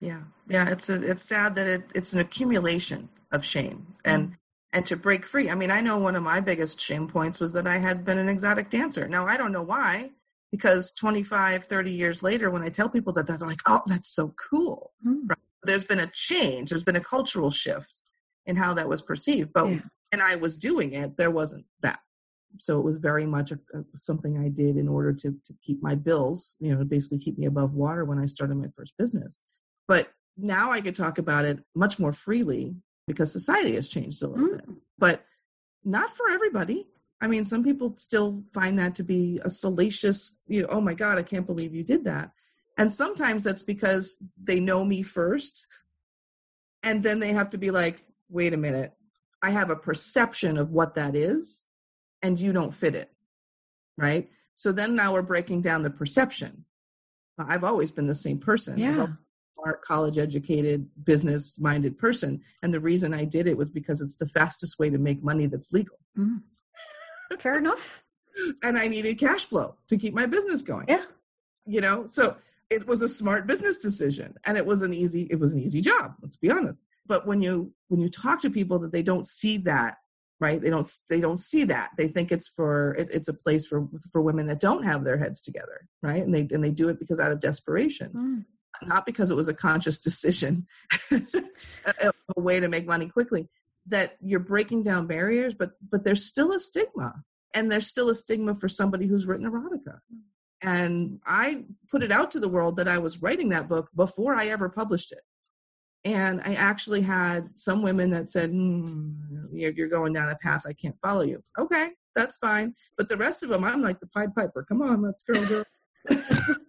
Yeah. 0.00 0.22
Yeah. 0.48 0.68
It's 0.70 0.90
a, 0.90 1.10
it's 1.10 1.22
sad 1.22 1.54
that 1.54 1.66
it, 1.66 1.90
it's 1.94 2.12
an 2.14 2.20
accumulation 2.20 3.08
of 3.30 3.44
shame 3.44 3.94
and, 4.04 4.30
mm. 4.30 4.36
and 4.72 4.86
to 4.86 4.96
break 4.96 5.26
free. 5.26 5.48
I 5.48 5.54
mean, 5.54 5.70
I 5.70 5.80
know 5.80 5.98
one 5.98 6.16
of 6.16 6.22
my 6.22 6.40
biggest 6.40 6.80
shame 6.80 7.06
points 7.06 7.38
was 7.38 7.52
that 7.52 7.66
I 7.66 7.78
had 7.78 8.04
been 8.04 8.18
an 8.18 8.28
exotic 8.28 8.68
dancer. 8.68 9.06
Now 9.08 9.26
I 9.26 9.36
don't 9.36 9.52
know 9.52 9.62
why 9.62 10.10
because 10.56 10.92
25 10.92 11.64
30 11.64 11.92
years 11.92 12.22
later 12.22 12.50
when 12.50 12.62
i 12.62 12.68
tell 12.68 12.88
people 12.88 13.12
that 13.12 13.26
they're 13.26 13.36
like 13.38 13.60
oh 13.66 13.82
that's 13.86 14.14
so 14.14 14.34
cool 14.50 14.92
mm. 15.06 15.20
right? 15.28 15.38
there's 15.64 15.84
been 15.84 16.00
a 16.00 16.10
change 16.12 16.70
there's 16.70 16.84
been 16.84 16.96
a 16.96 17.04
cultural 17.04 17.50
shift 17.50 18.02
in 18.46 18.56
how 18.56 18.74
that 18.74 18.88
was 18.88 19.02
perceived 19.02 19.52
but 19.52 19.68
yeah. 19.68 19.80
when 20.12 20.22
i 20.22 20.36
was 20.36 20.56
doing 20.56 20.92
it 20.92 21.16
there 21.16 21.30
wasn't 21.30 21.64
that 21.82 21.98
so 22.58 22.78
it 22.78 22.84
was 22.84 22.96
very 22.96 23.26
much 23.26 23.52
a, 23.52 23.58
a, 23.74 23.84
something 23.94 24.38
i 24.38 24.48
did 24.48 24.76
in 24.76 24.88
order 24.88 25.12
to, 25.12 25.32
to 25.44 25.54
keep 25.62 25.82
my 25.82 25.94
bills 25.94 26.56
you 26.60 26.74
know 26.74 26.84
basically 26.84 27.18
keep 27.18 27.38
me 27.38 27.46
above 27.46 27.74
water 27.74 28.04
when 28.04 28.18
i 28.18 28.24
started 28.24 28.56
my 28.56 28.68
first 28.76 28.94
business 28.98 29.40
but 29.86 30.08
now 30.36 30.70
i 30.70 30.80
could 30.80 30.96
talk 30.96 31.18
about 31.18 31.44
it 31.44 31.58
much 31.74 31.98
more 31.98 32.12
freely 32.12 32.74
because 33.06 33.30
society 33.30 33.74
has 33.74 33.88
changed 33.88 34.22
a 34.22 34.28
little 34.28 34.48
mm. 34.48 34.56
bit 34.56 34.68
but 34.98 35.24
not 35.84 36.10
for 36.10 36.30
everybody 36.30 36.86
I 37.20 37.28
mean, 37.28 37.44
some 37.44 37.64
people 37.64 37.94
still 37.96 38.44
find 38.52 38.78
that 38.78 38.96
to 38.96 39.02
be 39.02 39.40
a 39.42 39.48
salacious, 39.48 40.38
you 40.46 40.62
know, 40.62 40.68
oh 40.70 40.80
my 40.80 40.94
God, 40.94 41.18
I 41.18 41.22
can't 41.22 41.46
believe 41.46 41.74
you 41.74 41.82
did 41.82 42.04
that. 42.04 42.32
And 42.76 42.92
sometimes 42.92 43.42
that's 43.42 43.62
because 43.62 44.22
they 44.42 44.60
know 44.60 44.84
me 44.84 45.02
first. 45.02 45.66
And 46.82 47.02
then 47.02 47.18
they 47.18 47.32
have 47.32 47.50
to 47.50 47.58
be 47.58 47.70
like, 47.70 48.04
wait 48.28 48.52
a 48.52 48.58
minute, 48.58 48.92
I 49.42 49.50
have 49.50 49.70
a 49.70 49.76
perception 49.76 50.58
of 50.58 50.70
what 50.70 50.96
that 50.96 51.16
is, 51.16 51.64
and 52.22 52.38
you 52.38 52.52
don't 52.52 52.74
fit 52.74 52.94
it. 52.94 53.10
Right? 53.96 54.28
So 54.54 54.72
then 54.72 54.94
now 54.94 55.14
we're 55.14 55.22
breaking 55.22 55.62
down 55.62 55.82
the 55.82 55.90
perception. 55.90 56.64
I've 57.38 57.64
always 57.64 57.90
been 57.90 58.06
the 58.06 58.14
same 58.14 58.38
person. 58.38 58.78
Yeah. 58.78 59.06
Smart, 59.54 59.82
college 59.82 60.18
educated, 60.18 60.88
business 61.02 61.58
minded 61.58 61.98
person. 61.98 62.42
And 62.62 62.72
the 62.72 62.80
reason 62.80 63.14
I 63.14 63.24
did 63.24 63.46
it 63.46 63.56
was 63.56 63.70
because 63.70 64.02
it's 64.02 64.16
the 64.16 64.26
fastest 64.26 64.78
way 64.78 64.90
to 64.90 64.98
make 64.98 65.22
money 65.22 65.46
that's 65.46 65.72
legal. 65.72 65.98
Mm. 66.16 66.42
Fair 67.38 67.58
enough. 67.58 68.02
and 68.62 68.78
I 68.78 68.86
needed 68.86 69.18
cash 69.18 69.44
flow 69.46 69.76
to 69.88 69.96
keep 69.96 70.14
my 70.14 70.26
business 70.26 70.62
going. 70.62 70.86
Yeah. 70.88 71.04
You 71.64 71.80
know, 71.80 72.06
so 72.06 72.36
it 72.70 72.86
was 72.86 73.02
a 73.02 73.08
smart 73.08 73.46
business 73.46 73.78
decision 73.78 74.34
and 74.44 74.56
it 74.56 74.66
was 74.66 74.82
an 74.82 74.92
easy 74.92 75.22
it 75.30 75.38
was 75.38 75.52
an 75.52 75.60
easy 75.60 75.80
job 75.80 76.14
let's 76.22 76.36
be 76.36 76.50
honest 76.50 76.84
but 77.06 77.26
when 77.26 77.40
you 77.40 77.72
when 77.88 78.00
you 78.00 78.08
talk 78.08 78.40
to 78.40 78.50
people 78.50 78.80
that 78.80 78.92
they 78.92 79.02
don't 79.02 79.26
see 79.26 79.58
that 79.58 79.98
right 80.40 80.60
they 80.60 80.70
don't 80.70 80.90
they 81.08 81.20
don't 81.20 81.38
see 81.38 81.64
that 81.64 81.90
they 81.96 82.08
think 82.08 82.32
it's 82.32 82.48
for 82.48 82.94
it, 82.94 83.08
it's 83.12 83.28
a 83.28 83.34
place 83.34 83.66
for 83.66 83.88
for 84.12 84.20
women 84.20 84.46
that 84.46 84.60
don't 84.60 84.84
have 84.84 85.04
their 85.04 85.18
heads 85.18 85.40
together 85.40 85.86
right 86.02 86.22
and 86.22 86.34
they 86.34 86.46
and 86.52 86.62
they 86.62 86.70
do 86.70 86.88
it 86.88 86.98
because 86.98 87.20
out 87.20 87.32
of 87.32 87.40
desperation 87.40 88.10
mm. 88.82 88.88
not 88.88 89.06
because 89.06 89.30
it 89.30 89.36
was 89.36 89.48
a 89.48 89.54
conscious 89.54 90.00
decision 90.00 90.66
a, 91.12 92.12
a 92.36 92.40
way 92.40 92.58
to 92.60 92.68
make 92.68 92.86
money 92.86 93.08
quickly 93.08 93.48
that 93.88 94.16
you're 94.20 94.40
breaking 94.40 94.82
down 94.82 95.06
barriers 95.06 95.54
but 95.54 95.72
but 95.90 96.04
there's 96.04 96.26
still 96.26 96.52
a 96.52 96.60
stigma 96.60 97.14
and 97.54 97.70
there's 97.70 97.86
still 97.86 98.08
a 98.08 98.14
stigma 98.14 98.54
for 98.54 98.68
somebody 98.68 99.06
who's 99.06 99.26
written 99.26 99.50
erotica 99.50 99.98
and 100.62 101.20
i 101.26 101.64
put 101.90 102.02
it 102.02 102.12
out 102.12 102.30
to 102.30 102.40
the 102.40 102.48
world 102.48 102.76
that 102.76 102.88
i 102.88 102.98
was 102.98 103.22
writing 103.22 103.50
that 103.50 103.68
book 103.68 103.88
before 103.94 104.34
i 104.34 104.46
ever 104.46 104.68
published 104.68 105.12
it 105.12 105.20
and 106.06 106.40
I 106.42 106.54
actually 106.54 107.00
had 107.00 107.48
some 107.56 107.82
women 107.82 108.10
that 108.10 108.30
said, 108.30 108.52
mm, 108.52 109.16
you're, 109.52 109.88
going 109.88 110.12
down 110.12 110.28
a 110.28 110.36
path 110.36 110.62
I 110.64 110.72
can't 110.72 110.94
follow 111.02 111.22
you. 111.22 111.42
Okay, 111.58 111.90
that's 112.14 112.36
fine. 112.36 112.74
But 112.96 113.08
the 113.08 113.16
rest 113.16 113.42
of 113.42 113.48
them, 113.48 113.64
I'm 113.64 113.82
like 113.82 113.98
the 113.98 114.06
Pied 114.06 114.32
Piper. 114.36 114.64
Come 114.68 114.82
on, 114.82 115.02
let's 115.02 115.24
go, 115.24 115.44
girl. 115.44 115.64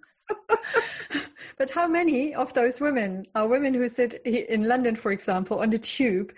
but 1.57 1.69
how 1.69 1.87
many 1.87 2.35
of 2.35 2.53
those 2.53 2.79
women 2.79 3.25
are 3.33 3.47
women 3.47 3.73
who 3.73 3.87
sit 3.87 4.13
in 4.25 4.67
London, 4.67 4.95
for 4.95 5.11
example, 5.11 5.59
on 5.59 5.69
the 5.69 5.79
tube, 5.79 6.33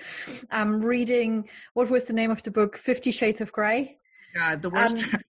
um, 0.49 0.81
reading 0.81 1.49
what 1.73 1.89
was 1.89 2.05
the 2.05 2.13
name 2.13 2.31
of 2.31 2.41
the 2.43 2.51
book, 2.51 2.77
Fifty 2.77 3.11
Shades 3.11 3.41
of 3.41 3.51
Grey? 3.51 3.97
God, 4.33 4.61
the 4.61 4.69
worst. 4.69 5.13
Um, 5.13 5.21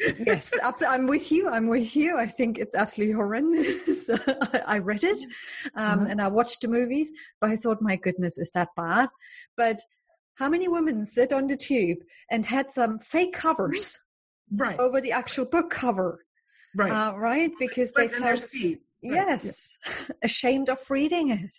yes, 0.18 0.54
I'm 0.86 1.06
with 1.06 1.30
you. 1.32 1.48
I'm 1.48 1.66
with 1.66 1.94
you. 1.96 2.16
I 2.16 2.26
think 2.26 2.58
it's 2.58 2.74
absolutely 2.74 3.14
horrendous. 3.14 4.10
I 4.66 4.78
read 4.78 5.04
it 5.04 5.20
um, 5.74 6.00
mm-hmm. 6.00 6.10
and 6.10 6.20
I 6.20 6.28
watched 6.28 6.62
the 6.62 6.68
movies, 6.68 7.10
but 7.40 7.50
I 7.50 7.56
thought, 7.56 7.82
my 7.82 7.96
goodness, 7.96 8.38
is 8.38 8.52
that 8.52 8.68
bad? 8.76 9.08
But 9.56 9.80
how 10.34 10.48
many 10.48 10.68
women 10.68 11.04
sit 11.04 11.32
on 11.32 11.48
the 11.48 11.56
tube 11.56 11.98
and 12.30 12.46
had 12.46 12.70
some 12.70 13.00
fake 13.00 13.32
covers 13.32 13.98
right. 14.52 14.78
over 14.78 15.00
the 15.00 15.12
actual 15.12 15.46
book 15.46 15.70
cover? 15.70 16.24
Right. 16.76 16.92
Uh, 16.92 17.16
right? 17.16 17.50
Because 17.58 17.92
they 17.92 18.08
felt, 18.08 18.40
right. 19.04 19.12
yes, 19.12 19.76
yeah. 19.86 20.14
ashamed 20.22 20.68
of 20.68 20.78
reading 20.90 21.30
it. 21.30 21.52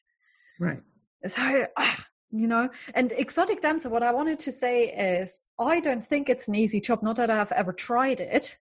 Right. 0.60 0.82
So, 1.28 1.66
ah, 1.78 2.06
you 2.32 2.48
know 2.48 2.70
and 2.94 3.12
exotic 3.14 3.62
dancer 3.62 3.90
what 3.90 4.04
i 4.04 4.12
wanted 4.12 4.40
to 4.40 4.52
say 4.52 4.84
is 4.84 5.42
i 5.60 5.80
don't 5.80 6.04
think 6.04 6.30
it's 6.30 6.48
an 6.48 6.56
easy 6.56 6.80
job 6.80 7.02
not 7.02 7.16
that 7.16 7.32
i've 7.32 7.52
ever 7.52 7.74
tried 7.74 8.20
it 8.20 8.58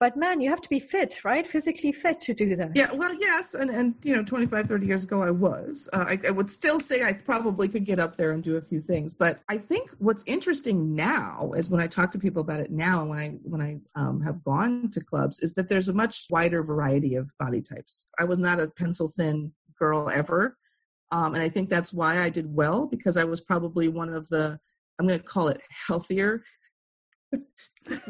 but 0.00 0.16
man 0.16 0.40
you 0.40 0.50
have 0.50 0.60
to 0.60 0.68
be 0.68 0.78
fit 0.78 1.24
right? 1.24 1.46
Physically 1.46 1.92
fit 1.92 2.20
to 2.22 2.34
do 2.34 2.56
that 2.56 2.72
yeah 2.74 2.92
well 2.94 3.14
yes 3.18 3.54
and 3.54 3.70
and 3.70 3.94
you 4.02 4.14
know 4.14 4.24
25 4.24 4.66
30 4.66 4.86
years 4.86 5.04
ago 5.04 5.22
i 5.22 5.30
was. 5.30 5.88
Uh, 5.92 6.04
I, 6.08 6.18
I 6.26 6.30
would 6.30 6.50
still 6.50 6.80
say 6.80 7.02
i 7.02 7.12
probably 7.12 7.68
could 7.68 7.84
get 7.84 7.98
up 7.98 8.16
there 8.16 8.32
and 8.32 8.42
do 8.42 8.56
a 8.56 8.62
few 8.62 8.80
things. 8.80 9.14
But 9.14 9.40
i 9.48 9.58
think 9.58 9.90
what's 9.98 10.24
interesting 10.26 10.94
now 10.94 11.52
is 11.56 11.70
when 11.70 11.80
i 11.80 11.86
talk 11.86 12.12
to 12.12 12.18
people 12.18 12.42
about 12.42 12.60
it 12.60 12.70
now 12.70 13.00
and 13.02 13.10
when 13.10 13.18
i 13.18 13.28
when 13.42 13.60
i 13.60 13.78
um, 13.94 14.20
have 14.20 14.44
gone 14.44 14.90
to 14.90 15.00
clubs 15.02 15.40
is 15.40 15.54
that 15.54 15.68
there's 15.68 15.88
a 15.88 15.92
much 15.92 16.26
wider 16.30 16.62
variety 16.62 17.16
of 17.16 17.32
body 17.38 17.60
types. 17.60 18.06
I 18.18 18.24
was 18.24 18.38
not 18.38 18.60
a 18.60 18.68
pencil 18.68 19.08
thin 19.08 19.52
girl 19.78 20.10
ever. 20.10 20.56
Um, 21.10 21.34
and 21.34 21.42
I 21.42 21.48
think 21.48 21.68
that's 21.68 21.92
why 21.92 22.20
I 22.20 22.28
did 22.28 22.52
well 22.52 22.86
because 22.86 23.16
I 23.16 23.24
was 23.24 23.40
probably 23.40 23.88
one 23.88 24.12
of 24.12 24.28
the, 24.28 24.58
I'm 24.98 25.06
going 25.06 25.18
to 25.18 25.24
call 25.24 25.48
it 25.48 25.62
healthier, 25.86 26.42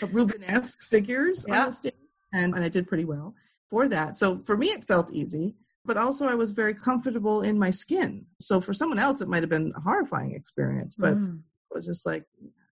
Rubenesque 0.00 0.82
figures 0.82 1.44
yeah. 1.46 1.60
on 1.60 1.66
the 1.66 1.72
stage. 1.72 1.94
And, 2.32 2.54
and 2.54 2.62
I 2.62 2.68
did 2.68 2.88
pretty 2.88 3.06
well 3.06 3.34
for 3.70 3.88
that. 3.88 4.18
So 4.18 4.38
for 4.38 4.56
me, 4.56 4.68
it 4.68 4.84
felt 4.84 5.12
easy, 5.12 5.56
but 5.84 5.96
also 5.96 6.26
I 6.26 6.34
was 6.34 6.52
very 6.52 6.74
comfortable 6.74 7.40
in 7.40 7.58
my 7.58 7.70
skin. 7.70 8.26
So 8.38 8.60
for 8.60 8.74
someone 8.74 8.98
else, 8.98 9.22
it 9.22 9.28
might 9.28 9.42
have 9.42 9.50
been 9.50 9.72
a 9.74 9.80
horrifying 9.80 10.34
experience, 10.34 10.94
but 10.94 11.16
mm. 11.16 11.38
it 11.38 11.74
was 11.74 11.86
just 11.86 12.04
like, 12.04 12.24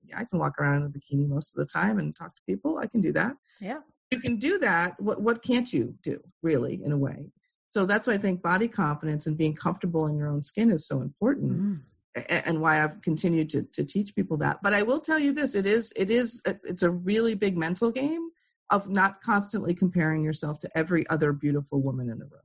yeah, 0.03 0.19
I 0.19 0.25
can 0.25 0.39
walk 0.39 0.59
around 0.59 0.81
in 0.81 0.87
a 0.87 0.89
bikini 0.89 1.27
most 1.27 1.57
of 1.57 1.65
the 1.65 1.71
time 1.71 1.99
and 1.99 2.15
talk 2.15 2.35
to 2.35 2.41
people. 2.45 2.77
I 2.77 2.87
can 2.87 3.01
do 3.01 3.13
that. 3.13 3.33
Yeah. 3.61 3.79
You 4.11 4.19
can 4.19 4.37
do 4.37 4.59
that. 4.59 4.99
What 4.99 5.21
what 5.21 5.41
can't 5.41 5.71
you 5.71 5.95
do, 6.03 6.19
really, 6.43 6.81
in 6.83 6.91
a 6.91 6.97
way? 6.97 7.31
So 7.69 7.85
that's 7.85 8.07
why 8.07 8.13
I 8.13 8.17
think 8.17 8.41
body 8.41 8.67
confidence 8.67 9.25
and 9.27 9.37
being 9.37 9.55
comfortable 9.55 10.05
in 10.05 10.15
your 10.15 10.29
own 10.29 10.43
skin 10.43 10.69
is 10.69 10.87
so 10.87 11.01
important. 11.01 11.51
Mm. 11.53 11.79
And 12.15 12.61
why 12.61 12.81
I've 12.81 13.01
continued 13.01 13.49
to, 13.49 13.63
to 13.73 13.83
teach 13.83 14.15
people 14.15 14.37
that. 14.37 14.59
But 14.63 14.73
I 14.73 14.83
will 14.83 15.01
tell 15.01 15.19
you 15.19 15.33
this: 15.33 15.53
it 15.55 15.65
is, 15.65 15.91
it 15.95 16.09
is, 16.09 16.41
it's 16.45 16.83
a 16.83 16.89
really 16.89 17.35
big 17.35 17.57
mental 17.57 17.91
game 17.91 18.29
of 18.69 18.89
not 18.89 19.21
constantly 19.21 19.73
comparing 19.73 20.23
yourself 20.23 20.59
to 20.59 20.69
every 20.75 21.07
other 21.09 21.33
beautiful 21.33 21.81
woman 21.81 22.09
in 22.09 22.17
the 22.17 22.25
room, 22.25 22.41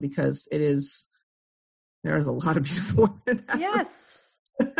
because 0.00 0.48
it 0.50 0.60
is 0.60 1.08
there's 2.02 2.26
a 2.26 2.32
lot 2.32 2.56
of 2.56 2.64
beautiful 2.64 3.18
women. 3.26 3.44
Yes. 3.58 4.36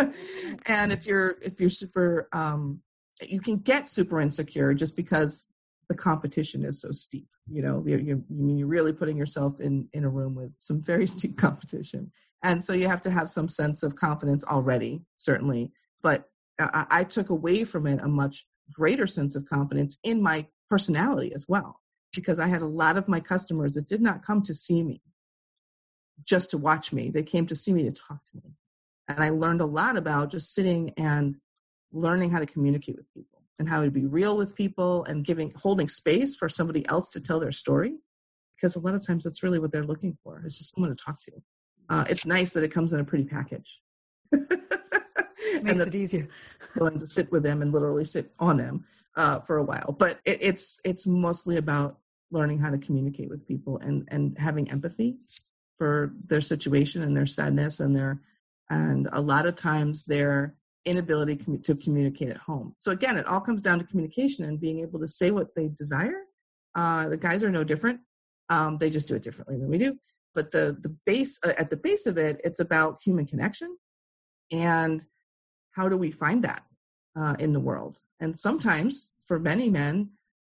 and 0.66 0.92
if 0.92 1.06
you're 1.06 1.36
if 1.42 1.60
you're 1.60 1.70
super, 1.70 2.28
um, 2.32 2.80
you 3.22 3.40
can 3.40 3.58
get 3.58 3.88
super 3.88 4.20
insecure 4.20 4.74
just 4.74 4.96
because 4.96 5.53
the 5.88 5.94
competition 5.94 6.64
is 6.64 6.80
so 6.80 6.92
steep. 6.92 7.26
You 7.50 7.62
know, 7.62 7.84
you're, 7.86 8.00
you're, 8.00 8.20
you're 8.30 8.66
really 8.66 8.92
putting 8.92 9.16
yourself 9.16 9.60
in, 9.60 9.88
in 9.92 10.04
a 10.04 10.08
room 10.08 10.34
with 10.34 10.54
some 10.58 10.82
very 10.82 11.06
steep 11.14 11.36
competition. 11.36 12.12
And 12.42 12.64
so 12.64 12.72
you 12.72 12.88
have 12.88 13.02
to 13.02 13.10
have 13.10 13.28
some 13.28 13.48
sense 13.48 13.82
of 13.82 13.96
confidence 13.96 14.44
already, 14.44 15.02
certainly. 15.16 15.72
But 16.02 16.24
I, 16.58 16.86
I 16.90 17.04
took 17.04 17.30
away 17.30 17.64
from 17.64 17.86
it 17.86 18.00
a 18.00 18.08
much 18.08 18.46
greater 18.72 19.06
sense 19.06 19.36
of 19.36 19.46
confidence 19.46 19.98
in 20.02 20.22
my 20.22 20.46
personality 20.70 21.32
as 21.34 21.46
well, 21.48 21.80
because 22.14 22.38
I 22.38 22.46
had 22.46 22.62
a 22.62 22.66
lot 22.66 22.96
of 22.96 23.08
my 23.08 23.20
customers 23.20 23.74
that 23.74 23.88
did 23.88 24.00
not 24.00 24.24
come 24.24 24.42
to 24.42 24.54
see 24.54 24.82
me 24.82 25.02
just 26.24 26.50
to 26.50 26.58
watch 26.58 26.92
me. 26.92 27.10
They 27.10 27.22
came 27.22 27.46
to 27.46 27.56
see 27.56 27.72
me 27.72 27.84
to 27.84 27.92
talk 27.92 28.22
to 28.22 28.36
me. 28.36 28.54
And 29.08 29.22
I 29.22 29.30
learned 29.30 29.60
a 29.60 29.66
lot 29.66 29.96
about 29.96 30.30
just 30.30 30.54
sitting 30.54 30.94
and 30.96 31.36
learning 31.92 32.30
how 32.30 32.38
to 32.38 32.46
communicate 32.46 32.96
with 32.96 33.12
people 33.12 33.33
and 33.58 33.68
how 33.68 33.82
to 33.84 33.90
be 33.90 34.06
real 34.06 34.36
with 34.36 34.56
people 34.56 35.04
and 35.04 35.24
giving 35.24 35.52
holding 35.56 35.88
space 35.88 36.36
for 36.36 36.48
somebody 36.48 36.86
else 36.88 37.10
to 37.10 37.20
tell 37.20 37.40
their 37.40 37.52
story. 37.52 37.94
Because 38.56 38.76
a 38.76 38.80
lot 38.80 38.94
of 38.94 39.06
times 39.06 39.24
that's 39.24 39.42
really 39.42 39.58
what 39.58 39.72
they're 39.72 39.84
looking 39.84 40.16
for 40.22 40.42
is 40.44 40.58
just 40.58 40.74
someone 40.74 40.94
to 40.94 41.04
talk 41.04 41.20
to. 41.22 41.32
Uh, 41.88 42.04
it's 42.08 42.24
nice 42.24 42.52
that 42.52 42.64
it 42.64 42.72
comes 42.72 42.92
in 42.92 43.00
a 43.00 43.04
pretty 43.04 43.24
package. 43.24 43.80
Makes 44.32 45.80
it 45.80 45.94
easier. 45.94 46.28
willing 46.76 46.98
to 46.98 47.06
sit 47.06 47.30
with 47.30 47.42
them 47.42 47.62
and 47.62 47.72
literally 47.72 48.04
sit 48.04 48.32
on 48.38 48.56
them 48.56 48.84
uh, 49.16 49.40
for 49.40 49.56
a 49.56 49.64
while. 49.64 49.94
But 49.98 50.20
it, 50.24 50.38
it's 50.40 50.80
it's 50.84 51.06
mostly 51.06 51.56
about 51.56 51.98
learning 52.30 52.58
how 52.58 52.70
to 52.70 52.78
communicate 52.78 53.28
with 53.28 53.46
people 53.46 53.78
and 53.78 54.08
and 54.10 54.38
having 54.38 54.70
empathy 54.70 55.18
for 55.76 56.12
their 56.28 56.40
situation 56.40 57.02
and 57.02 57.16
their 57.16 57.26
sadness 57.26 57.80
and 57.80 57.94
their 57.94 58.20
and 58.70 59.08
a 59.12 59.20
lot 59.20 59.46
of 59.46 59.56
times 59.56 60.04
their 60.04 60.54
inability 60.84 61.36
to 61.62 61.74
communicate 61.74 62.30
at 62.30 62.36
home. 62.36 62.74
So 62.78 62.92
again, 62.92 63.16
it 63.16 63.26
all 63.26 63.40
comes 63.40 63.62
down 63.62 63.78
to 63.78 63.84
communication 63.84 64.44
and 64.44 64.60
being 64.60 64.80
able 64.80 65.00
to 65.00 65.06
say 65.06 65.30
what 65.30 65.54
they 65.54 65.68
desire. 65.68 66.20
Uh, 66.74 67.08
the 67.08 67.16
guys 67.16 67.42
are 67.42 67.50
no 67.50 67.64
different. 67.64 68.00
Um, 68.48 68.78
they 68.78 68.90
just 68.90 69.08
do 69.08 69.14
it 69.14 69.22
differently 69.22 69.58
than 69.58 69.70
we 69.70 69.78
do. 69.78 69.98
But 70.34 70.50
the 70.50 70.76
the 70.78 70.94
base 71.06 71.40
uh, 71.44 71.52
at 71.56 71.70
the 71.70 71.76
base 71.76 72.06
of 72.06 72.18
it, 72.18 72.40
it's 72.44 72.60
about 72.60 73.00
human 73.02 73.26
connection, 73.26 73.76
and 74.50 75.04
how 75.70 75.88
do 75.88 75.96
we 75.96 76.10
find 76.10 76.44
that 76.44 76.64
uh, 77.16 77.36
in 77.38 77.52
the 77.52 77.60
world? 77.60 77.98
And 78.20 78.38
sometimes, 78.38 79.12
for 79.26 79.38
many 79.38 79.70
men, 79.70 80.10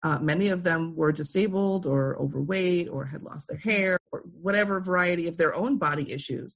uh, 0.04 0.20
many 0.20 0.50
of 0.50 0.64
them 0.64 0.96
were 0.96 1.12
disabled 1.12 1.86
or 1.86 2.18
overweight 2.18 2.90
or 2.90 3.06
had 3.06 3.24
lost 3.24 3.48
their 3.48 3.58
hair 3.58 4.00
or 4.12 4.24
whatever 4.42 4.80
variety 4.80 5.28
of 5.28 5.38
their 5.38 5.56
own 5.56 5.78
body 5.78 6.12
issues 6.12 6.56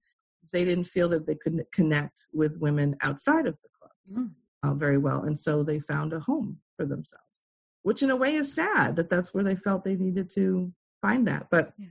they 0.52 0.66
didn't 0.66 0.86
feel 0.86 1.10
that 1.10 1.26
they 1.26 1.36
could 1.36 1.66
connect 1.72 2.26
with 2.34 2.60
women 2.60 2.98
outside 3.02 3.48
of 3.48 3.58
the 3.62 3.70
club 3.80 3.92
mm. 4.20 4.32
uh, 4.64 4.74
very 4.74 4.98
well. 4.98 5.24
And 5.24 5.38
so 5.38 5.64
they 5.64 5.80
found 5.80 6.14
a 6.14 6.20
home 6.20 6.60
for 6.78 6.86
themselves, 6.86 7.46
which 7.84 8.04
in 8.04 8.12
a 8.12 8.16
way 8.16 8.36
is 8.36 8.54
sad 8.54 8.98
that 8.98 9.10
that's 9.10 9.34
where 9.34 9.44
they 9.44 9.56
felt 9.56 9.84
they 9.84 9.96
needed 9.96 10.30
to 10.36 10.72
find 11.02 11.28
that. 11.28 11.48
But, 11.50 11.74
yeah. 11.78 11.88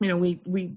you 0.00 0.08
know, 0.08 0.16
we, 0.16 0.40
we, 0.46 0.76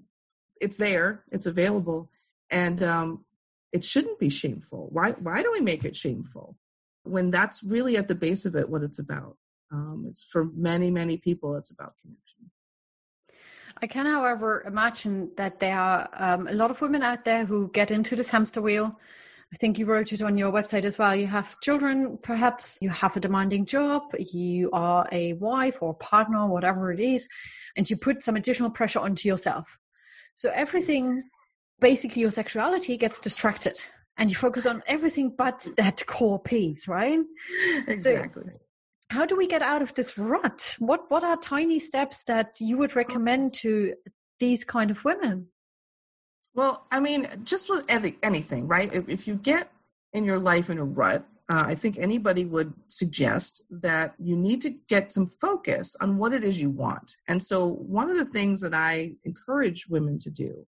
it's 0.59 0.77
there, 0.77 1.23
it's 1.31 1.45
available. 1.45 2.09
And, 2.49 2.81
um, 2.83 3.25
it 3.71 3.83
shouldn't 3.85 4.19
be 4.19 4.29
shameful. 4.29 4.89
Why, 4.91 5.11
why 5.11 5.43
do 5.43 5.51
we 5.53 5.61
make 5.61 5.85
it 5.85 5.95
shameful 5.95 6.57
when 7.03 7.31
that's 7.31 7.63
really 7.63 7.95
at 7.95 8.09
the 8.09 8.15
base 8.15 8.45
of 8.45 8.55
it 8.55 8.69
what 8.69 8.83
it's 8.83 8.99
about? 8.99 9.37
Um, 9.71 10.05
it's 10.09 10.25
for 10.25 10.43
many, 10.43 10.91
many 10.91 11.15
people, 11.17 11.55
it's 11.55 11.71
about 11.71 11.93
connection. 12.01 12.51
I 13.81 13.87
can, 13.87 14.05
however, 14.05 14.63
imagine 14.65 15.31
that 15.37 15.59
there 15.59 15.79
are 15.79 16.09
um, 16.13 16.47
a 16.47 16.53
lot 16.53 16.69
of 16.69 16.81
women 16.81 17.01
out 17.01 17.25
there 17.25 17.45
who 17.45 17.69
get 17.71 17.89
into 17.89 18.15
this 18.15 18.29
hamster 18.29 18.61
wheel. 18.61 18.99
I 19.53 19.57
think 19.57 19.79
you 19.79 19.85
wrote 19.85 20.13
it 20.13 20.21
on 20.21 20.37
your 20.37 20.51
website 20.51 20.85
as 20.85 20.99
well. 20.99 21.15
You 21.15 21.27
have 21.27 21.59
children, 21.59 22.19
perhaps 22.21 22.77
you 22.81 22.89
have 22.89 23.17
a 23.17 23.19
demanding 23.19 23.65
job, 23.65 24.03
you 24.17 24.69
are 24.71 25.07
a 25.11 25.33
wife 25.33 25.79
or 25.81 25.95
partner, 25.95 26.47
whatever 26.47 26.91
it 26.91 26.99
is, 26.99 27.27
and 27.75 27.89
you 27.89 27.97
put 27.97 28.23
some 28.23 28.35
additional 28.35 28.69
pressure 28.69 28.99
onto 28.99 29.27
yourself. 29.27 29.77
So 30.35 30.51
everything, 30.53 31.23
basically 31.79 32.21
your 32.21 32.31
sexuality 32.31 32.97
gets 32.97 33.19
distracted 33.19 33.81
and 34.15 34.29
you 34.29 34.35
focus 34.35 34.67
on 34.67 34.83
everything 34.85 35.33
but 35.35 35.67
that 35.77 36.05
core 36.05 36.39
piece, 36.39 36.87
right? 36.87 37.19
Exactly. 37.87 38.43
So 38.43 38.51
how 39.11 39.25
do 39.25 39.35
we 39.35 39.47
get 39.47 39.61
out 39.61 39.81
of 39.81 39.93
this 39.93 40.17
rut? 40.17 40.75
What 40.79 41.11
what 41.11 41.23
are 41.23 41.35
tiny 41.35 41.79
steps 41.79 42.23
that 42.25 42.55
you 42.59 42.77
would 42.77 42.95
recommend 42.95 43.55
to 43.55 43.95
these 44.39 44.63
kind 44.63 44.89
of 44.89 45.03
women? 45.03 45.47
Well, 46.53 46.85
I 46.91 46.99
mean, 47.01 47.27
just 47.43 47.69
with 47.69 47.85
anything, 47.89 48.67
right? 48.67 48.91
If, 48.93 49.09
if 49.09 49.27
you 49.27 49.35
get 49.35 49.69
in 50.13 50.25
your 50.25 50.39
life 50.39 50.69
in 50.69 50.79
a 50.79 50.83
rut, 50.83 51.25
uh, 51.49 51.63
I 51.65 51.75
think 51.75 51.97
anybody 51.97 52.45
would 52.45 52.73
suggest 52.87 53.63
that 53.81 54.15
you 54.17 54.37
need 54.37 54.61
to 54.61 54.69
get 54.69 55.13
some 55.13 55.27
focus 55.27 55.95
on 55.99 56.17
what 56.17 56.33
it 56.33 56.43
is 56.43 56.59
you 56.59 56.69
want. 56.69 57.15
And 57.27 57.43
so, 57.43 57.67
one 57.67 58.09
of 58.09 58.17
the 58.17 58.31
things 58.37 58.61
that 58.61 58.73
I 58.73 59.15
encourage 59.25 59.87
women 59.87 60.19
to 60.19 60.29
do 60.29 60.65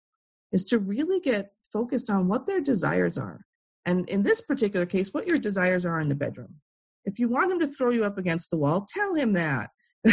is 0.51 0.65
to 0.65 0.79
really 0.79 1.19
get 1.19 1.51
focused 1.71 2.09
on 2.09 2.27
what 2.27 2.47
their 2.47 2.61
desires 2.61 3.19
are. 3.19 3.45
And 3.85 4.09
in 4.09 4.23
this 4.23 4.41
particular 4.41 4.87
case, 4.87 5.13
what 5.13 5.27
your 5.27 5.37
desires 5.37 5.85
are 5.85 5.99
in 5.99 6.09
the 6.09 6.15
bedroom. 6.15 6.55
If 7.05 7.19
you 7.19 7.27
want 7.27 7.51
him 7.51 7.59
to 7.59 7.67
throw 7.67 7.89
you 7.89 8.05
up 8.05 8.17
against 8.17 8.51
the 8.51 8.57
wall, 8.57 8.87
tell 8.93 9.15
him 9.15 9.33
that. 9.33 9.69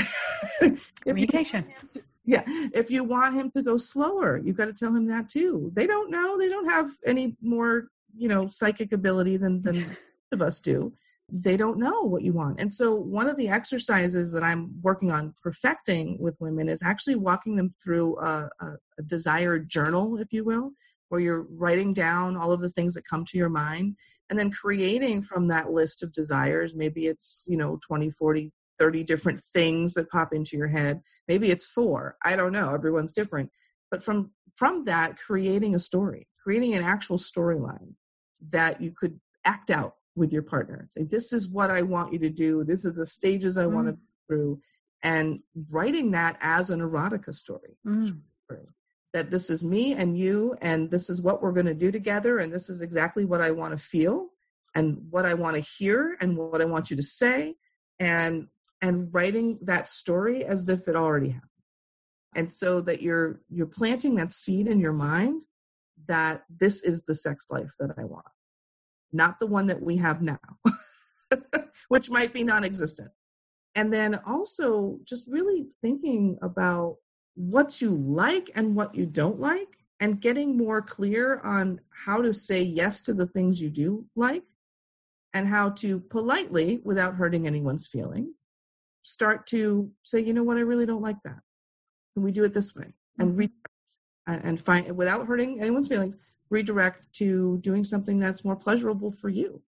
Communication. 1.01 1.66
To, 1.94 2.03
yeah. 2.24 2.42
If 2.46 2.90
you 2.90 3.05
want 3.05 3.35
him 3.35 3.51
to 3.53 3.62
go 3.62 3.77
slower, 3.77 4.38
you've 4.38 4.57
got 4.57 4.66
to 4.66 4.74
tell 4.74 4.94
him 4.94 5.07
that 5.07 5.29
too. 5.29 5.70
They 5.74 5.87
don't 5.87 6.11
know. 6.11 6.38
They 6.38 6.48
don't 6.48 6.68
have 6.68 6.88
any 7.07 7.37
more, 7.42 7.88
you 8.16 8.29
know, 8.29 8.46
psychic 8.46 8.92
ability 8.92 9.37
than, 9.38 9.62
than 9.62 9.96
of 10.33 10.42
us 10.42 10.61
do 10.61 10.92
they 11.31 11.57
don't 11.57 11.79
know 11.79 12.03
what 12.03 12.22
you 12.22 12.33
want. 12.33 12.61
And 12.61 12.72
so, 12.72 12.94
one 12.94 13.29
of 13.29 13.37
the 13.37 13.48
exercises 13.48 14.33
that 14.33 14.42
I'm 14.42 14.81
working 14.83 15.11
on 15.11 15.35
perfecting 15.42 16.16
with 16.18 16.40
women 16.40 16.68
is 16.68 16.83
actually 16.83 17.16
walking 17.16 17.57
them 17.57 17.74
through 17.83 18.18
a, 18.18 18.48
a, 18.61 18.66
a, 18.98 19.03
desired 19.03 19.68
journal, 19.68 20.18
if 20.18 20.33
you 20.33 20.44
will, 20.44 20.72
where 21.09 21.21
you're 21.21 21.47
writing 21.51 21.92
down 21.92 22.37
all 22.37 22.53
of 22.53 22.61
the 22.61 22.71
things 22.71 22.94
that 22.94 23.07
come 23.09 23.25
to 23.27 23.38
your 23.38 23.49
mind 23.49 23.97
and 24.31 24.38
then 24.38 24.51
creating 24.51 25.23
from 25.23 25.49
that 25.49 25.71
list 25.71 26.03
of 26.03 26.12
desires. 26.12 26.75
Maybe 26.75 27.07
it's, 27.07 27.47
you 27.49 27.57
know, 27.57 27.79
20, 27.87 28.11
40, 28.11 28.53
30 28.79 29.05
different 29.05 29.42
things 29.42 29.94
that 29.94 30.11
pop 30.11 30.33
into 30.33 30.57
your 30.57 30.68
head. 30.68 31.01
Maybe 31.27 31.51
it's 31.51 31.66
four. 31.66 32.16
I 32.23 32.37
don't 32.37 32.53
know. 32.53 32.75
Everyone's 32.75 33.12
different. 33.12 33.51
But 33.90 34.05
from 34.05 34.31
from 34.55 34.85
that, 34.85 35.18
creating 35.18 35.75
a 35.75 35.79
story, 35.79 36.27
creating 36.42 36.75
an 36.75 36.83
actual 36.83 37.16
storyline 37.16 37.94
that 38.51 38.81
you 38.81 38.92
could 38.92 39.18
act 39.44 39.71
out 39.71 39.94
with 40.14 40.33
your 40.33 40.42
partner. 40.42 40.88
Say, 40.90 41.05
this 41.05 41.33
is 41.33 41.49
what 41.49 41.71
I 41.71 41.83
want 41.83 42.12
you 42.12 42.18
to 42.21 42.31
do. 42.31 42.64
This 42.64 42.85
is 42.85 42.94
the 42.94 43.07
stages 43.07 43.57
I 43.57 43.64
mm. 43.64 43.73
want 43.73 43.87
to 43.87 43.92
go 43.92 43.99
through. 44.27 44.61
And 45.03 45.40
writing 45.71 46.11
that 46.12 46.38
as 46.40 46.71
an 46.71 46.81
erotica 46.81 47.33
story. 47.33 47.79
Mm. 47.87 48.21
That 49.14 49.31
this 49.31 49.51
is 49.51 49.64
me 49.64 49.94
and 49.94 50.18
you, 50.18 50.55
and 50.61 50.90
this 50.90 51.09
is 51.09 51.23
what 51.23 51.42
we're 51.42 51.53
going 51.53 51.66
to 51.66 51.75
do 51.75 51.90
together, 51.90 52.38
and 52.38 52.53
this 52.53 52.68
is 52.68 52.83
exactly 52.83 53.25
what 53.25 53.42
I 53.42 53.53
want 53.53 53.77
to 53.77 53.83
feel, 53.83 54.29
and 54.75 55.07
what 55.11 55.25
I 55.25 55.35
want 55.35 55.57
to 55.57 55.73
hear, 55.79 56.16
and 56.21 56.37
what 56.37 56.61
I 56.61 56.66
want 56.66 56.90
you 56.90 56.97
to 56.97 57.03
say, 57.03 57.55
and 57.99 58.49
and 58.81 59.12
writing 59.12 59.59
that 59.62 59.88
story 59.88 60.44
as 60.44 60.68
if 60.68 60.87
it 60.88 60.94
already 60.94 61.31
happened. 61.31 61.51
And 62.35 62.53
so 62.53 62.83
that 62.83 63.03
you're 63.03 63.40
you're 63.49 63.66
planting 63.66 64.16
that 64.16 64.33
seed 64.33 64.68
in 64.68 64.79
your 64.79 64.92
mind 64.92 65.42
that 66.07 66.44
this 66.49 66.83
is 66.83 67.03
the 67.03 67.14
sex 67.14 67.47
life 67.51 67.73
that 67.81 67.90
I 67.99 68.05
want 68.05 68.27
not 69.12 69.38
the 69.38 69.47
one 69.47 69.68
that 69.68 69.83
we 69.83 69.97
have 69.97 70.23
now, 70.23 70.38
which 71.88 72.11
might 72.11 72.33
be 72.33 72.44
non 72.44 72.64
existent. 72.64 73.11
And 73.75 73.92
then 73.92 74.16
also 74.27 74.99
just 75.05 75.31
really 75.31 75.68
thinking 75.83 76.38
about 76.42 76.97
what 77.38 77.81
you 77.81 77.90
like 77.90 78.51
and 78.57 78.74
what 78.74 78.96
you 78.96 79.07
don't 79.07 79.38
like, 79.38 79.79
and 80.01 80.20
getting 80.20 80.57
more 80.57 80.83
clear 80.83 81.40
on 81.40 81.81
how 81.90 82.22
to 82.22 82.35
say 82.35 82.62
yes 82.62 83.03
to 83.03 83.14
the 83.14 83.27
things 83.27 83.61
you 83.61 83.70
do 83.70 84.05
like, 84.16 84.42
and 85.33 85.46
how 85.46 85.70
to 85.70 86.01
politely, 86.01 86.81
without 86.83 87.14
hurting 87.14 87.46
anyone's 87.46 87.87
feelings, 87.87 88.44
start 89.05 89.46
to 89.46 89.90
say, 90.03 90.20
you 90.20 90.35
know 90.35 90.42
what, 90.42 90.57
I 90.57 90.61
really 90.61 90.87
don't 90.87 91.03
like 91.03 91.22
that. 91.24 91.38
Can 92.14 92.24
we 92.24 92.33
do 92.33 92.42
it 92.42 92.53
this 92.53 92.74
way? 92.74 92.92
And 93.18 93.31
mm-hmm. 93.31 93.38
read 93.38 93.51
and 94.27 94.61
find 94.61 94.94
without 94.96 95.27
hurting 95.27 95.61
anyone's 95.61 95.88
feelings 95.88 96.16
redirect 96.51 97.07
to 97.14 97.59
doing 97.59 97.85
something 97.85 98.18
that's 98.18 98.44
more 98.44 98.57
pleasurable 98.57 99.12
for 99.12 99.29
you. 99.29 99.62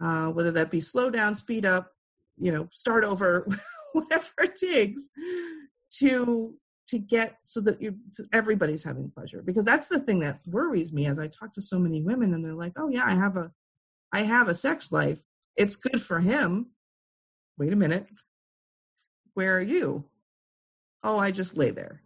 Uh, 0.00 0.28
whether 0.28 0.52
that 0.52 0.70
be 0.70 0.80
slow 0.80 1.10
down, 1.10 1.34
speed 1.34 1.66
up, 1.66 1.90
you 2.38 2.52
know, 2.52 2.68
start 2.70 3.04
over, 3.04 3.46
whatever 3.92 4.30
it 4.42 4.56
takes 4.56 5.10
to 5.98 6.54
to 6.94 6.98
get 7.00 7.36
so 7.44 7.60
that 7.62 7.80
you 7.82 7.96
everybody's 8.32 8.84
having 8.84 9.10
pleasure 9.10 9.42
because 9.42 9.64
that's 9.64 9.88
the 9.88 10.00
thing 10.00 10.20
that 10.20 10.40
worries 10.46 10.92
me 10.92 11.06
as 11.06 11.18
I 11.18 11.28
talk 11.28 11.54
to 11.54 11.60
so 11.60 11.78
many 11.78 12.02
women 12.02 12.34
and 12.34 12.44
they're 12.44 12.54
like, 12.54 12.72
"Oh 12.76 12.88
yeah, 12.88 13.04
I 13.04 13.14
have 13.14 13.36
a 13.36 13.52
I 14.12 14.20
have 14.22 14.48
a 14.48 14.54
sex 14.54 14.90
life. 14.92 15.20
It's 15.56 15.76
good 15.76 16.00
for 16.00 16.18
him." 16.20 16.70
Wait 17.58 17.72
a 17.72 17.76
minute. 17.76 18.06
Where 19.34 19.56
are 19.56 19.62
you? 19.62 20.04
Oh, 21.02 21.18
I 21.18 21.30
just 21.30 21.56
lay 21.56 21.70
there. 21.70 22.00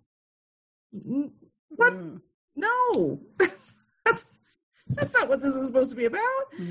What? 0.91 1.93
Mm. 1.93 2.21
No. 2.57 3.21
that's 3.39 4.31
that's 4.89 5.15
not 5.15 5.29
what 5.29 5.41
this 5.41 5.55
is 5.55 5.67
supposed 5.67 5.91
to 5.91 5.97
be 5.97 6.07
about. 6.07 6.21
Yeah. 6.59 6.67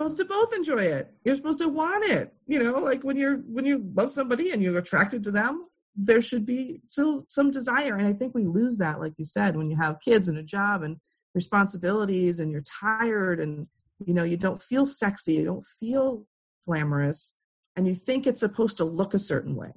You're 0.00 0.08
supposed 0.08 0.16
to 0.18 0.24
both 0.24 0.54
enjoy 0.54 0.84
it. 0.84 1.12
You're 1.24 1.34
supposed 1.34 1.58
to 1.60 1.68
want 1.68 2.04
it. 2.04 2.32
You 2.46 2.62
know, 2.62 2.78
like 2.78 3.02
when 3.02 3.16
you're 3.16 3.36
when 3.36 3.66
you 3.66 3.84
love 3.94 4.10
somebody 4.10 4.52
and 4.52 4.62
you're 4.62 4.78
attracted 4.78 5.24
to 5.24 5.32
them, 5.32 5.67
there 6.00 6.22
should 6.22 6.46
be 6.46 6.80
still 6.86 7.24
some 7.28 7.50
desire. 7.50 7.96
And 7.96 8.06
I 8.06 8.12
think 8.12 8.34
we 8.34 8.44
lose 8.44 8.78
that, 8.78 9.00
like 9.00 9.14
you 9.18 9.24
said, 9.24 9.56
when 9.56 9.68
you 9.68 9.76
have 9.76 10.00
kids 10.00 10.28
and 10.28 10.38
a 10.38 10.42
job 10.42 10.82
and 10.82 10.98
responsibilities 11.34 12.38
and 12.38 12.52
you're 12.52 12.62
tired 12.62 13.40
and 13.40 13.66
you 14.06 14.14
know 14.14 14.22
you 14.22 14.36
don't 14.36 14.62
feel 14.62 14.86
sexy, 14.86 15.34
you 15.34 15.44
don't 15.44 15.64
feel 15.80 16.24
glamorous, 16.66 17.34
and 17.74 17.86
you 17.88 17.94
think 17.94 18.26
it's 18.26 18.40
supposed 18.40 18.78
to 18.78 18.84
look 18.84 19.14
a 19.14 19.18
certain 19.18 19.56
way. 19.56 19.72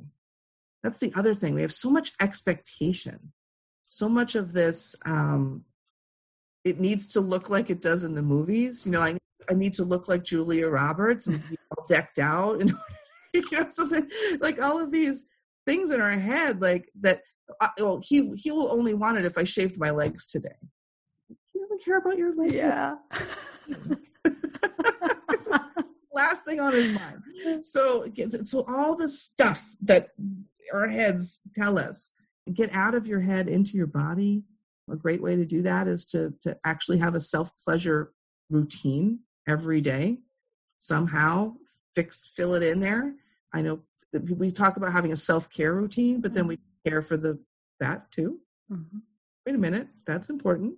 That's 0.83 0.99
the 0.99 1.13
other 1.15 1.33
thing. 1.33 1.55
We 1.55 1.63
have 1.63 1.73
so 1.73 1.89
much 1.89 2.11
expectation, 2.19 3.33
so 3.87 4.07
much 4.07 4.35
of 4.35 4.53
this 4.53 4.95
um, 5.05 5.65
it 6.63 6.79
needs 6.79 7.07
to 7.13 7.21
look 7.21 7.49
like 7.49 7.71
it 7.71 7.81
does 7.81 8.03
in 8.03 8.13
the 8.13 8.21
movies. 8.21 8.85
You 8.85 8.91
know, 8.91 9.01
I 9.01 9.17
I 9.49 9.55
need 9.55 9.73
to 9.75 9.83
look 9.83 10.07
like 10.07 10.23
Julia 10.23 10.69
Roberts 10.69 11.25
and 11.25 11.41
be 11.49 11.57
all 11.75 11.85
decked 11.87 12.19
out, 12.19 12.61
and 12.61 12.71
you 13.33 13.43
know, 13.51 13.65
something 13.71 14.07
like 14.39 14.61
all 14.61 14.79
of 14.79 14.91
these 14.91 15.25
things 15.65 15.91
in 15.91 16.01
our 16.01 16.11
head, 16.11 16.61
like 16.61 16.89
that. 17.01 17.21
Uh, 17.59 17.67
well, 17.79 18.01
he 18.03 18.31
he 18.35 18.51
will 18.51 18.71
only 18.71 18.93
want 18.93 19.17
it 19.17 19.25
if 19.25 19.37
I 19.37 19.43
shaved 19.43 19.77
my 19.77 19.91
legs 19.91 20.27
today. 20.27 20.55
He 21.53 21.59
doesn't 21.59 21.83
care 21.83 21.97
about 21.97 22.17
your 22.17 22.35
legs. 22.35 22.53
Yeah. 22.53 22.95
last 26.13 26.45
thing 26.45 26.59
on 26.59 26.73
his 26.73 26.93
mind. 26.93 27.65
So, 27.65 28.05
so 28.43 28.65
all 28.67 28.95
the 28.95 29.07
stuff 29.09 29.65
that 29.83 30.09
our 30.73 30.87
heads 30.87 31.39
tell 31.55 31.79
us, 31.79 32.13
get 32.53 32.73
out 32.73 32.95
of 32.95 33.07
your 33.07 33.21
head 33.21 33.47
into 33.47 33.77
your 33.77 33.87
body 33.87 34.43
a 34.91 34.95
great 34.95 35.21
way 35.21 35.35
to 35.35 35.45
do 35.45 35.63
that 35.63 35.87
is 35.87 36.05
to, 36.05 36.33
to 36.41 36.57
actually 36.65 36.99
have 36.99 37.15
a 37.15 37.19
self 37.19 37.51
pleasure 37.63 38.11
routine 38.49 39.19
every 39.47 39.81
day. 39.81 40.17
Somehow 40.77 41.53
fix, 41.95 42.31
fill 42.35 42.55
it 42.55 42.63
in 42.63 42.79
there. 42.79 43.13
I 43.53 43.61
know 43.61 43.81
we 44.13 44.51
talk 44.51 44.77
about 44.77 44.91
having 44.91 45.11
a 45.11 45.17
self 45.17 45.49
care 45.49 45.73
routine, 45.73 46.21
but 46.21 46.33
then 46.33 46.47
we 46.47 46.57
mm-hmm. 46.57 46.89
care 46.89 47.01
for 47.01 47.17
the 47.17 47.39
that 47.79 48.11
too. 48.11 48.39
Mm-hmm. 48.71 48.99
Wait 49.45 49.55
a 49.55 49.57
minute, 49.57 49.87
that's 50.05 50.29
important. 50.29 50.75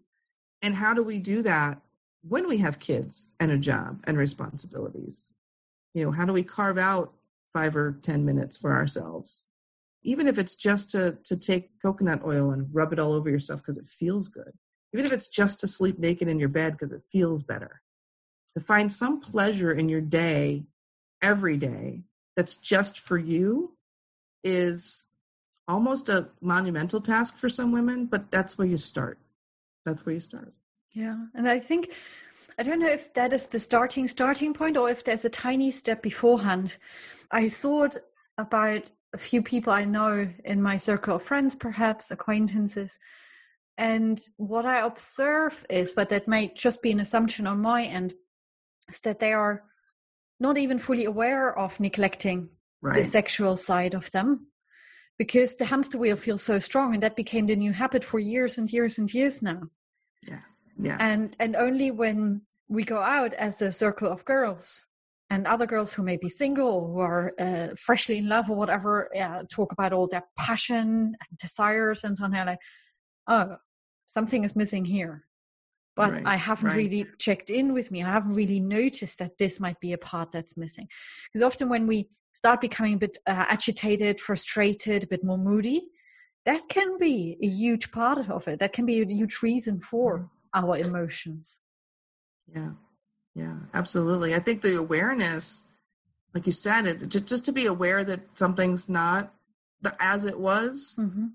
And 0.61 0.73
how 0.73 0.93
do 0.93 1.03
we 1.03 1.19
do 1.19 1.41
that 1.41 1.81
when 2.27 2.47
we 2.47 2.57
have 2.57 2.79
kids 2.79 3.25
and 3.39 3.51
a 3.51 3.57
job 3.57 4.01
and 4.05 4.17
responsibilities? 4.17 5.33
You 5.93 6.05
know, 6.05 6.11
how 6.11 6.25
do 6.25 6.33
we 6.33 6.43
carve 6.43 6.77
out 6.77 7.13
five 7.53 7.75
or 7.75 7.99
10 8.01 8.25
minutes 8.25 8.57
for 8.57 8.73
ourselves 8.73 9.47
even 10.03 10.27
if 10.27 10.37
it's 10.37 10.55
just 10.55 10.91
to 10.91 11.17
to 11.23 11.37
take 11.37 11.81
coconut 11.81 12.21
oil 12.25 12.51
and 12.51 12.73
rub 12.73 12.93
it 12.93 12.99
all 12.99 13.13
over 13.13 13.29
yourself 13.29 13.61
because 13.61 13.77
it 13.77 13.87
feels 13.87 14.27
good 14.29 14.51
even 14.93 15.05
if 15.05 15.13
it's 15.13 15.27
just 15.27 15.61
to 15.61 15.67
sleep 15.67 15.97
naked 15.97 16.27
in 16.27 16.39
your 16.39 16.49
bed 16.49 16.73
because 16.73 16.91
it 16.91 17.01
feels 17.11 17.43
better 17.43 17.81
to 18.55 18.63
find 18.63 18.91
some 18.91 19.21
pleasure 19.21 19.71
in 19.71 19.89
your 19.89 20.01
day 20.01 20.63
every 21.21 21.57
day 21.57 22.03
that's 22.35 22.55
just 22.57 22.99
for 22.99 23.17
you 23.17 23.71
is 24.43 25.07
almost 25.67 26.09
a 26.09 26.27
monumental 26.41 27.01
task 27.01 27.37
for 27.37 27.49
some 27.49 27.71
women 27.71 28.05
but 28.05 28.29
that's 28.31 28.57
where 28.57 28.67
you 28.67 28.77
start 28.77 29.17
that's 29.85 30.05
where 30.05 30.13
you 30.13 30.19
start 30.19 30.53
yeah 30.93 31.17
and 31.33 31.47
i 31.47 31.59
think 31.59 31.93
i 32.59 32.63
don't 32.63 32.79
know 32.79 32.87
if 32.89 33.13
that 33.13 33.31
is 33.31 33.47
the 33.47 33.59
starting 33.59 34.07
starting 34.07 34.53
point 34.53 34.75
or 34.75 34.89
if 34.89 35.03
there's 35.05 35.23
a 35.23 35.29
tiny 35.29 35.71
step 35.71 36.01
beforehand 36.01 36.75
i 37.31 37.47
thought 37.47 37.95
about 38.37 38.89
a 39.13 39.17
few 39.17 39.41
people 39.43 39.71
I 39.71 39.85
know 39.85 40.27
in 40.43 40.61
my 40.61 40.77
circle 40.77 41.15
of 41.15 41.23
friends, 41.23 41.55
perhaps 41.55 42.11
acquaintances. 42.11 42.97
And 43.77 44.19
what 44.37 44.65
I 44.65 44.85
observe 44.85 45.65
is, 45.69 45.93
but 45.93 46.09
that 46.09 46.27
may 46.27 46.47
just 46.47 46.81
be 46.81 46.91
an 46.91 46.99
assumption 46.99 47.47
on 47.47 47.61
my 47.61 47.83
end, 47.85 48.13
is 48.89 48.99
that 49.01 49.19
they 49.19 49.33
are 49.33 49.63
not 50.39 50.57
even 50.57 50.77
fully 50.77 51.05
aware 51.05 51.57
of 51.57 51.79
neglecting 51.79 52.49
right. 52.81 52.95
the 52.95 53.05
sexual 53.05 53.55
side 53.55 53.93
of 53.93 54.09
them 54.11 54.47
because 55.17 55.55
the 55.55 55.65
hamster 55.65 55.97
wheel 55.97 56.15
feels 56.15 56.43
so 56.43 56.59
strong 56.59 56.93
and 56.93 57.03
that 57.03 57.15
became 57.15 57.47
the 57.47 57.55
new 57.55 57.71
habit 57.71 58.03
for 58.03 58.19
years 58.19 58.57
and 58.57 58.71
years 58.71 58.97
and 58.97 59.13
years 59.13 59.41
now. 59.41 59.61
Yeah. 60.27 60.41
Yeah. 60.81 60.97
And 60.99 61.35
and 61.39 61.55
only 61.55 61.91
when 61.91 62.41
we 62.67 62.83
go 62.83 62.97
out 62.97 63.33
as 63.33 63.61
a 63.61 63.71
circle 63.71 64.11
of 64.11 64.25
girls 64.25 64.85
and 65.29 65.47
other 65.47 65.65
girls 65.65 65.93
who 65.93 66.03
may 66.03 66.17
be 66.17 66.29
single 66.29 66.67
or 66.67 66.87
who 66.87 66.99
are 66.99 67.33
uh, 67.39 67.75
freshly 67.75 68.17
in 68.17 68.27
love 68.27 68.49
or 68.49 68.57
whatever 68.57 69.09
uh, 69.15 69.43
talk 69.49 69.71
about 69.71 69.93
all 69.93 70.07
their 70.07 70.23
passion 70.37 71.15
and 71.15 71.37
desires 71.39 72.03
and 72.03 72.17
so 72.17 72.25
on. 72.25 72.31
Like, 72.31 72.59
oh, 73.27 73.57
something 74.05 74.43
is 74.43 74.55
missing 74.55 74.85
here. 74.85 75.23
But 75.95 76.11
Right, 76.11 76.25
I 76.25 76.35
haven't 76.37 76.69
right. 76.69 76.77
really 76.77 77.05
checked 77.19 77.49
in 77.49 77.73
with 77.73 77.91
me. 77.91 78.03
I 78.03 78.11
haven't 78.11 78.33
really 78.33 78.59
noticed 78.59 79.19
that 79.19 79.37
this 79.37 79.59
might 79.59 79.79
be 79.79 79.93
a 79.93 79.97
part 79.97 80.31
that's 80.31 80.57
missing. 80.57 80.87
Because 81.31 81.45
often 81.45 81.69
when 81.69 81.85
we 81.85 82.09
start 82.33 82.61
becoming 82.61 82.95
a 82.95 82.97
bit 82.97 83.19
uh, 83.27 83.31
agitated, 83.31 84.19
frustrated, 84.19 85.03
a 85.03 85.07
bit 85.07 85.23
more 85.23 85.37
moody, 85.37 85.87
that 86.45 86.67
can 86.67 86.97
be 86.97 87.37
a 87.41 87.47
huge 87.47 87.91
part 87.91 88.17
of 88.29 88.47
it. 88.47 88.59
That 88.59 88.73
can 88.73 88.85
be 88.85 89.01
a 89.01 89.05
huge 89.05 89.41
reason 89.43 89.79
for 89.79 90.29
our 90.53 90.77
emotions. 90.77 91.59
Yeah, 92.53 92.71
yeah, 93.35 93.55
absolutely. 93.73 94.35
I 94.35 94.39
think 94.39 94.61
the 94.61 94.77
awareness, 94.77 95.65
like 96.33 96.45
you 96.45 96.51
said, 96.51 96.87
it 96.87 97.07
just, 97.07 97.27
just 97.27 97.45
to 97.45 97.51
be 97.51 97.67
aware 97.67 98.03
that 98.03 98.37
something's 98.37 98.89
not 98.89 99.33
the, 99.81 99.95
as 99.99 100.25
it 100.25 100.37
was. 100.37 100.95
Mm-hmm. 100.97 101.27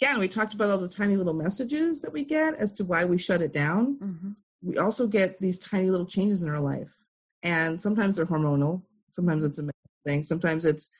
Again, 0.00 0.18
we 0.18 0.28
talked 0.28 0.54
about 0.54 0.70
all 0.70 0.78
the 0.78 0.88
tiny 0.88 1.16
little 1.16 1.34
messages 1.34 2.02
that 2.02 2.12
we 2.12 2.24
get 2.24 2.54
as 2.54 2.74
to 2.74 2.84
why 2.84 3.06
we 3.06 3.18
shut 3.18 3.40
it 3.40 3.52
down. 3.52 3.96
Mm-hmm. 3.96 4.30
We 4.62 4.78
also 4.78 5.06
get 5.06 5.40
these 5.40 5.58
tiny 5.58 5.90
little 5.90 6.06
changes 6.06 6.42
in 6.42 6.50
our 6.50 6.60
life, 6.60 6.94
and 7.42 7.80
sometimes 7.80 8.16
they're 8.16 8.26
hormonal. 8.26 8.82
Sometimes 9.10 9.44
it's 9.44 9.58
a 9.58 9.68
thing. 10.04 10.22
Sometimes 10.22 10.66
it's 10.66 10.90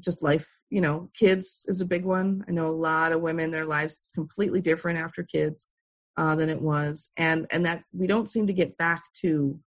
just 0.00 0.22
life. 0.22 0.48
You 0.70 0.80
know, 0.80 1.10
kids 1.18 1.64
is 1.68 1.80
a 1.80 1.86
big 1.86 2.04
one. 2.04 2.44
I 2.48 2.52
know 2.52 2.68
a 2.68 2.70
lot 2.70 3.12
of 3.12 3.20
women, 3.20 3.50
their 3.50 3.66
lives 3.66 3.94
is 3.94 4.12
completely 4.14 4.60
different 4.60 4.98
after 4.98 5.22
kids 5.22 5.70
uh, 6.16 6.36
than 6.36 6.48
it 6.48 6.60
was, 6.60 7.10
and 7.16 7.46
and 7.50 7.66
that 7.66 7.82
we 7.92 8.06
don't 8.06 8.28
seem 8.28 8.46
to 8.46 8.52
get 8.52 8.76
back 8.76 9.02
to 9.22 9.58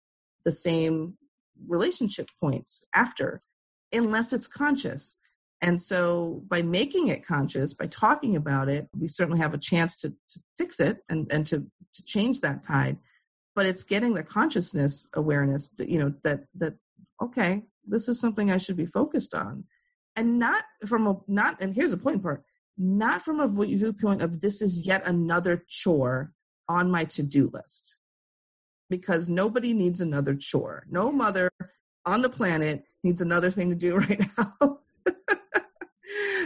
the 0.44 0.52
same 0.52 1.14
relationship 1.66 2.28
points 2.40 2.86
after, 2.94 3.42
unless 3.92 4.32
it's 4.32 4.46
conscious. 4.46 5.18
And 5.60 5.80
so, 5.80 6.42
by 6.46 6.62
making 6.62 7.08
it 7.08 7.26
conscious, 7.26 7.74
by 7.74 7.86
talking 7.86 8.36
about 8.36 8.68
it, 8.68 8.88
we 8.96 9.08
certainly 9.08 9.40
have 9.40 9.54
a 9.54 9.58
chance 9.58 9.96
to, 10.02 10.10
to 10.10 10.40
fix 10.56 10.78
it 10.78 10.98
and, 11.08 11.32
and 11.32 11.46
to, 11.46 11.66
to 11.94 12.04
change 12.04 12.42
that 12.42 12.62
tide. 12.62 12.98
But 13.56 13.66
it's 13.66 13.82
getting 13.82 14.14
the 14.14 14.22
consciousness 14.22 15.08
awareness, 15.14 15.68
that, 15.78 15.88
you 15.88 15.98
know, 15.98 16.14
that 16.22 16.44
that 16.56 16.74
okay, 17.20 17.64
this 17.84 18.08
is 18.08 18.20
something 18.20 18.52
I 18.52 18.58
should 18.58 18.76
be 18.76 18.86
focused 18.86 19.34
on, 19.34 19.64
and 20.14 20.38
not 20.38 20.62
from 20.86 21.08
a 21.08 21.16
not. 21.26 21.60
And 21.60 21.74
here's 21.74 21.90
the 21.90 21.96
point 21.96 22.22
part: 22.22 22.44
not 22.76 23.22
from 23.22 23.40
a 23.40 23.48
viewpoint 23.48 24.22
of 24.22 24.40
this 24.40 24.62
is 24.62 24.86
yet 24.86 25.08
another 25.08 25.64
chore 25.66 26.32
on 26.68 26.90
my 26.90 27.04
to-do 27.04 27.50
list, 27.52 27.96
because 28.90 29.28
nobody 29.28 29.74
needs 29.74 30.00
another 30.00 30.36
chore. 30.36 30.84
No 30.88 31.10
mother 31.10 31.50
on 32.06 32.22
the 32.22 32.28
planet 32.28 32.84
needs 33.02 33.20
another 33.22 33.50
thing 33.50 33.70
to 33.70 33.74
do 33.74 33.96
right 33.98 34.22
now. 34.38 34.77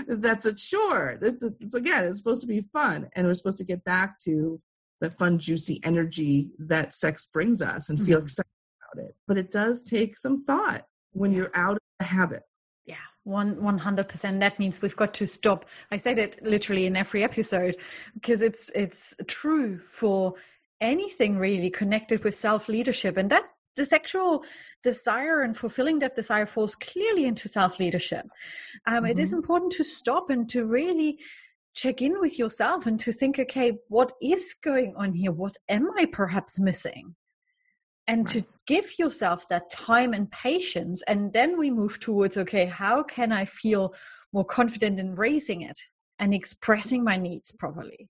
That's 0.07 0.47
a 0.47 0.55
chore. 0.55 1.19
This- 1.21 1.75
again, 1.75 2.05
it's 2.05 2.19
supposed 2.19 2.43
to 2.43 2.47
be 2.49 2.61
fun, 2.61 3.09
and 3.15 3.27
we're 3.27 3.35
supposed 3.35 3.59
to 3.59 3.65
get 3.65 3.85
back 3.85 4.19
to 4.21 4.61
the 5.01 5.11
fun, 5.11 5.39
juicy 5.39 5.81
energy 5.83 6.51
that 6.59 6.95
sex 6.95 7.27
brings 7.27 7.61
us 7.61 7.91
and 7.91 7.99
feel 8.01 8.21
Mhm. 8.21 8.23
excited 8.23 8.51
about 8.93 9.05
it. 9.05 9.17
But 9.27 9.39
it 9.39 9.51
does 9.51 9.83
take 9.83 10.19
some 10.19 10.45
thought 10.45 10.87
when 11.13 11.33
you're 11.33 11.51
out 11.55 11.73
of 11.73 11.83
the 11.99 12.05
habit. 12.05 12.43
Yeah, 12.85 12.97
one 13.25 13.63
one 13.63 13.79
hundred 13.79 14.09
percent. 14.09 14.41
That 14.41 14.59
means 14.59 14.81
we've 14.81 14.97
got 14.97 15.15
to 15.15 15.27
stop. 15.27 15.67
I 15.91 15.97
say 15.99 16.15
that 16.15 16.43
literally 16.43 16.87
in 16.87 16.97
every 16.97 17.23
episode 17.25 17.77
because 18.15 18.43
it's 18.43 18.71
it's 18.75 19.15
true 19.27 19.79
for 19.79 20.35
anything 20.81 21.39
really 21.39 21.71
connected 21.71 22.25
with 22.25 22.35
self 22.35 22.69
leadership, 22.69 23.17
and 23.17 23.31
that 23.31 23.45
the 23.77 23.85
sexual 23.85 24.45
desire 24.83 25.41
and 25.41 25.57
fulfilling 25.57 26.01
that 26.01 26.17
desire 26.17 26.47
falls 26.47 26.75
clearly 26.75 27.25
into 27.25 27.49
self 27.49 27.79
leadership. 27.79 28.27
Um, 28.87 29.07
It 29.07 29.19
is 29.19 29.33
important 29.33 29.73
to 29.73 29.85
stop 29.85 30.31
and 30.31 30.49
to 30.51 30.65
really 30.65 31.19
check 31.75 32.03
in 32.03 32.21
with 32.21 32.39
yourself 32.39 32.87
and 32.87 33.01
to 33.01 33.13
think, 33.13 33.39
okay, 33.39 33.79
what 33.89 34.13
is 34.21 34.55
going 34.63 34.95
on 34.97 35.13
here? 35.15 35.33
What 35.33 35.57
am 35.69 35.91
I 35.97 36.07
perhaps 36.07 36.59
missing? 36.59 37.15
and 38.07 38.27
to 38.29 38.45
give 38.67 38.99
yourself 38.99 39.49
that 39.49 39.71
time 39.71 40.13
and 40.13 40.31
patience 40.31 41.03
and 41.03 41.33
then 41.33 41.59
we 41.59 41.71
move 41.71 42.01
towards 42.01 42.37
okay 42.37 42.67
how 42.67 43.03
can 43.03 43.33
i 43.33 43.45
feel 43.45 43.95
more 44.33 44.45
confident 44.45 44.99
in 44.99 45.15
raising 45.15 45.63
it 45.63 45.79
and 46.19 46.35
expressing 46.35 47.05
my 47.05 47.17
needs 47.17 47.53
properly 47.53 48.09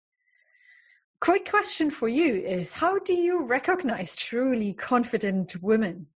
quick 1.23 1.49
question 1.49 1.89
for 1.89 2.09
you 2.09 2.35
is 2.35 2.73
how 2.73 2.99
do 2.99 3.15
you 3.15 3.45
recognize 3.45 4.17
truly 4.17 4.73
confident 4.73 5.55
women? 5.63 6.09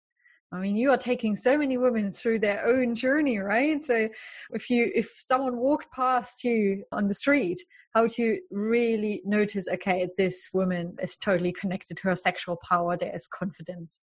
I 0.51 0.57
mean 0.57 0.75
you 0.75 0.89
are 0.89 0.97
taking 0.97 1.35
so 1.35 1.59
many 1.59 1.77
women 1.77 2.11
through 2.11 2.39
their 2.39 2.65
own 2.65 2.95
journey 2.95 3.37
right? 3.37 3.85
So 3.85 4.09
if 4.49 4.71
you 4.71 4.91
if 4.95 5.13
someone 5.19 5.57
walked 5.57 5.91
past 5.91 6.43
you 6.43 6.85
on 6.91 7.07
the 7.07 7.13
street 7.13 7.61
how 7.93 8.07
to 8.07 8.39
really 8.49 9.21
notice 9.25 9.67
okay 9.71 10.09
this 10.17 10.49
woman 10.55 10.95
is 10.99 11.17
totally 11.17 11.51
connected 11.51 11.97
to 11.97 12.07
her 12.07 12.15
sexual 12.15 12.57
power 12.67 12.97
there 12.97 13.15
is 13.15 13.27
confidence? 13.27 14.01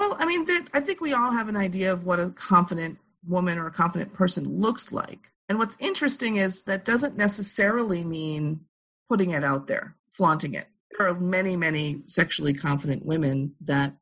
Well, 0.00 0.16
I 0.18 0.26
mean, 0.26 0.46
there, 0.46 0.62
I 0.74 0.80
think 0.80 1.00
we 1.00 1.12
all 1.12 1.30
have 1.30 1.48
an 1.48 1.56
idea 1.56 1.92
of 1.92 2.04
what 2.04 2.18
a 2.18 2.30
confident 2.30 2.98
woman 3.24 3.58
or 3.58 3.68
a 3.68 3.72
confident 3.72 4.14
person 4.14 4.60
looks 4.60 4.90
like. 4.92 5.32
And 5.48 5.60
what's 5.60 5.76
interesting 5.78 6.36
is 6.36 6.62
that 6.64 6.84
doesn't 6.84 7.16
necessarily 7.16 8.02
mean 8.02 8.60
putting 9.08 9.30
it 9.30 9.42
out 9.42 9.66
there, 9.66 9.96
flaunting 10.18 10.54
it. 10.54 10.66
There 10.98 11.08
are 11.08 11.18
many, 11.18 11.56
many 11.56 12.02
sexually 12.08 12.52
confident 12.52 13.06
women 13.06 13.54
that 13.62 13.96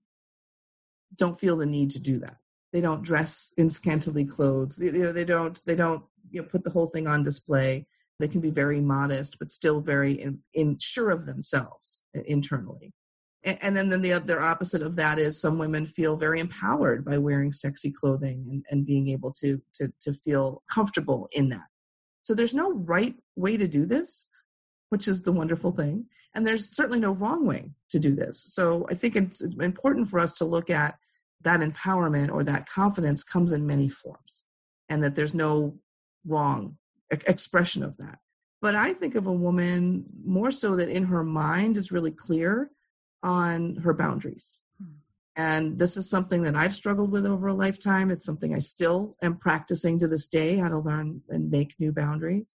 don't 1.16 1.38
feel 1.38 1.57
the 1.59 1.66
need 1.66 1.92
to 1.92 2.00
do 2.00 2.18
that. 2.20 2.37
They 2.72 2.81
don't 2.81 3.02
dress 3.02 3.52
in 3.57 3.70
scantily 3.70 4.24
clothes. 4.24 4.76
They, 4.76 4.87
you 4.87 5.05
know, 5.05 5.12
they 5.12 5.24
don't. 5.24 5.62
They 5.64 5.76
don't 5.76 6.02
you 6.31 6.42
know, 6.42 6.48
put 6.48 6.64
the 6.64 6.70
whole 6.70 6.87
thing 6.87 7.07
on 7.07 7.22
display. 7.22 7.87
They 8.18 8.29
can 8.29 8.40
be 8.40 8.50
very 8.50 8.81
modest, 8.81 9.38
but 9.38 9.50
still 9.50 9.81
very 9.81 10.12
in, 10.12 10.40
in 10.55 10.79
sure 10.79 11.11
of 11.11 11.26
themselves 11.26 12.02
internally. 12.14 12.92
And, 13.44 13.59
and 13.62 13.76
then, 13.76 13.88
then 13.90 14.00
the 14.00 14.14
other 14.14 14.40
opposite 14.40 14.83
of 14.83 14.96
that 14.96 15.18
is 15.18 15.40
some 15.40 15.59
women 15.59 15.87
feel 15.87 16.16
very 16.16 16.40
empowered 16.40 17.05
by 17.05 17.18
wearing 17.18 17.52
sexy 17.52 17.92
clothing 17.92 18.46
and, 18.50 18.64
and 18.70 18.87
being 18.87 19.09
able 19.09 19.33
to, 19.40 19.61
to 19.74 19.92
to 20.00 20.12
feel 20.12 20.62
comfortable 20.68 21.29
in 21.33 21.50
that. 21.50 21.66
So 22.22 22.35
there's 22.35 22.55
no 22.55 22.72
right 22.72 23.14
way 23.37 23.57
to 23.57 23.68
do 23.68 23.87
this, 23.87 24.29
which 24.88 25.09
is 25.09 25.22
the 25.22 25.33
wonderful 25.33 25.70
thing. 25.70 26.07
And 26.35 26.46
there's 26.46 26.70
certainly 26.70 27.01
no 27.01 27.12
wrong 27.12 27.46
way 27.46 27.70
to 27.90 27.99
do 27.99 28.14
this. 28.14 28.42
So 28.55 28.87
I 28.88 28.94
think 28.94 29.16
it's 29.16 29.40
important 29.40 30.09
for 30.09 30.20
us 30.20 30.35
to 30.35 30.44
look 30.44 30.70
at 30.70 30.96
that 31.42 31.61
empowerment 31.61 32.33
or 32.33 32.44
that 32.44 32.68
confidence 32.68 33.25
comes 33.25 33.53
in 33.53 33.66
many 33.66 33.88
forms 33.88 34.44
and 34.88 35.03
that 35.03 35.14
there's 35.14 35.35
no 35.35 35.79
wrong 36.25 36.77
expression 37.11 37.83
of 37.83 37.96
that. 37.99 38.18
But 38.62 38.75
I 38.75 38.94
think 38.94 39.14
of 39.14 39.27
a 39.27 39.33
woman 39.33 40.07
more 40.25 40.51
so 40.51 40.77
that 40.77 40.88
in 40.88 41.05
her 41.05 41.22
mind 41.22 41.77
is 41.77 41.92
really 41.92 42.11
clear 42.11 42.70
on 43.22 43.77
her 43.77 43.94
boundaries. 43.94 44.61
And 45.37 45.79
this 45.79 45.99
is 45.99 46.09
something 46.09 46.44
that 46.44 46.57
I've 46.57 46.75
struggled 46.75 47.11
with 47.11 47.27
over 47.27 47.49
a 47.49 47.55
lifetime. 47.55 48.11
It's 48.11 48.25
something 48.25 48.55
I 48.55 48.61
still 48.61 49.16
am 49.20 49.37
practicing 49.37 49.99
to 49.99 50.09
this 50.09 50.29
day 50.29 50.57
how 50.57 50.68
to 50.68 50.79
learn 50.79 51.20
and 51.29 51.51
make 51.51 51.79
new 51.79 51.92
boundaries. 51.92 52.55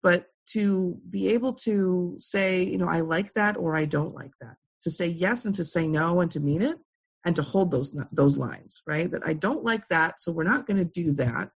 But 0.00 0.26
to 0.52 0.98
be 1.08 1.28
able 1.30 1.54
to 1.54 2.14
say, 2.18 2.64
you 2.64 2.78
know, 2.78 2.88
I 2.88 3.00
like 3.00 3.32
that 3.34 3.56
or 3.56 3.76
I 3.76 3.84
don't 3.84 4.14
like 4.14 4.32
that, 4.40 4.56
to 4.82 4.90
say 4.90 5.06
yes 5.06 5.46
and 5.46 5.54
to 5.56 5.64
say 5.64 5.86
no 5.86 6.20
and 6.20 6.30
to 6.32 6.40
mean 6.40 6.62
it 6.62 6.78
and 7.24 7.36
to 7.36 7.42
hold 7.42 7.70
those 7.70 7.96
those 8.12 8.38
lines, 8.38 8.82
right? 8.86 9.10
That 9.10 9.22
I 9.26 9.34
don't 9.34 9.64
like 9.64 9.86
that, 9.88 10.20
so 10.20 10.32
we're 10.32 10.44
not 10.44 10.66
going 10.66 10.78
to 10.78 10.84
do 10.84 11.14
that. 11.14 11.50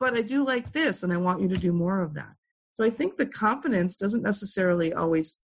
But 0.00 0.14
I 0.14 0.22
do 0.22 0.44
like 0.44 0.72
this 0.72 1.02
and 1.04 1.12
I 1.12 1.18
want 1.18 1.42
you 1.42 1.48
to 1.48 1.60
do 1.60 1.72
more 1.72 2.02
of 2.02 2.14
that. 2.14 2.34
So 2.74 2.84
I 2.84 2.90
think 2.90 3.16
the 3.16 3.26
confidence 3.26 3.96
doesn't 3.96 4.22
necessarily 4.22 4.92
always 4.92 5.40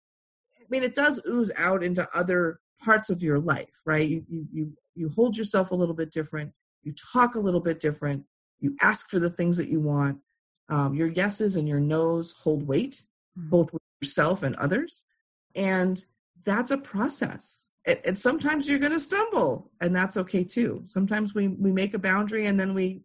I 0.59 0.65
mean 0.71 0.83
it 0.83 0.95
does 0.95 1.21
ooze 1.29 1.53
out 1.57 1.85
into 1.85 2.09
other 2.15 2.59
parts 2.83 3.11
of 3.11 3.23
your 3.23 3.39
life, 3.39 3.83
right? 3.85 4.09
You 4.09 4.25
you 4.29 4.47
you, 4.53 4.73
you 4.95 5.09
hold 5.11 5.37
yourself 5.37 5.71
a 5.71 5.75
little 5.75 5.95
bit 5.95 6.11
different, 6.13 6.53
you 6.83 6.95
talk 7.13 7.35
a 7.35 7.41
little 7.41 7.61
bit 7.61 7.81
different, 7.81 8.25
you 8.61 8.77
ask 8.81 9.09
for 9.11 9.19
the 9.19 9.31
things 9.31 9.59
that 9.59 9.69
you 9.69 9.81
want. 9.81 10.19
Um, 10.69 10.95
your 10.95 11.09
yeses 11.09 11.57
and 11.57 11.69
your 11.69 11.81
nos 11.81 12.33
hold 12.33 12.67
weight, 12.67 13.03
both 13.37 13.73
with 13.73 13.83
yourself 14.01 14.43
and 14.43 14.57
others. 14.57 15.05
And 15.55 16.03
that's 16.45 16.71
a 16.71 16.79
process. 16.79 17.69
And, 17.85 18.01
and 18.05 18.19
sometimes 18.19 18.69
you're 18.69 18.81
going 18.81 18.93
to 18.93 19.01
stumble, 19.01 19.71
and 19.81 19.95
that's 19.95 20.17
okay 20.17 20.45
too. 20.45 20.85
Sometimes 20.87 21.35
we, 21.35 21.49
we 21.49 21.73
make 21.73 21.95
a 21.95 21.99
boundary 21.99 22.47
and 22.47 22.59
then 22.59 22.75
we 22.75 23.03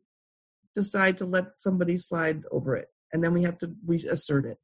decide 0.74 1.18
to 1.18 1.26
let 1.26 1.62
somebody 1.62 1.98
slide 1.98 2.44
over 2.52 2.76
it, 2.76 2.90
and 3.12 3.24
then 3.24 3.34
we 3.34 3.44
have 3.44 3.58
to 3.60 3.76
reassert 3.86 4.46
it. 4.46 4.58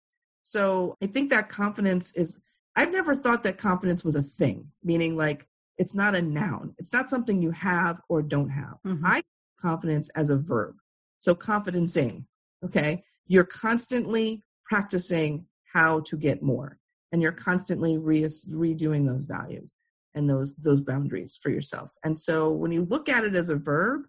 So 0.43 0.95
I 1.03 1.07
think 1.07 1.31
that 1.31 1.49
confidence 1.49 2.13
is, 2.13 2.39
I've 2.75 2.91
never 2.91 3.15
thought 3.15 3.43
that 3.43 3.57
confidence 3.57 4.03
was 4.03 4.15
a 4.15 4.23
thing, 4.23 4.71
meaning 4.83 5.15
like 5.17 5.47
it's 5.77 5.93
not 5.93 6.15
a 6.15 6.21
noun, 6.21 6.73
it's 6.77 6.93
not 6.93 7.09
something 7.09 7.41
you 7.41 7.51
have 7.51 7.99
or 8.07 8.21
don't 8.21 8.49
have. 8.49 8.77
Mhm. 8.85 9.01
I 9.03 9.21
confidence 9.59 10.09
as 10.15 10.29
a 10.29 10.37
verb. 10.37 10.75
So 11.17 11.35
confidencing, 11.35 12.25
okay? 12.63 13.03
You're 13.27 13.45
constantly 13.45 14.43
practicing 14.65 15.45
how 15.73 16.01
to 16.01 16.17
get 16.17 16.41
more 16.41 16.77
and 17.11 17.21
you're 17.21 17.31
constantly 17.31 17.97
re- 17.97 18.21
redoing 18.23 19.05
those 19.05 19.23
values 19.23 19.75
and 20.15 20.29
those 20.29 20.55
those 20.55 20.81
boundaries 20.81 21.39
for 21.41 21.49
yourself. 21.49 21.91
And 22.03 22.17
so 22.17 22.51
when 22.51 22.71
you 22.71 22.83
look 22.83 23.09
at 23.09 23.23
it 23.23 23.35
as 23.35 23.49
a 23.49 23.55
verb, 23.55 24.01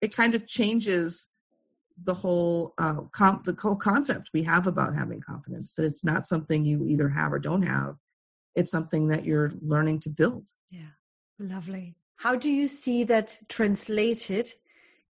it 0.00 0.14
kind 0.14 0.34
of 0.34 0.46
changes 0.46 1.28
the 2.04 2.14
whole 2.14 2.74
uh, 2.78 3.02
com- 3.12 3.42
the 3.44 3.56
whole 3.60 3.76
concept 3.76 4.30
we 4.32 4.42
have 4.44 4.66
about 4.66 4.94
having 4.94 5.20
confidence 5.20 5.74
that 5.74 5.84
it's 5.84 6.04
not 6.04 6.26
something 6.26 6.64
you 6.64 6.84
either 6.84 7.08
have 7.08 7.32
or 7.32 7.38
don't 7.38 7.62
have 7.62 7.96
it's 8.54 8.70
something 8.70 9.08
that 9.08 9.24
you're 9.24 9.52
learning 9.60 9.98
to 9.98 10.10
build 10.10 10.46
yeah 10.70 10.92
lovely 11.40 11.96
how 12.16 12.36
do 12.36 12.50
you 12.50 12.68
see 12.68 13.04
that 13.04 13.36
translated 13.48 14.52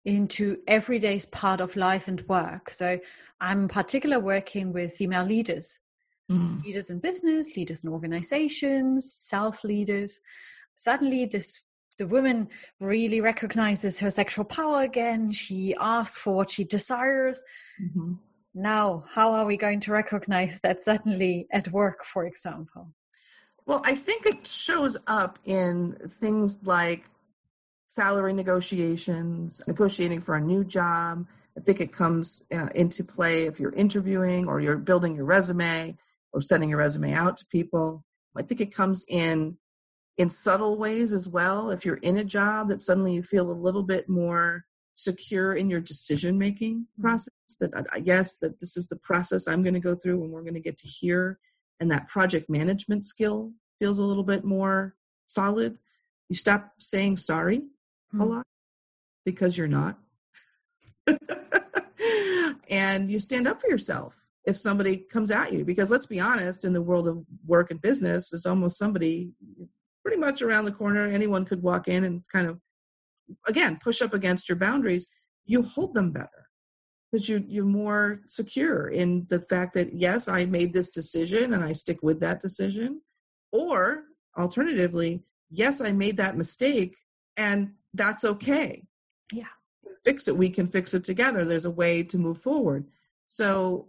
into 0.05 0.59
everyday's 0.67 1.27
part 1.27 1.61
of 1.61 1.77
life 1.77 2.09
and 2.09 2.27
work 2.29 2.71
so 2.71 2.99
i'm 3.41 3.63
in 3.63 3.69
particular 3.69 4.19
working 4.19 4.73
with 4.73 4.95
female 4.95 5.25
leaders 5.25 5.79
mm. 6.31 6.63
leaders 6.65 6.91
in 6.91 6.99
business 6.99 7.57
leaders 7.57 7.85
in 7.85 7.91
organizations 7.91 9.13
self 9.13 9.65
leaders 9.65 10.21
suddenly 10.75 11.27
this 11.27 11.61
the 11.99 12.07
woman 12.07 12.49
really 12.81 13.21
recognizes 13.21 13.99
her 14.01 14.11
sexual 14.11 14.45
power 14.45 14.83
again. 14.83 15.33
She 15.33 15.75
asks 15.79 16.17
for 16.17 16.33
what 16.33 16.51
she 16.51 16.65
desires. 16.65 17.43
Mm-hmm. 17.83 18.15
Now, 18.55 19.05
how 19.09 19.35
are 19.35 19.45
we 19.45 19.57
going 19.57 19.81
to 19.81 19.93
recognize 19.93 20.61
that 20.63 20.83
suddenly 20.83 21.49
at 21.53 21.71
work, 21.71 22.05
for 22.05 22.25
example? 22.25 22.95
Well, 23.67 23.83
I 23.85 23.97
think 23.97 24.27
it 24.27 24.47
shows 24.47 24.97
up 25.07 25.39
in 25.45 25.97
things 26.09 26.65
like 26.65 27.05
salary 27.89 28.35
negotiations, 28.35 29.63
negotiating 29.67 30.21
for 30.21 30.37
a 30.37 30.41
new 30.41 30.63
job. 30.63 31.27
I 31.57 31.61
think 31.61 31.81
it 31.81 31.93
comes 31.93 32.47
uh, 32.55 32.69
into 32.75 33.03
play 33.03 33.47
if 33.47 33.59
you're 33.59 33.73
interviewing 33.73 34.47
or 34.47 34.61
you're 34.61 34.77
building 34.77 35.17
your 35.17 35.25
resume 35.25 35.97
or 36.33 36.43
sending 36.43 36.69
your 36.69 36.79
resume 36.79 37.15
out 37.15 37.39
to 37.39 37.47
people. 37.47 38.05
I 38.37 38.43
think 38.43 38.61
it 38.61 38.75
comes 38.75 39.05
in 39.09 39.57
in 40.19 40.29
subtle 40.29 40.77
ways 40.77 41.13
as 41.13 41.29
well. 41.29 41.71
If 41.71 41.87
you're 41.87 41.97
in 41.97 42.19
a 42.19 42.25
job 42.25 42.69
that 42.69 42.83
suddenly 42.83 43.15
you 43.15 43.23
feel 43.23 43.51
a 43.51 43.53
little 43.53 43.83
bit 43.83 44.09
more 44.09 44.65
secure 44.93 45.55
in 45.55 45.71
your 45.71 45.81
decision 45.81 46.39
making 46.39 46.81
mm-hmm. 46.81 47.03
process, 47.03 47.33
that 47.61 47.87
I 47.91 48.01
guess 48.01 48.37
that 48.37 48.61
this 48.61 48.77
is 48.77 48.87
the 48.87 48.97
process 48.97 49.49
I'm 49.49 49.63
going 49.63 49.75
to 49.75 49.81
go 49.81 49.95
through 49.95 50.23
and 50.23 50.31
we're 50.31 50.43
going 50.43 50.55
to 50.55 50.61
get 50.61 50.77
to 50.79 50.89
here, 50.89 51.39
and 51.81 51.91
that 51.91 52.09
project 52.09 52.51
management 52.51 53.07
skill 53.07 53.53
feels 53.79 53.99
a 53.99 54.05
little 54.05 54.25
bit 54.25 54.45
more 54.45 54.95
solid. 55.25 55.79
You 56.29 56.37
stop 56.37 56.73
saying 56.79 57.17
sorry 57.17 57.63
mm-hmm. 58.13 58.21
a 58.21 58.25
lot 58.25 58.47
because 59.25 59.57
you're 59.57 59.69
not. 59.69 59.99
and 62.71 63.11
you 63.11 63.19
stand 63.19 63.49
up 63.49 63.61
for 63.61 63.69
yourself 63.69 64.21
if 64.45 64.57
somebody 64.57 64.97
comes 64.97 65.31
at 65.31 65.53
you 65.53 65.65
because 65.65 65.91
let's 65.91 66.07
be 66.07 66.21
honest 66.21 66.65
in 66.65 66.73
the 66.73 66.83
world 66.83 67.09
of 67.09 67.25
work 67.47 67.71
and 67.71 67.81
business 67.81 68.31
there's 68.31 68.47
almost 68.47 68.79
somebody 68.79 69.33
pretty 70.09 70.23
much 70.23 70.41
around 70.41 70.65
the 70.65 70.73
corner. 70.73 71.07
Anyone 71.07 71.45
could 71.45 71.63
walk 71.63 71.87
in 71.87 72.03
and 72.03 72.23
kind 72.33 72.49
of, 72.49 72.59
again, 73.47 73.79
push 73.79 74.01
up 74.01 74.15
against 74.15 74.49
your 74.49 74.57
boundaries. 74.57 75.07
You 75.45 75.61
hold 75.61 75.93
them 75.93 76.13
better 76.13 76.49
because 77.13 77.29
you, 77.29 77.45
you're 77.47 77.67
more 77.67 78.21
secure 78.27 78.89
in 78.89 79.27
the 79.29 79.43
fact 79.43 79.75
that, 79.75 79.93
yes, 79.93 80.27
I 80.27 80.47
made 80.47 80.73
this 80.73 80.89
decision 80.89 81.53
and 81.53 81.63
I 81.63 81.73
stick 81.73 81.99
with 82.03 82.21
that 82.21 82.41
decision. 82.41 83.03
Or 83.53 84.05
alternatively, 84.35 85.25
yes, 85.51 85.83
I 85.83 85.93
made 85.93 86.17
that 86.17 86.39
mistake 86.39 86.97
and 87.37 87.73
that's 87.95 88.25
okay. 88.25 88.85
Yeah. 89.33 89.45
Fix 90.05 90.29
it. 90.29 90.37
We 90.37 90.51
can 90.51 90.67
fix 90.67 90.95
it 90.95 91.05
together. 91.05 91.45
There's 91.45 91.65
a 91.65 91.71
way 91.71 92.05
to 92.05 92.19
move 92.19 92.39
forward. 92.39 92.87
So 93.27 93.89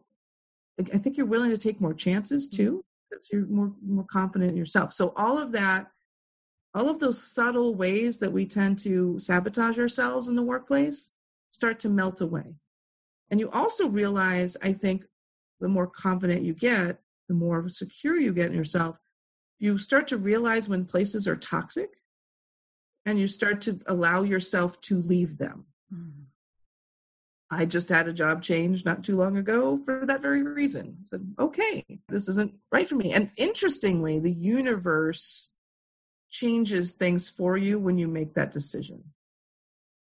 I 0.80 0.98
think 0.98 1.18
you're 1.18 1.26
willing 1.26 1.52
to 1.52 1.58
take 1.58 1.82
more 1.82 1.94
chances 1.94 2.48
mm-hmm. 2.48 2.64
too 2.64 2.86
because 3.10 3.28
you're 3.32 3.46
more 3.46 3.74
more 3.86 4.06
confident 4.06 4.52
in 4.52 4.58
yourself. 4.58 4.94
So 4.94 5.14
all 5.16 5.38
of 5.38 5.54
that 5.54 5.92
all 6.74 6.90
of 6.90 7.00
those 7.00 7.22
subtle 7.22 7.74
ways 7.74 8.18
that 8.20 8.32
we 8.32 8.46
tend 8.46 8.80
to 8.80 9.20
sabotage 9.20 9.80
ourselves 9.80 10.28
in 10.28 10.36
the 10.36 10.44
workplace 10.44 11.14
start 11.50 11.80
to 11.80 11.90
melt 11.90 12.22
away. 12.22 12.56
And 13.32 13.40
you 13.40 13.50
also 13.50 13.90
realize, 13.90 14.56
I 14.62 14.74
think, 14.74 15.06
the 15.60 15.68
more 15.68 15.88
confident 15.88 16.44
you 16.44 16.54
get, 16.54 17.00
the 17.28 17.34
more 17.34 17.70
secure 17.70 18.16
you 18.16 18.34
get 18.34 18.48
in 18.48 18.58
yourself, 18.58 18.98
you 19.58 19.78
start 19.78 20.10
to 20.10 20.18
realize 20.18 20.70
when 20.70 20.86
places 20.86 21.28
are 21.28 21.36
toxic 21.36 21.90
and 23.06 23.20
you 23.20 23.28
start 23.28 23.62
to 23.62 23.80
allow 23.88 24.24
yourself 24.24 24.80
to 24.82 25.02
leave 25.02 25.38
them. 25.38 25.66
Mm-hmm. 25.94 26.24
I 27.52 27.66
just 27.66 27.90
had 27.90 28.08
a 28.08 28.14
job 28.14 28.44
change 28.44 28.86
not 28.86 29.04
too 29.04 29.16
long 29.16 29.38
ago 29.38 29.78
for 29.78 30.06
that 30.06 30.22
very 30.22 30.44
reason. 30.44 30.98
I 31.02 31.06
said, 31.06 31.34
okay, 31.40 31.84
this 32.08 32.30
isn't 32.30 32.54
right 32.72 32.88
for 32.88 32.96
me. 32.96 33.14
And 33.14 33.32
interestingly, 33.38 34.20
the 34.20 34.32
universe 34.32 35.50
changes 36.30 36.92
things 36.92 37.30
for 37.30 37.58
you 37.58 37.80
when 37.80 37.98
you 37.98 38.08
make 38.08 38.36
that 38.36 38.52
decision. 38.52 39.04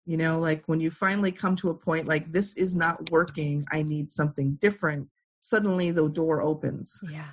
You 0.06 0.18
know, 0.18 0.40
like 0.40 0.64
when 0.66 0.82
you 0.82 0.90
finally 0.90 1.32
come 1.32 1.56
to 1.58 1.70
a 1.70 1.76
point 1.76 2.08
like 2.08 2.30
this 2.32 2.58
is 2.58 2.76
not 2.76 3.10
working, 3.10 3.66
I 3.72 3.84
need 3.84 4.12
something 4.12 4.58
different, 4.60 5.08
suddenly 5.40 5.92
the 5.92 6.10
door 6.10 6.42
opens. 6.42 7.00
Yeah. 7.10 7.30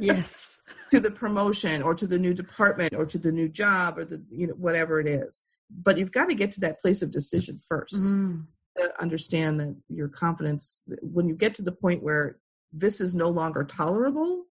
Yes. 0.00 0.60
to 0.90 1.00
the 1.00 1.10
promotion 1.10 1.82
or 1.82 1.94
to 1.94 2.06
the 2.06 2.18
new 2.18 2.34
department 2.34 2.94
or 2.94 3.06
to 3.06 3.18
the 3.18 3.32
new 3.32 3.48
job 3.48 3.98
or 3.98 4.04
the 4.04 4.22
you 4.30 4.48
know 4.48 4.54
whatever 4.54 5.00
it 5.00 5.06
is. 5.06 5.42
But 5.70 5.98
you've 5.98 6.12
got 6.12 6.28
to 6.28 6.34
get 6.34 6.52
to 6.52 6.60
that 6.60 6.80
place 6.80 7.02
of 7.02 7.10
decision 7.10 7.58
first. 7.66 7.94
Mm. 7.94 8.44
To 8.78 9.02
understand 9.02 9.60
that 9.60 9.76
your 9.88 10.08
confidence 10.08 10.80
when 11.02 11.28
you 11.28 11.34
get 11.34 11.54
to 11.56 11.62
the 11.62 11.72
point 11.72 12.02
where 12.02 12.38
this 12.72 13.02
is 13.02 13.14
no 13.14 13.28
longer 13.28 13.64
tolerable 13.64 14.44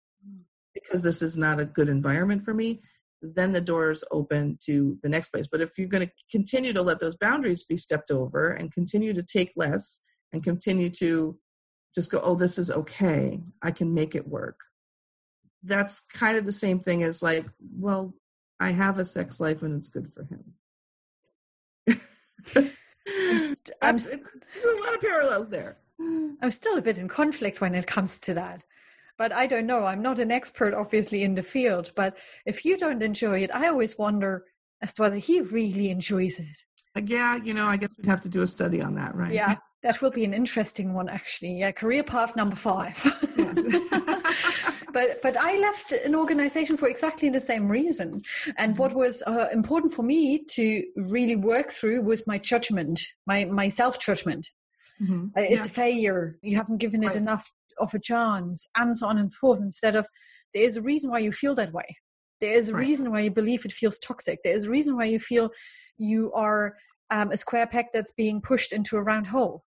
because 0.75 1.01
this 1.01 1.23
is 1.23 1.39
not 1.39 1.59
a 1.59 1.65
good 1.65 1.89
environment 1.89 2.45
for 2.45 2.53
me, 2.53 2.81
then 3.23 3.53
the 3.53 3.61
doors 3.61 4.05
open 4.11 4.59
to 4.65 4.99
the 5.03 5.09
next 5.09 5.31
place. 5.31 5.49
But 5.51 5.61
if 5.61 5.79
you're 5.79 5.89
going 5.89 6.07
to 6.07 6.13
continue 6.31 6.73
to 6.75 6.83
let 6.83 7.01
those 7.01 7.17
boundaries 7.17 7.65
be 7.65 7.77
stepped 7.77 8.11
over 8.11 8.51
and 8.51 8.73
continue 8.73 9.15
to 9.15 9.23
take 9.23 9.53
less 9.57 10.01
and 10.33 10.43
continue 10.43 10.91
to 10.91 11.39
just 11.95 12.11
go, 12.11 12.21
oh, 12.23 12.35
this 12.35 12.59
is 12.59 12.71
okay, 12.71 13.41
I 13.63 13.73
can 13.73 13.95
make 13.95 14.15
it 14.15 14.29
work. 14.29 14.57
That's 15.63 16.01
kind 16.01 16.39
of 16.39 16.45
the 16.45 16.53
same 16.53 16.81
thing 16.81 17.03
as 17.03 17.23
like, 17.23 17.47
well, 17.77 18.15
I 18.59 18.71
have 18.71 18.99
a 18.99 19.05
sex 19.05 19.41
life 19.41 19.63
and 19.63 19.77
it's 19.77 19.89
good 19.89 20.09
for 20.09 20.25
him. 20.25 20.55
I'm, 22.57 22.71
I'm 23.83 23.99
st- 23.99 24.23
a 24.23 24.85
lot 24.85 24.95
of 24.95 25.01
parallels 25.01 25.49
there. 25.49 25.79
I'm 25.99 26.51
still 26.51 26.79
a 26.79 26.83
bit 26.83 26.99
in 26.99 27.09
conflict 27.09 27.61
when 27.61 27.75
it 27.75 27.87
comes 27.87 28.21
to 28.21 28.35
that 28.35 28.65
but 29.21 29.33
I 29.33 29.49
don't 29.49 29.67
know. 29.67 29.85
I'm 29.85 30.01
not 30.01 30.19
an 30.19 30.31
expert, 30.31 30.73
obviously, 30.73 31.23
in 31.23 31.35
the 31.35 31.43
field. 31.43 31.93
But 31.95 32.17
if 32.47 32.65
you 32.65 32.79
don't 32.79 33.03
enjoy 33.03 33.41
it, 33.41 33.55
I 33.55 33.69
always 33.69 33.99
wonder 33.99 34.47
as 34.81 34.95
to 34.95 35.03
whether 35.03 35.17
he 35.17 35.43
really 35.43 35.91
enjoys 35.91 36.41
it. 36.41 36.65
Yeah, 37.05 37.37
you 37.37 37.55
know, 37.55 37.67
I 37.67 37.77
guess 37.77 37.95
we'd 37.97 38.07
have 38.07 38.23
to 38.23 38.29
do 38.29 38.43
a 38.43 38.47
study 38.47 38.83
on 38.83 38.95
that, 38.97 39.15
right? 39.15 39.33
Yeah, 39.33 39.57
that 39.83 40.03
will 40.03 40.11
be 40.11 40.25
an 40.25 40.35
interesting 40.35 40.93
one, 40.93 41.09
actually. 41.09 41.59
Yeah, 41.59 41.71
career 41.73 42.03
path 42.03 42.35
number 42.37 42.57
five. 42.57 42.99
but 44.93 45.23
but 45.23 45.37
I 45.37 45.57
left 45.59 45.93
an 45.93 46.15
organization 46.15 46.77
for 46.77 46.89
exactly 46.89 47.29
the 47.29 47.41
same 47.41 47.69
reason. 47.69 48.23
And 48.59 48.77
what 48.77 48.93
was 48.93 49.23
uh, 49.27 49.49
important 49.53 49.93
for 49.93 50.03
me 50.03 50.45
to 50.51 50.83
really 50.97 51.37
work 51.37 51.71
through 51.71 52.03
was 52.03 52.27
my 52.27 52.39
judgment, 52.39 53.01
my 53.27 53.45
my 53.45 53.69
self 53.69 54.01
judgment. 54.01 54.49
Mm-hmm. 55.01 55.27
Uh, 55.37 55.43
it's 55.43 55.67
yeah. 55.67 55.71
a 55.71 55.75
failure. 55.75 56.35
You 56.43 56.57
haven't 56.57 56.79
given 56.79 57.03
it 57.05 57.09
right. 57.09 57.17
enough 57.17 57.51
of 57.81 57.95
a 57.95 57.99
chance 57.99 58.69
and 58.77 58.97
so 58.97 59.07
on 59.07 59.19
and 59.19 59.31
so 59.31 59.37
forth 59.41 59.61
instead 59.61 59.97
of 59.97 60.07
there 60.55 60.65
is 60.65 60.77
a 60.77 60.83
reason 60.83 61.11
why 61.11 61.19
you 61.19 61.33
feel 61.33 61.55
that 61.55 61.73
way 61.73 61.97
there 62.41 62.53
is 62.53 62.69
a 62.69 62.75
right. 62.75 62.87
reason 62.87 63.11
why 63.11 63.21
you 63.21 63.31
believe 63.31 63.65
it 63.65 63.73
feels 63.73 63.99
toxic 63.99 64.39
there 64.45 64.55
is 64.55 64.65
a 64.65 64.71
reason 64.71 64.97
why 64.97 65.05
you 65.05 65.19
feel 65.19 65.51
you 66.01 66.33
are 66.33 66.77
um, 67.11 67.31
a 67.31 67.37
square 67.37 67.67
peg 67.67 67.87
that's 67.93 68.13
being 68.13 68.41
pushed 68.41 68.73
into 68.73 68.97
a 68.97 69.03
round 69.03 69.27
hole. 69.27 69.65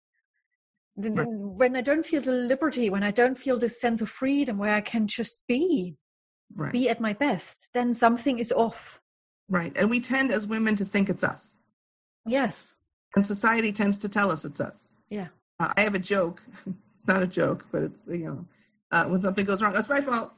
Right. 0.97 1.27
when 1.27 1.77
i 1.77 1.81
don't 1.81 2.05
feel 2.05 2.21
the 2.21 2.33
liberty 2.33 2.91
when 2.91 3.03
i 3.03 3.11
don't 3.11 3.39
feel 3.39 3.59
this 3.59 3.81
sense 3.81 4.03
of 4.03 4.11
freedom 4.11 4.59
where 4.59 4.75
i 4.75 4.83
can 4.83 5.07
just 5.07 5.35
be 5.49 5.97
right. 6.55 6.73
be 6.73 6.91
at 6.91 7.01
my 7.01 7.15
best 7.15 7.71
then 7.73 7.95
something 7.95 8.39
is 8.39 8.53
off. 8.53 9.01
Right. 9.51 9.77
And 9.77 9.91
we 9.91 10.01
tend 10.01 10.31
as 10.31 10.47
women 10.47 10.77
to 10.77 10.85
think 10.85 11.11
it's 11.11 11.25
us. 11.25 11.53
Yes. 12.25 12.73
And 13.17 13.27
society 13.27 13.73
tends 13.73 13.99
to 13.99 14.09
tell 14.09 14.31
us 14.31 14.45
it's 14.45 14.61
us. 14.61 14.93
Yeah. 15.11 15.27
Uh, 15.59 15.73
i 15.77 15.83
have 15.83 15.95
a 15.95 15.99
joke. 15.99 16.41
It's 16.95 17.09
not 17.09 17.23
a 17.23 17.27
joke, 17.27 17.65
but 17.73 17.85
it's 17.85 18.03
you 18.07 18.27
know 18.27 18.45
uh, 18.93 19.07
when 19.07 19.23
something 19.23 19.47
goes 19.47 19.63
wrong, 19.63 19.75
it's 19.75 19.89
my 19.89 20.03
fault. 20.03 20.35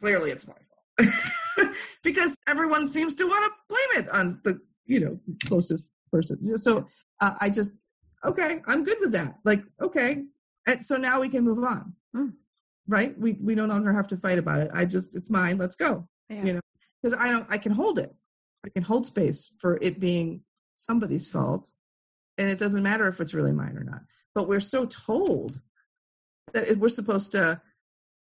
Clearly, 0.00 0.30
it's 0.30 0.48
my 0.48 0.54
fault. 0.54 1.74
Because 2.02 2.34
everyone 2.46 2.86
seems 2.86 3.16
to 3.16 3.26
want 3.26 3.44
to 3.44 3.50
blame 3.68 4.02
it 4.02 4.08
on 4.08 4.40
the 4.44 4.62
you 4.88 5.00
know 5.00 5.20
closest 5.46 5.90
person. 6.10 6.44
So 6.58 6.86
uh, 7.20 7.34
I 7.40 7.50
just 7.50 7.80
okay, 8.24 8.60
I'm 8.66 8.82
good 8.82 8.98
with 9.00 9.12
that. 9.12 9.38
Like 9.44 9.62
okay, 9.80 10.24
and 10.66 10.84
so 10.84 10.96
now 10.96 11.20
we 11.20 11.28
can 11.28 11.44
move 11.44 11.62
on, 11.62 11.94
mm. 12.14 12.32
right? 12.88 13.16
We 13.16 13.32
we 13.32 13.54
no 13.54 13.66
longer 13.66 13.92
have 13.92 14.08
to 14.08 14.16
fight 14.16 14.38
about 14.38 14.62
it. 14.62 14.70
I 14.74 14.84
just 14.84 15.14
it's 15.14 15.30
mine. 15.30 15.58
Let's 15.58 15.76
go. 15.76 16.08
Yeah. 16.28 16.44
You 16.44 16.52
know, 16.54 16.60
because 17.00 17.16
I 17.16 17.30
don't. 17.30 17.46
I 17.50 17.58
can 17.58 17.72
hold 17.72 18.00
it. 18.00 18.12
I 18.66 18.70
can 18.70 18.82
hold 18.82 19.06
space 19.06 19.52
for 19.58 19.78
it 19.80 20.00
being 20.00 20.42
somebody's 20.74 21.30
fault, 21.30 21.70
and 22.38 22.50
it 22.50 22.58
doesn't 22.58 22.82
matter 22.82 23.06
if 23.06 23.20
it's 23.20 23.34
really 23.34 23.52
mine 23.52 23.76
or 23.76 23.84
not 23.84 24.00
but 24.38 24.46
we're 24.46 24.60
so 24.60 24.86
told 24.86 25.60
that 26.52 26.76
we're 26.78 26.88
supposed 26.88 27.32
to 27.32 27.60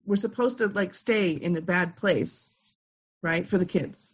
we're 0.05 0.17
supposed 0.17 0.59
to 0.59 0.67
like 0.67 0.93
stay 0.95 1.31
in 1.31 1.57
a 1.57 1.61
bad 1.61 1.95
place 1.95 2.53
right 3.23 3.47
for 3.47 3.57
the 3.57 3.65
kids 3.65 4.13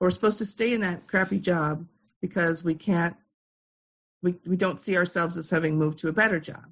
we're 0.00 0.10
supposed 0.10 0.38
to 0.38 0.44
stay 0.44 0.74
in 0.74 0.82
that 0.82 1.06
crappy 1.06 1.38
job 1.38 1.86
because 2.20 2.62
we 2.62 2.74
can't 2.74 3.16
we, 4.22 4.34
we 4.46 4.56
don't 4.56 4.80
see 4.80 4.96
ourselves 4.96 5.36
as 5.38 5.50
having 5.50 5.78
moved 5.78 6.00
to 6.00 6.08
a 6.08 6.12
better 6.12 6.40
job, 6.40 6.64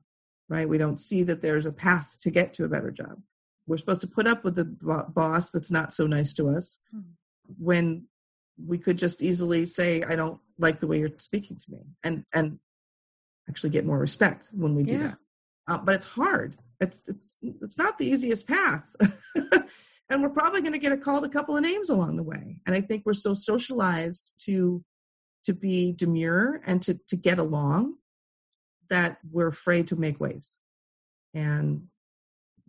right? 0.49 0.69
We 0.69 0.79
don't 0.79 0.99
see 0.99 1.25
that 1.25 1.43
there's 1.43 1.67
a 1.67 1.73
path 1.73 2.19
to 2.23 2.31
get 2.31 2.55
to 2.55 2.65
a 2.65 2.69
better 2.69 2.91
job. 2.91 3.21
We're 3.67 3.79
supposed 3.79 4.01
to 4.03 4.09
put 4.09 4.27
up 4.27 4.45
with 4.45 4.57
the 4.57 4.65
boss 4.65 5.51
that's 5.51 5.71
not 5.71 5.93
so 5.93 6.07
nice 6.07 6.35
to 6.35 6.51
us 6.51 6.81
hmm. 6.91 7.01
when 7.59 8.07
we 8.65 8.79
could 8.79 8.99
just 8.99 9.23
easily 9.23 9.67
say, 9.67 10.03
I 10.03 10.17
don't 10.17 10.41
like 10.59 10.81
the 10.81 10.87
way 10.87 10.99
you're 10.99 11.11
speaking 11.19 11.59
to 11.59 11.71
me 11.71 11.79
and, 12.03 12.25
and 12.33 12.59
actually 13.49 13.71
get 13.71 13.85
more 13.85 13.99
respect 13.99 14.51
when 14.53 14.75
we 14.75 14.83
do 14.83 14.95
yeah. 14.95 15.03
that. 15.03 15.19
Uh, 15.69 15.79
but 15.79 15.95
it's 15.97 16.09
hard. 16.09 16.57
It's, 16.81 17.01
it's, 17.07 17.39
it's 17.43 17.79
not 17.79 17.99
the 17.99 18.07
easiest 18.07 18.49
path. 18.49 18.95
and 20.09 20.23
we're 20.23 20.29
probably 20.29 20.61
going 20.61 20.73
to 20.73 20.79
get 20.79 20.93
a 20.93 20.97
called 20.97 21.25
a 21.25 21.29
couple 21.29 21.57
of 21.57 21.63
names 21.63 21.91
along 21.91 22.17
the 22.17 22.23
way. 22.23 22.61
And 22.67 22.75
I 22.75 22.81
think 22.81 23.03
we're 23.05 23.15
so 23.15 23.35
socialized 23.35 24.35
to 24.47 24.85
to 25.45 25.55
be 25.55 25.93
demure 25.93 26.61
and 26.67 26.83
to, 26.83 26.99
to 27.09 27.17
get 27.17 27.39
along 27.39 27.95
that 28.91 29.19
we're 29.31 29.47
afraid 29.49 29.89
to 29.89 29.97
make 29.97 30.21
waves. 30.21 30.59
And 31.35 31.85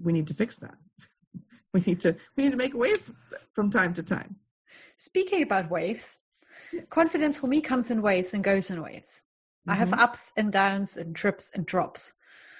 we 0.02 0.14
need 0.14 0.28
to 0.28 0.36
fix 0.36 0.58
that. 0.58 0.76
we 1.74 1.82
need 1.82 2.02
to 2.02 2.16
we 2.36 2.44
need 2.44 2.52
to 2.52 2.58
make 2.58 2.74
a 2.74 2.78
wave 2.78 3.12
from 3.54 3.70
time 3.70 3.94
to 3.96 4.04
time. 4.04 4.36
Speaking 4.98 5.44
about 5.44 5.70
waves, 5.70 6.18
confidence 6.90 7.38
for 7.38 7.48
me 7.48 7.62
comes 7.62 7.92
in 7.92 8.02
waves 8.02 8.34
and 8.34 8.44
goes 8.44 8.72
in 8.72 8.82
waves. 8.82 9.22
Mm-hmm. 9.62 9.72
I 9.72 9.76
have 9.76 9.90
mm-hmm. 9.90 10.00
ups 10.00 10.32
and 10.36 10.52
downs 10.52 10.98
and 10.98 11.16
trips 11.16 11.52
and 11.54 11.66
drops. 11.66 12.14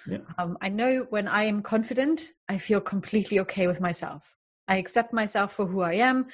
Yeah. 0.08 0.20
Um, 0.38 0.58
I 0.62 0.70
know 0.70 1.06
when 1.10 1.28
I 1.28 1.46
am 1.46 1.64
confident, 1.64 2.24
I 2.48 2.60
feel 2.60 2.80
completely 2.80 3.40
okay 3.42 3.68
with 3.68 3.82
myself. 3.82 4.37
I 4.68 4.78
accept 4.78 5.14
myself 5.14 5.54
for 5.54 5.66
who 5.66 5.82
I 5.82 5.94
am. 5.94 6.28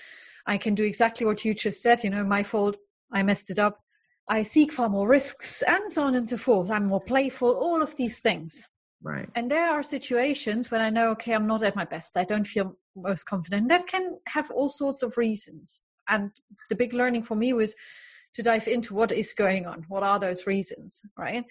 I 0.45 0.57
can 0.57 0.75
do 0.75 0.83
exactly 0.83 1.25
what 1.25 1.45
you 1.45 1.53
just 1.53 1.81
said. 1.81 2.03
You 2.03 2.09
know, 2.09 2.23
my 2.23 2.43
fault. 2.43 2.77
I 3.11 3.23
messed 3.23 3.51
it 3.51 3.59
up. 3.59 3.79
I 4.27 4.43
seek 4.43 4.71
far 4.71 4.89
more 4.89 5.07
risks 5.07 5.61
and 5.61 5.91
so 5.91 6.03
on 6.03 6.15
and 6.15 6.27
so 6.27 6.37
forth. 6.37 6.71
I'm 6.71 6.85
more 6.85 7.01
playful, 7.01 7.51
all 7.55 7.81
of 7.81 7.95
these 7.95 8.19
things. 8.21 8.67
Right. 9.01 9.29
And 9.35 9.51
there 9.51 9.69
are 9.69 9.83
situations 9.83 10.71
when 10.71 10.79
I 10.79 10.89
know, 10.89 11.11
okay, 11.11 11.33
I'm 11.33 11.47
not 11.47 11.61
at 11.63 11.75
my 11.75 11.83
best. 11.83 12.15
I 12.15 12.23
don't 12.23 12.47
feel 12.47 12.77
most 12.95 13.25
confident. 13.25 13.67
That 13.67 13.87
can 13.87 14.17
have 14.25 14.49
all 14.49 14.69
sorts 14.69 15.03
of 15.03 15.17
reasons. 15.17 15.81
And 16.07 16.31
the 16.69 16.75
big 16.75 16.93
learning 16.93 17.23
for 17.23 17.35
me 17.35 17.53
was 17.53 17.75
to 18.35 18.43
dive 18.43 18.67
into 18.67 18.93
what 18.93 19.11
is 19.11 19.33
going 19.33 19.65
on. 19.65 19.85
What 19.89 20.03
are 20.03 20.19
those 20.19 20.47
reasons, 20.47 21.01
right? 21.17 21.43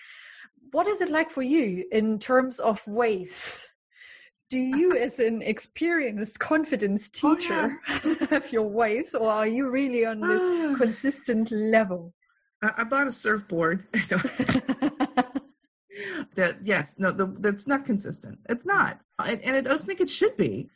What 0.72 0.89
is 0.89 1.03
it 1.03 1.11
like 1.11 1.30
for 1.30 1.43
you 1.43 1.85
in 1.93 2.18
terms 2.18 2.59
of 2.59 2.85
waves? 2.87 3.68
Do 4.53 4.59
you, 4.59 4.98
as 4.98 5.18
an 5.18 5.40
experienced 5.40 6.38
confidence 6.38 7.09
teacher, 7.09 7.80
oh, 7.88 8.00
yeah. 8.05 8.26
have 8.28 8.53
your 8.53 8.68
waves, 8.68 9.14
or 9.14 9.30
are 9.30 9.46
you 9.46 9.70
really 9.70 10.05
on 10.05 10.20
this 10.20 10.76
consistent 10.78 11.50
level? 11.50 12.12
I, 12.62 12.84
bought 12.84 13.07
a 13.07 13.12
surfboard. 13.12 13.86
that 16.34 16.59
yes, 16.64 16.96
no, 16.98 17.12
the, 17.12 17.34
that's 17.38 17.66
not 17.66 17.86
consistent. 17.86 18.40
It's 18.46 18.66
not, 18.66 19.00
and, 19.24 19.40
and 19.40 19.57
I 19.57 19.62
don't 19.62 19.80
think 19.80 20.03
it 20.03 20.11
should 20.11 20.36
be. 20.36 20.68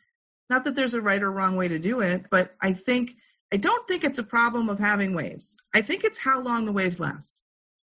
Not 0.49 0.65
that 0.65 0.75
there's 0.75 0.95
a 0.95 1.03
right 1.03 1.23
or 1.23 1.31
wrong 1.31 1.57
way 1.57 1.69
to 1.69 1.79
do 1.79 2.01
it, 2.01 2.31
but 2.31 2.55
I 2.59 2.73
think 2.73 3.11
I 3.53 3.59
don't 3.59 3.87
think 3.87 4.05
it's 4.05 4.19
a 4.19 4.25
problem 4.25 4.71
of 4.71 4.79
having 4.79 5.13
waves. 5.13 5.55
I 5.75 5.83
think 5.83 6.05
it's 6.05 6.19
how 6.19 6.41
long 6.41 6.65
the 6.65 6.73
waves 6.73 6.99
last. 6.99 7.43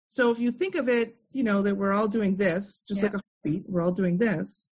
So 0.09 0.33
if 0.33 0.41
you 0.41 0.51
think 0.51 0.75
of 0.75 0.89
it, 0.89 1.15
you 1.31 1.45
know 1.45 1.63
that 1.63 1.77
we're 1.77 1.95
all 1.95 2.09
doing 2.09 2.35
this, 2.35 2.83
just 2.89 3.01
yeah. 3.01 3.11
like 3.11 3.15
a 3.15 3.23
heartbeat. 3.45 3.71
We're 3.71 3.83
all 3.83 3.93
doing 3.93 4.19
this. 4.19 4.69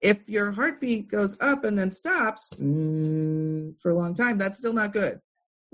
If 0.00 0.28
your 0.28 0.52
heartbeat 0.52 1.08
goes 1.08 1.40
up 1.40 1.64
and 1.64 1.78
then 1.78 1.90
stops 1.90 2.54
mm, 2.54 3.80
for 3.80 3.90
a 3.90 3.94
long 3.96 4.14
time, 4.14 4.38
that's 4.38 4.58
still 4.58 4.74
not 4.74 4.92
good. 4.92 5.20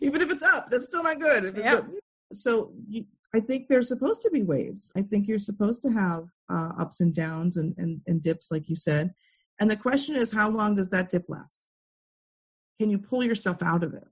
even 0.00 0.20
if 0.20 0.30
it's 0.30 0.42
up, 0.42 0.68
that's 0.70 0.84
still 0.84 1.02
not 1.02 1.20
good. 1.20 1.56
Yeah. 1.56 1.80
So 2.32 2.72
you, 2.88 3.06
I 3.34 3.40
think 3.40 3.68
there's 3.68 3.88
supposed 3.88 4.22
to 4.22 4.30
be 4.30 4.42
waves. 4.42 4.92
I 4.96 5.02
think 5.02 5.28
you're 5.28 5.38
supposed 5.38 5.82
to 5.82 5.90
have 5.90 6.24
uh, 6.50 6.72
ups 6.80 7.00
and 7.00 7.14
downs 7.14 7.56
and, 7.56 7.74
and, 7.78 8.00
and 8.06 8.22
dips, 8.22 8.50
like 8.50 8.68
you 8.68 8.76
said. 8.76 9.12
And 9.60 9.70
the 9.70 9.76
question 9.76 10.16
is, 10.16 10.32
how 10.32 10.50
long 10.50 10.76
does 10.76 10.90
that 10.90 11.10
dip 11.10 11.24
last? 11.28 11.66
Can 12.80 12.90
you 12.90 12.98
pull 12.98 13.24
yourself 13.24 13.62
out 13.62 13.82
of 13.82 13.94
it? 13.94 14.06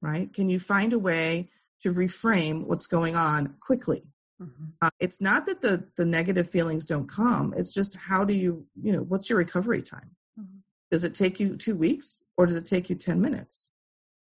Right? 0.00 0.32
Can 0.32 0.48
you 0.48 0.58
find 0.58 0.92
a 0.92 0.98
way 0.98 1.50
to 1.82 1.90
reframe 1.90 2.66
what's 2.66 2.86
going 2.86 3.14
on 3.14 3.54
quickly? 3.60 4.02
Mm-hmm. 4.40 4.64
Uh, 4.80 4.90
it's 4.98 5.20
not 5.20 5.46
that 5.46 5.60
the 5.60 5.84
the 5.96 6.04
negative 6.04 6.48
feelings 6.48 6.84
don't 6.84 7.08
come. 7.08 7.54
It's 7.56 7.74
just 7.74 7.96
how 7.96 8.24
do 8.24 8.34
you, 8.34 8.66
you 8.80 8.92
know, 8.92 9.02
what's 9.02 9.28
your 9.28 9.38
recovery 9.38 9.82
time? 9.82 10.10
Mm-hmm. 10.38 10.58
Does 10.90 11.04
it 11.04 11.14
take 11.14 11.40
you 11.40 11.56
two 11.56 11.76
weeks 11.76 12.22
or 12.36 12.46
does 12.46 12.56
it 12.56 12.66
take 12.66 12.90
you 12.90 12.96
10 12.96 13.20
minutes? 13.20 13.70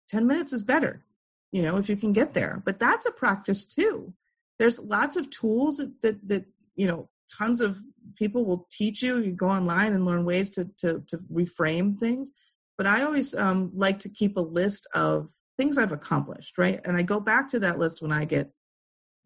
10 0.09 0.27
minutes 0.27 0.53
is 0.53 0.63
better, 0.63 1.03
you 1.51 1.61
know, 1.61 1.77
if 1.77 1.89
you 1.89 1.95
can 1.95 2.13
get 2.13 2.33
there. 2.33 2.61
But 2.65 2.79
that's 2.79 3.05
a 3.05 3.11
practice 3.11 3.65
too. 3.65 4.13
There's 4.59 4.79
lots 4.79 5.15
of 5.15 5.29
tools 5.29 5.81
that, 6.01 6.27
that, 6.27 6.45
you 6.75 6.87
know, 6.87 7.09
tons 7.37 7.61
of 7.61 7.77
people 8.17 8.45
will 8.45 8.67
teach 8.69 9.01
you. 9.01 9.19
You 9.19 9.31
go 9.31 9.49
online 9.49 9.93
and 9.93 10.05
learn 10.05 10.25
ways 10.25 10.51
to, 10.51 10.69
to, 10.79 11.03
to 11.07 11.17
reframe 11.33 11.97
things. 11.97 12.31
But 12.77 12.87
I 12.87 13.03
always 13.03 13.33
um, 13.33 13.71
like 13.73 13.99
to 13.99 14.09
keep 14.09 14.37
a 14.37 14.41
list 14.41 14.87
of 14.93 15.29
things 15.57 15.77
I've 15.77 15.91
accomplished, 15.91 16.57
right? 16.57 16.79
And 16.83 16.97
I 16.97 17.03
go 17.03 17.19
back 17.19 17.49
to 17.49 17.59
that 17.59 17.79
list 17.79 18.01
when 18.01 18.11
I 18.11 18.25
get 18.25 18.51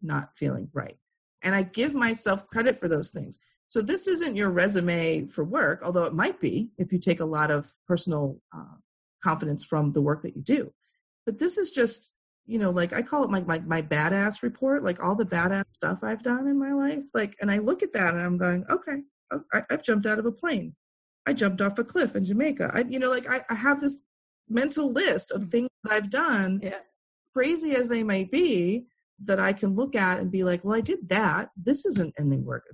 not 0.02 0.36
feeling 0.36 0.68
right. 0.72 0.96
And 1.42 1.54
I 1.54 1.62
give 1.62 1.94
myself 1.94 2.46
credit 2.46 2.78
for 2.78 2.88
those 2.88 3.10
things. 3.10 3.38
So 3.68 3.80
this 3.80 4.06
isn't 4.06 4.36
your 4.36 4.50
resume 4.50 5.26
for 5.28 5.44
work, 5.44 5.82
although 5.84 6.04
it 6.04 6.14
might 6.14 6.40
be 6.40 6.70
if 6.78 6.92
you 6.92 6.98
take 6.98 7.20
a 7.20 7.24
lot 7.24 7.50
of 7.50 7.72
personal 7.88 8.40
uh, 8.54 8.76
confidence 9.22 9.64
from 9.64 9.92
the 9.92 10.00
work 10.00 10.22
that 10.22 10.36
you 10.36 10.42
do. 10.42 10.72
But 11.24 11.38
this 11.38 11.58
is 11.58 11.70
just, 11.70 12.14
you 12.46 12.58
know, 12.58 12.70
like 12.70 12.92
I 12.92 13.02
call 13.02 13.24
it 13.24 13.30
my, 13.30 13.40
my, 13.40 13.58
my 13.58 13.82
badass 13.82 14.42
report, 14.42 14.84
like 14.84 15.02
all 15.02 15.16
the 15.16 15.26
badass 15.26 15.64
stuff 15.72 16.04
I've 16.04 16.22
done 16.22 16.46
in 16.46 16.58
my 16.58 16.72
life. 16.72 17.04
Like, 17.12 17.36
and 17.40 17.50
I 17.50 17.58
look 17.58 17.82
at 17.82 17.92
that 17.94 18.14
and 18.14 18.22
I'm 18.22 18.38
going, 18.38 18.64
okay, 18.70 19.02
I, 19.52 19.62
I've 19.68 19.82
jumped 19.82 20.06
out 20.06 20.20
of 20.20 20.26
a 20.26 20.32
plane. 20.32 20.74
I 21.26 21.32
jumped 21.32 21.60
off 21.60 21.80
a 21.80 21.84
cliff 21.84 22.14
in 22.14 22.24
Jamaica. 22.24 22.70
I, 22.72 22.84
you 22.88 23.00
know, 23.00 23.10
like 23.10 23.28
I, 23.28 23.44
I 23.50 23.54
have 23.54 23.80
this 23.80 23.96
mental 24.48 24.92
list 24.92 25.32
of 25.32 25.48
things 25.48 25.68
that 25.82 25.92
I've 25.92 26.10
done, 26.10 26.60
yeah. 26.62 26.78
crazy 27.34 27.74
as 27.74 27.88
they 27.88 28.04
might 28.04 28.30
be, 28.30 28.86
that 29.24 29.40
I 29.40 29.52
can 29.52 29.74
look 29.74 29.94
at 29.94 30.18
and 30.18 30.30
be 30.30 30.44
like, 30.44 30.64
well, 30.64 30.76
I 30.76 30.80
did 30.80 31.08
that. 31.08 31.50
This 31.56 31.86
isn't 31.86 32.14
ending 32.18 32.44
work. 32.44 32.64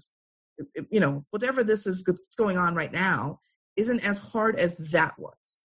You 0.91 1.01
know, 1.01 1.25
whatever 1.31 1.65
this 1.65 1.87
is 1.87 2.03
going 2.37 2.59
on 2.59 2.75
right 2.75 2.93
now 2.93 3.41
isn't 3.77 4.07
as 4.07 4.19
hard 4.19 4.59
as 4.61 4.77
that 4.91 5.19
was 5.19 5.63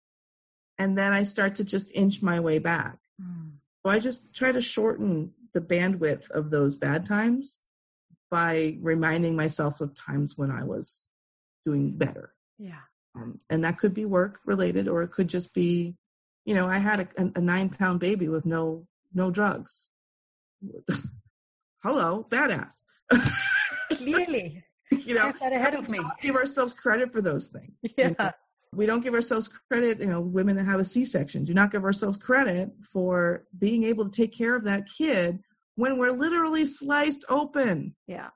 and 0.77 0.97
then 0.97 1.13
I 1.13 1.23
start 1.23 1.55
to 1.55 1.63
just 1.63 1.95
inch 1.95 2.21
my 2.21 2.39
way 2.39 2.59
back. 2.59 2.97
Mm. 3.21 3.53
So 3.85 3.91
I 3.91 3.99
just 3.99 4.35
try 4.35 4.51
to 4.51 4.61
shorten 4.61 5.33
the 5.53 5.61
bandwidth 5.61 6.29
of 6.31 6.49
those 6.49 6.77
bad 6.77 7.05
times 7.05 7.59
by 8.31 8.77
reminding 8.81 9.35
myself 9.35 9.81
of 9.81 9.93
times 9.93 10.37
when 10.37 10.51
I 10.51 10.63
was 10.63 11.09
doing 11.65 11.91
better. 11.91 12.33
Yeah. 12.57 12.81
Um, 13.15 13.37
and 13.49 13.63
that 13.63 13.77
could 13.77 13.93
be 13.93 14.05
work 14.05 14.39
related, 14.45 14.87
or 14.87 15.03
it 15.03 15.11
could 15.11 15.29
just 15.29 15.53
be, 15.53 15.95
you 16.45 16.55
know, 16.55 16.67
I 16.67 16.79
had 16.79 16.99
a, 17.01 17.31
a 17.35 17.41
nine 17.41 17.69
pound 17.69 17.99
baby 17.99 18.27
with 18.27 18.45
no 18.45 18.87
no 19.13 19.29
drugs. 19.29 19.89
Hello, 21.83 22.25
badass. 22.29 22.83
Clearly, 23.93 24.63
you 24.91 25.15
know, 25.15 25.33
that 25.39 25.53
ahead 25.53 25.75
of 25.75 25.89
me. 25.89 25.99
Give 26.21 26.35
ourselves 26.35 26.73
credit 26.73 27.11
for 27.11 27.21
those 27.21 27.49
things. 27.49 27.73
Yeah. 27.97 28.09
You 28.09 28.15
know? 28.17 28.31
we 28.75 28.85
don't 28.85 29.01
give 29.01 29.13
ourselves 29.13 29.47
credit, 29.47 29.99
you 29.99 30.07
know, 30.07 30.21
women 30.21 30.55
that 30.55 30.65
have 30.65 30.79
a 30.79 30.83
C-section 30.83 31.43
do 31.43 31.53
not 31.53 31.71
give 31.71 31.83
ourselves 31.83 32.17
credit 32.17 32.71
for 32.91 33.45
being 33.57 33.83
able 33.83 34.09
to 34.09 34.21
take 34.21 34.35
care 34.35 34.55
of 34.55 34.65
that 34.65 34.87
kid 34.97 35.39
when 35.75 35.97
we're 35.97 36.11
literally 36.11 36.65
sliced 36.65 37.25
open. 37.29 37.95
Yeah. 38.07 38.29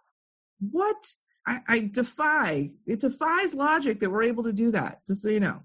What? 0.59 0.97
I, 1.45 1.59
I 1.67 1.89
defy, 1.91 2.71
it 2.85 2.99
defies 2.99 3.55
logic 3.55 4.01
that 4.01 4.09
we're 4.09 4.23
able 4.23 4.43
to 4.43 4.53
do 4.53 4.71
that, 4.71 4.99
just 5.07 5.21
so 5.21 5.29
you 5.29 5.39
know. 5.39 5.61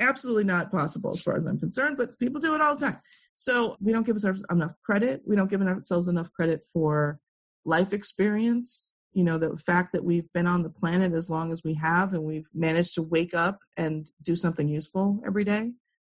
Absolutely 0.00 0.44
not 0.44 0.72
possible 0.72 1.10
as 1.10 1.22
far 1.22 1.36
as 1.36 1.46
I'm 1.46 1.58
concerned, 1.58 1.96
but 1.96 2.18
people 2.18 2.40
do 2.40 2.54
it 2.54 2.60
all 2.60 2.74
the 2.74 2.86
time. 2.86 2.98
So 3.40 3.76
we 3.80 3.92
don't 3.92 4.04
give 4.04 4.16
ourselves 4.16 4.44
enough 4.50 4.76
credit. 4.82 5.22
We 5.26 5.34
don't 5.34 5.48
give 5.50 5.62
ourselves 5.62 6.08
enough 6.08 6.30
credit 6.32 6.66
for 6.72 7.18
life 7.64 7.94
experience. 7.94 8.92
You 9.12 9.24
know 9.24 9.38
the 9.38 9.56
fact 9.56 9.94
that 9.94 10.04
we've 10.04 10.30
been 10.34 10.46
on 10.46 10.62
the 10.62 10.70
planet 10.70 11.14
as 11.14 11.30
long 11.30 11.50
as 11.50 11.64
we 11.64 11.74
have 11.74 12.12
and 12.12 12.22
we've 12.22 12.48
managed 12.54 12.94
to 12.94 13.02
wake 13.02 13.34
up 13.34 13.58
and 13.76 14.08
do 14.22 14.36
something 14.36 14.68
useful 14.68 15.22
every 15.26 15.44
day 15.44 15.72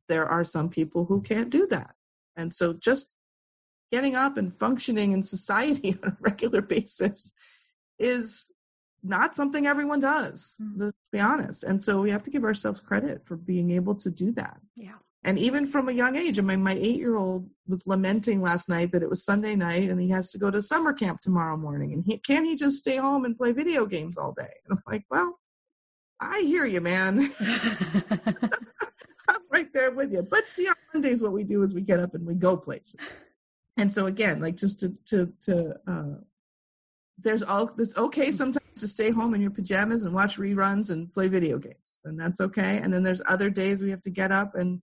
there 0.08 0.28
are 0.28 0.44
some 0.44 0.70
people 0.70 1.06
who 1.06 1.22
can't 1.22 1.50
do 1.50 1.68
that. 1.68 1.96
And 2.36 2.54
so 2.54 2.74
just 2.74 3.10
getting 3.92 4.16
up 4.16 4.38
and 4.38 4.56
functioning 4.56 5.14
in 5.14 5.24
society 5.24 5.98
on 6.04 6.10
a 6.10 6.18
regular 6.20 6.62
basis 6.62 7.34
is 7.98 8.52
not 9.04 9.36
something 9.36 9.68
everyone 9.68 10.00
does 10.00 10.58
mm-hmm. 10.62 10.84
let's 10.84 10.98
be 11.12 11.20
honest. 11.20 11.64
And 11.64 11.82
so 11.82 12.02
we 12.02 12.12
have 12.12 12.24
to 12.24 12.32
give 12.32 12.44
ourselves 12.44 12.80
credit 12.80 13.26
for 13.26 13.36
being 13.36 13.72
able 13.72 13.96
to 13.96 14.12
do 14.12 14.32
that. 14.34 14.60
Yeah 14.76 14.96
and 15.26 15.40
even 15.40 15.66
from 15.66 15.90
a 15.90 15.92
young 15.92 16.16
age, 16.16 16.38
I 16.38 16.44
mean, 16.44 16.62
my 16.62 16.74
eight 16.74 16.98
year 16.98 17.16
old 17.16 17.50
was 17.68 17.88
lamenting 17.88 18.44
last 18.44 18.70
night 18.70 18.92
that 18.92 19.02
it 19.02 19.10
was 19.10 19.26
Sunday 19.26 19.56
night 19.56 19.90
and 19.90 20.00
he 20.00 20.10
has 20.10 20.30
to 20.30 20.38
go 20.38 20.52
to 20.52 20.62
summer 20.62 20.94
camp 20.94 21.20
tomorrow 21.20 21.58
morning. 21.58 21.94
And 21.94 22.06
he, 22.06 22.20
can't 22.20 22.46
he 22.46 22.56
just 22.56 22.78
stay 22.78 22.98
home 22.98 23.26
and 23.26 23.36
play 23.36 23.52
video 23.52 23.88
games 23.88 24.20
all 24.20 24.34
day? 24.34 24.54
And 24.70 24.78
I'm 24.78 24.84
like, 24.86 25.04
well, 25.10 25.40
I 26.22 26.42
hear 26.42 26.64
you, 26.64 26.80
man. 26.80 27.28
I'm 29.28 29.42
right 29.52 29.74
there 29.74 29.90
with 29.90 30.14
you. 30.14 30.22
But 30.22 30.44
see, 30.46 30.68
on 30.68 30.76
Mondays, 30.94 31.24
what 31.24 31.34
we 31.34 31.44
do 31.44 31.64
is 31.64 31.74
we 31.74 31.82
get 31.82 32.00
up 32.00 32.14
and 32.14 32.24
we 32.24 32.36
go 32.36 32.56
places. 32.56 32.96
and 33.78 33.92
so 33.92 34.06
again, 34.06 34.40
like 34.40 34.58
just 34.58 34.80
to 34.82 34.94
to 35.06 35.34
to 35.42 35.76
uh, 35.88 36.20
there's 37.18 37.42
all 37.42 37.66
this 37.66 37.98
okay 37.98 38.32
sometimes 38.32 38.80
to 38.82 38.88
stay 38.88 39.10
home 39.10 39.34
in 39.34 39.42
your 39.42 39.50
pajamas 39.50 40.04
and 40.04 40.14
watch 40.14 40.38
reruns 40.38 40.92
and 40.92 41.12
play 41.12 41.30
video 41.30 41.58
games, 41.58 42.02
and 42.06 42.20
that's 42.20 42.42
okay. 42.42 42.78
And 42.78 42.94
then 42.94 43.02
there's 43.02 43.24
other 43.28 43.50
days 43.50 43.82
we 43.82 43.90
have 43.90 44.02
to 44.02 44.12
get 44.12 44.32
up 44.32 44.54
and 44.54 44.84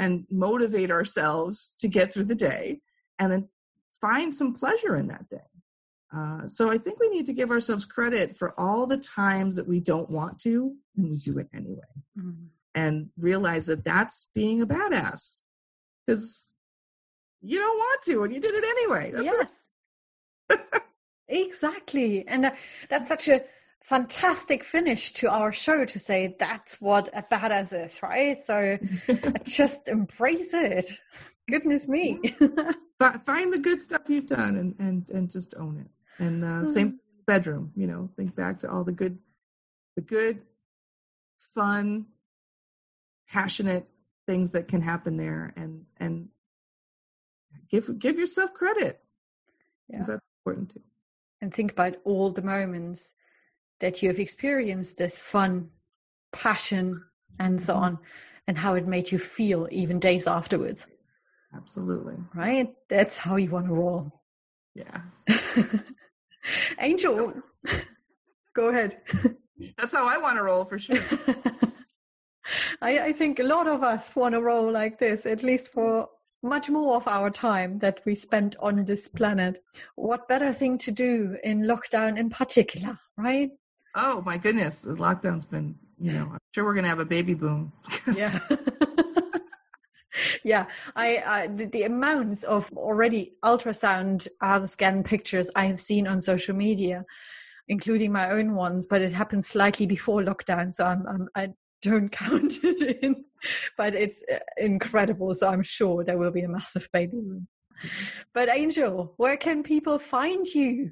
and 0.00 0.24
motivate 0.30 0.90
ourselves 0.90 1.74
to 1.80 1.86
get 1.86 2.10
through 2.10 2.24
the 2.24 2.34
day, 2.34 2.80
and 3.18 3.30
then 3.30 3.48
find 4.00 4.34
some 4.34 4.54
pleasure 4.54 4.96
in 4.96 5.08
that 5.08 5.28
day. 5.28 5.36
Uh, 6.16 6.48
so 6.48 6.70
I 6.70 6.78
think 6.78 6.98
we 6.98 7.10
need 7.10 7.26
to 7.26 7.34
give 7.34 7.50
ourselves 7.50 7.84
credit 7.84 8.34
for 8.34 8.58
all 8.58 8.86
the 8.86 8.96
times 8.96 9.56
that 9.56 9.68
we 9.68 9.78
don't 9.78 10.08
want 10.08 10.40
to 10.40 10.74
and 10.96 11.10
we 11.10 11.18
do 11.18 11.38
it 11.38 11.48
anyway, 11.54 11.92
mm-hmm. 12.18 12.46
and 12.74 13.10
realize 13.18 13.66
that 13.66 13.84
that's 13.84 14.30
being 14.34 14.62
a 14.62 14.66
badass 14.66 15.40
because 16.06 16.56
you 17.42 17.58
don't 17.58 17.78
want 17.78 18.02
to 18.04 18.24
and 18.24 18.32
you 18.32 18.40
did 18.40 18.54
it 18.54 18.64
anyway. 18.64 19.12
That's 19.12 19.74
yes, 20.48 20.80
exactly, 21.28 22.26
and 22.26 22.46
uh, 22.46 22.50
that's 22.88 23.08
such 23.08 23.28
a 23.28 23.44
fantastic 23.84 24.64
finish 24.64 25.12
to 25.14 25.28
our 25.28 25.52
show 25.52 25.84
to 25.84 25.98
say 25.98 26.36
that's 26.38 26.80
what 26.80 27.08
a 27.12 27.22
badass 27.22 27.84
is, 27.84 28.02
right? 28.02 28.42
So 28.44 28.78
just 29.44 29.88
embrace 29.88 30.54
it. 30.54 30.86
Goodness 31.48 31.88
me. 31.88 32.20
Find 33.00 33.52
the 33.52 33.60
good 33.60 33.82
stuff 33.82 34.02
you've 34.08 34.26
done 34.26 34.56
and 34.56 34.74
and 34.78 35.10
and 35.10 35.30
just 35.30 35.54
own 35.56 35.78
it. 35.78 36.22
And 36.22 36.44
uh, 36.44 36.64
same 36.66 36.88
mm-hmm. 36.88 36.96
bedroom, 37.26 37.72
you 37.74 37.86
know, 37.86 38.08
think 38.14 38.36
back 38.36 38.58
to 38.58 38.70
all 38.70 38.84
the 38.84 38.92
good, 38.92 39.18
the 39.96 40.02
good, 40.02 40.42
fun, 41.54 42.06
passionate 43.30 43.88
things 44.26 44.52
that 44.52 44.68
can 44.68 44.82
happen 44.82 45.16
there, 45.16 45.52
and 45.56 45.86
and 45.98 46.28
give 47.70 47.98
give 47.98 48.18
yourself 48.18 48.52
credit. 48.52 49.00
Yeah. 49.88 50.02
That's 50.06 50.20
important 50.44 50.70
too. 50.70 50.82
And 51.40 51.52
think 51.52 51.72
about 51.72 51.96
all 52.04 52.30
the 52.30 52.42
moments 52.42 53.10
that 53.80 54.02
you 54.02 54.08
have 54.08 54.18
experienced 54.18 54.96
this 54.96 55.18
fun, 55.18 55.70
passion, 56.32 57.04
and 57.38 57.60
so 57.60 57.74
mm-hmm. 57.74 57.82
on, 57.82 57.98
and 58.46 58.58
how 58.58 58.74
it 58.74 58.86
made 58.86 59.10
you 59.10 59.18
feel 59.18 59.68
even 59.70 59.98
days 59.98 60.26
afterwards. 60.26 60.86
Absolutely. 61.54 62.16
Right? 62.34 62.74
That's 62.88 63.16
how 63.18 63.36
you 63.36 63.50
want 63.50 63.66
to 63.66 63.74
roll. 63.74 64.12
Yeah. 64.74 65.02
Angel, 66.78 67.34
go 68.54 68.68
ahead. 68.68 68.98
That's 69.76 69.92
how 69.92 70.06
I 70.06 70.18
want 70.18 70.36
to 70.38 70.42
roll 70.42 70.64
for 70.64 70.78
sure. 70.78 71.02
I, 72.80 72.98
I 72.98 73.12
think 73.12 73.38
a 73.38 73.44
lot 73.44 73.66
of 73.66 73.82
us 73.82 74.14
want 74.16 74.34
to 74.34 74.40
roll 74.40 74.70
like 74.70 74.98
this, 74.98 75.26
at 75.26 75.42
least 75.42 75.68
for 75.68 76.08
much 76.42 76.70
more 76.70 76.96
of 76.96 77.06
our 77.06 77.30
time 77.30 77.80
that 77.80 78.00
we 78.06 78.14
spent 78.14 78.56
on 78.60 78.84
this 78.84 79.08
planet. 79.08 79.62
What 79.96 80.28
better 80.28 80.52
thing 80.52 80.78
to 80.78 80.90
do 80.90 81.36
in 81.42 81.62
lockdown 81.62 82.18
in 82.18 82.30
particular, 82.30 82.98
right? 83.16 83.50
Oh 83.94 84.22
my 84.24 84.38
goodness, 84.38 84.82
the 84.82 84.94
lockdown's 84.94 85.44
been, 85.44 85.76
you 85.98 86.12
know, 86.12 86.28
I'm 86.32 86.38
sure 86.54 86.64
we're 86.64 86.74
going 86.74 86.84
to 86.84 86.90
have 86.90 87.00
a 87.00 87.04
baby 87.04 87.34
boom. 87.34 87.72
yeah. 88.16 88.38
yeah, 90.44 90.66
I, 90.94 91.22
I 91.26 91.46
the, 91.48 91.66
the, 91.66 91.82
amounts 91.84 92.44
of 92.44 92.70
already 92.72 93.32
ultrasound 93.44 94.28
um, 94.40 94.66
scan 94.66 95.02
pictures 95.02 95.50
I 95.54 95.66
have 95.66 95.80
seen 95.80 96.06
on 96.06 96.20
social 96.20 96.54
media, 96.54 97.04
including 97.68 98.12
my 98.12 98.30
own 98.30 98.54
ones, 98.54 98.86
but 98.86 99.02
it 99.02 99.12
happened 99.12 99.44
slightly 99.44 99.86
before 99.86 100.22
lockdown, 100.22 100.72
so 100.72 100.84
I'm, 100.84 101.06
I'm 101.06 101.28
I 101.34 101.48
don't 101.82 102.08
count 102.12 102.52
it 102.62 102.98
in. 103.02 103.24
But 103.76 103.94
it's 103.94 104.22
uh, 104.30 104.38
incredible, 104.56 105.34
so 105.34 105.48
I'm 105.48 105.62
sure 105.62 106.04
there 106.04 106.18
will 106.18 106.32
be 106.32 106.42
a 106.42 106.48
massive 106.48 106.88
baby 106.92 107.12
boom. 107.12 107.48
But 108.34 108.50
Angel, 108.50 109.14
where 109.16 109.36
can 109.36 109.62
people 109.62 109.98
find 109.98 110.46
you? 110.46 110.90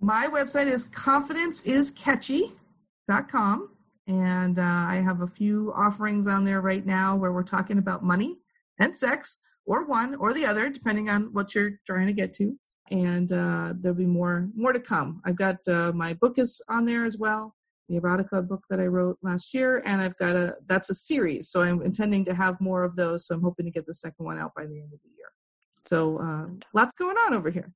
My 0.00 0.28
website 0.28 0.66
is 0.66 0.86
confidenceiscatchy.com. 0.88 3.70
And 4.06 4.58
uh, 4.58 4.62
I 4.62 4.96
have 4.96 5.22
a 5.22 5.26
few 5.26 5.72
offerings 5.74 6.26
on 6.26 6.44
there 6.44 6.60
right 6.60 6.84
now 6.84 7.16
where 7.16 7.32
we're 7.32 7.42
talking 7.42 7.78
about 7.78 8.04
money 8.04 8.38
and 8.78 8.94
sex, 8.96 9.40
or 9.66 9.86
one 9.86 10.14
or 10.16 10.34
the 10.34 10.44
other, 10.44 10.68
depending 10.68 11.08
on 11.08 11.32
what 11.32 11.54
you're 11.54 11.80
trying 11.86 12.06
to 12.06 12.12
get 12.12 12.34
to. 12.34 12.54
And 12.90 13.32
uh, 13.32 13.72
there'll 13.78 13.96
be 13.96 14.04
more 14.04 14.50
more 14.54 14.74
to 14.74 14.80
come. 14.80 15.22
I've 15.24 15.36
got 15.36 15.56
uh, 15.68 15.92
my 15.94 16.12
book 16.14 16.38
is 16.38 16.60
on 16.68 16.84
there 16.84 17.06
as 17.06 17.16
well, 17.16 17.54
the 17.88 17.98
erotica 17.98 18.46
book 18.46 18.62
that 18.68 18.78
I 18.78 18.86
wrote 18.86 19.16
last 19.22 19.54
year, 19.54 19.82
and 19.86 20.02
I've 20.02 20.18
got 20.18 20.36
a 20.36 20.56
that's 20.66 20.90
a 20.90 20.94
series. 20.94 21.48
So 21.48 21.62
I'm 21.62 21.80
intending 21.80 22.26
to 22.26 22.34
have 22.34 22.60
more 22.60 22.82
of 22.82 22.94
those. 22.94 23.26
So 23.26 23.34
I'm 23.34 23.42
hoping 23.42 23.64
to 23.64 23.72
get 23.72 23.86
the 23.86 23.94
second 23.94 24.26
one 24.26 24.38
out 24.38 24.52
by 24.54 24.66
the 24.66 24.80
end 24.80 24.92
of 24.92 25.00
the 25.02 25.10
year. 25.16 25.30
So 25.86 26.18
uh, 26.18 26.46
lots 26.74 26.92
going 26.92 27.16
on 27.16 27.32
over 27.32 27.48
here. 27.48 27.72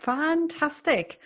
Fantastic. 0.00 1.20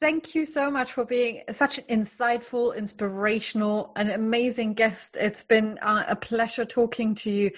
Thank 0.00 0.34
you 0.34 0.46
so 0.46 0.68
much 0.68 0.94
for 0.94 1.04
being 1.04 1.42
such 1.52 1.78
an 1.78 1.84
insightful, 1.88 2.76
inspirational, 2.76 3.92
and 3.94 4.10
amazing 4.10 4.74
guest. 4.74 5.16
It's 5.16 5.44
been 5.44 5.78
uh, 5.78 6.04
a 6.08 6.16
pleasure 6.16 6.64
talking 6.64 7.14
to 7.16 7.30
you. 7.30 7.52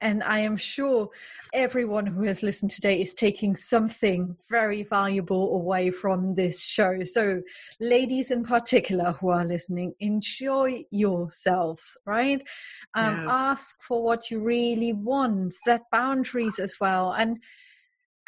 And 0.00 0.22
I 0.22 0.40
am 0.40 0.58
sure 0.58 1.10
everyone 1.52 2.06
who 2.06 2.22
has 2.22 2.40
listened 2.40 2.70
today 2.70 3.00
is 3.02 3.14
taking 3.14 3.56
something 3.56 4.36
very 4.48 4.84
valuable 4.84 5.56
away 5.56 5.90
from 5.90 6.36
this 6.36 6.62
show. 6.62 7.02
So, 7.02 7.42
ladies 7.80 8.30
in 8.30 8.44
particular 8.44 9.12
who 9.20 9.30
are 9.30 9.44
listening, 9.44 9.94
enjoy 9.98 10.84
yourselves, 10.92 11.96
right? 12.06 12.46
Um, 12.94 13.14
yes. 13.24 13.24
Ask 13.28 13.82
for 13.82 14.04
what 14.04 14.30
you 14.30 14.38
really 14.38 14.92
want, 14.92 15.52
set 15.52 15.90
boundaries 15.90 16.60
as 16.60 16.76
well. 16.80 17.12
And 17.12 17.40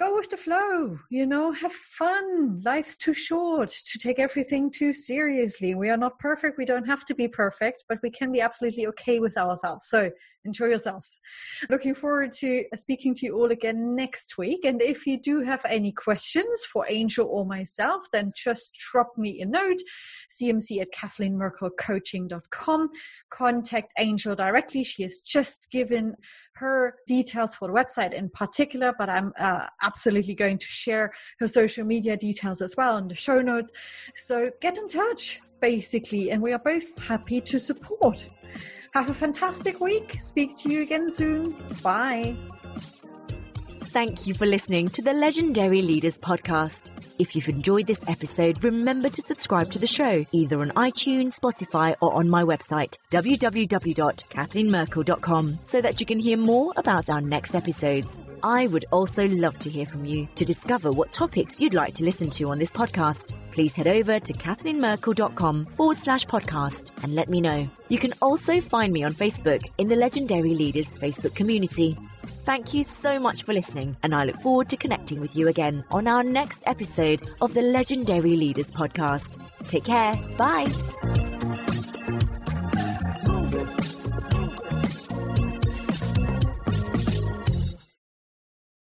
go 0.00 0.16
with 0.16 0.30
the 0.30 0.36
flow, 0.36 0.98
you 1.10 1.26
know, 1.26 1.52
have 1.52 1.72
fun. 1.72 2.62
Life's 2.64 2.96
too 2.96 3.12
short 3.12 3.70
to 3.92 3.98
take 3.98 4.18
everything 4.18 4.70
too 4.70 4.94
seriously. 4.94 5.74
We 5.74 5.90
are 5.90 5.98
not 5.98 6.18
perfect. 6.18 6.56
We 6.56 6.64
don't 6.64 6.86
have 6.86 7.04
to 7.04 7.14
be 7.14 7.28
perfect, 7.28 7.84
but 7.86 7.98
we 8.02 8.10
can 8.10 8.32
be 8.32 8.40
absolutely 8.40 8.86
okay 8.88 9.18
with 9.18 9.36
ourselves. 9.36 9.88
So 9.88 10.10
enjoy 10.44 10.66
yourselves. 10.66 11.18
Looking 11.68 11.94
forward 11.94 12.32
to 12.34 12.64
speaking 12.74 13.14
to 13.16 13.26
you 13.26 13.36
all 13.36 13.50
again 13.50 13.94
next 13.94 14.38
week. 14.38 14.64
And 14.64 14.80
if 14.82 15.06
you 15.06 15.20
do 15.20 15.40
have 15.40 15.64
any 15.64 15.92
questions 15.92 16.64
for 16.64 16.86
Angel 16.88 17.26
or 17.30 17.44
myself, 17.44 18.06
then 18.12 18.32
just 18.34 18.72
drop 18.74 19.16
me 19.16 19.40
a 19.40 19.46
note, 19.46 19.78
cmc 20.30 20.80
at 20.80 20.92
kathleenmerkelcoaching.com. 20.92 22.90
Contact 23.30 23.92
Angel 23.98 24.34
directly. 24.34 24.84
She 24.84 25.02
has 25.02 25.20
just 25.20 25.68
given 25.70 26.16
her 26.54 26.94
details 27.06 27.54
for 27.54 27.68
the 27.68 27.74
website 27.74 28.12
in 28.12 28.28
particular, 28.28 28.94
but 28.96 29.08
I'm 29.08 29.32
uh, 29.38 29.66
absolutely 29.82 30.34
going 30.34 30.58
to 30.58 30.66
share 30.66 31.12
her 31.38 31.48
social 31.48 31.84
media 31.84 32.16
details 32.16 32.60
as 32.62 32.74
well 32.76 32.98
in 32.98 33.08
the 33.08 33.14
show 33.14 33.40
notes. 33.40 33.70
So 34.14 34.50
get 34.60 34.76
in 34.76 34.88
touch, 34.88 35.40
basically, 35.60 36.30
and 36.30 36.42
we 36.42 36.52
are 36.52 36.58
both 36.58 36.98
happy 36.98 37.40
to 37.42 37.58
support. 37.58 38.26
Have 38.92 39.10
a 39.10 39.14
fantastic 39.14 39.80
week. 39.80 40.16
Speak 40.20 40.56
to 40.58 40.72
you 40.72 40.82
again 40.82 41.10
soon. 41.10 41.56
Bye. 41.82 42.36
Thank 43.92 44.26
you 44.28 44.34
for 44.34 44.46
listening 44.46 44.88
to 44.90 45.02
the 45.02 45.12
Legendary 45.12 45.82
Leaders 45.82 46.16
podcast. 46.16 46.92
If 47.18 47.34
you've 47.34 47.48
enjoyed 47.48 47.88
this 47.88 48.08
episode, 48.08 48.62
remember 48.62 49.08
to 49.08 49.20
subscribe 49.20 49.72
to 49.72 49.80
the 49.80 49.88
show 49.88 50.24
either 50.30 50.60
on 50.60 50.70
iTunes, 50.70 51.36
Spotify, 51.36 51.96
or 52.00 52.14
on 52.14 52.30
my 52.30 52.44
website, 52.44 52.98
www.kathleenmerkel.com, 53.10 55.58
so 55.64 55.80
that 55.80 55.98
you 55.98 56.06
can 56.06 56.20
hear 56.20 56.36
more 56.36 56.72
about 56.76 57.10
our 57.10 57.20
next 57.20 57.56
episodes. 57.56 58.20
I 58.44 58.68
would 58.68 58.84
also 58.92 59.26
love 59.26 59.58
to 59.58 59.68
hear 59.68 59.86
from 59.86 60.04
you 60.04 60.28
to 60.36 60.44
discover 60.44 60.92
what 60.92 61.12
topics 61.12 61.60
you'd 61.60 61.74
like 61.74 61.94
to 61.94 62.04
listen 62.04 62.30
to 62.30 62.50
on 62.50 62.60
this 62.60 62.70
podcast. 62.70 63.32
Please 63.50 63.74
head 63.74 63.88
over 63.88 64.20
to 64.20 64.32
kathleenmerkel.com 64.32 65.64
forward 65.76 65.98
slash 65.98 66.26
podcast 66.26 66.92
and 67.02 67.16
let 67.16 67.28
me 67.28 67.40
know. 67.40 67.68
You 67.88 67.98
can 67.98 68.12
also 68.22 68.60
find 68.60 68.92
me 68.92 69.02
on 69.02 69.14
Facebook 69.14 69.64
in 69.78 69.88
the 69.88 69.96
Legendary 69.96 70.54
Leaders 70.54 70.96
Facebook 70.96 71.34
community. 71.34 71.96
Thank 72.44 72.74
you 72.74 72.84
so 72.84 73.18
much 73.18 73.44
for 73.44 73.54
listening, 73.80 73.96
and 74.02 74.14
I 74.14 74.24
look 74.24 74.36
forward 74.36 74.68
to 74.70 74.76
connecting 74.76 75.20
with 75.20 75.36
you 75.36 75.48
again 75.48 75.84
on 75.90 76.06
our 76.06 76.22
next 76.22 76.62
episode 76.66 77.22
of 77.40 77.54
the 77.54 77.62
Legendary 77.62 78.36
Leaders 78.36 78.70
Podcast. 78.70 79.38
Take 79.68 79.84
care. 79.84 80.16
Bye. 80.36 80.66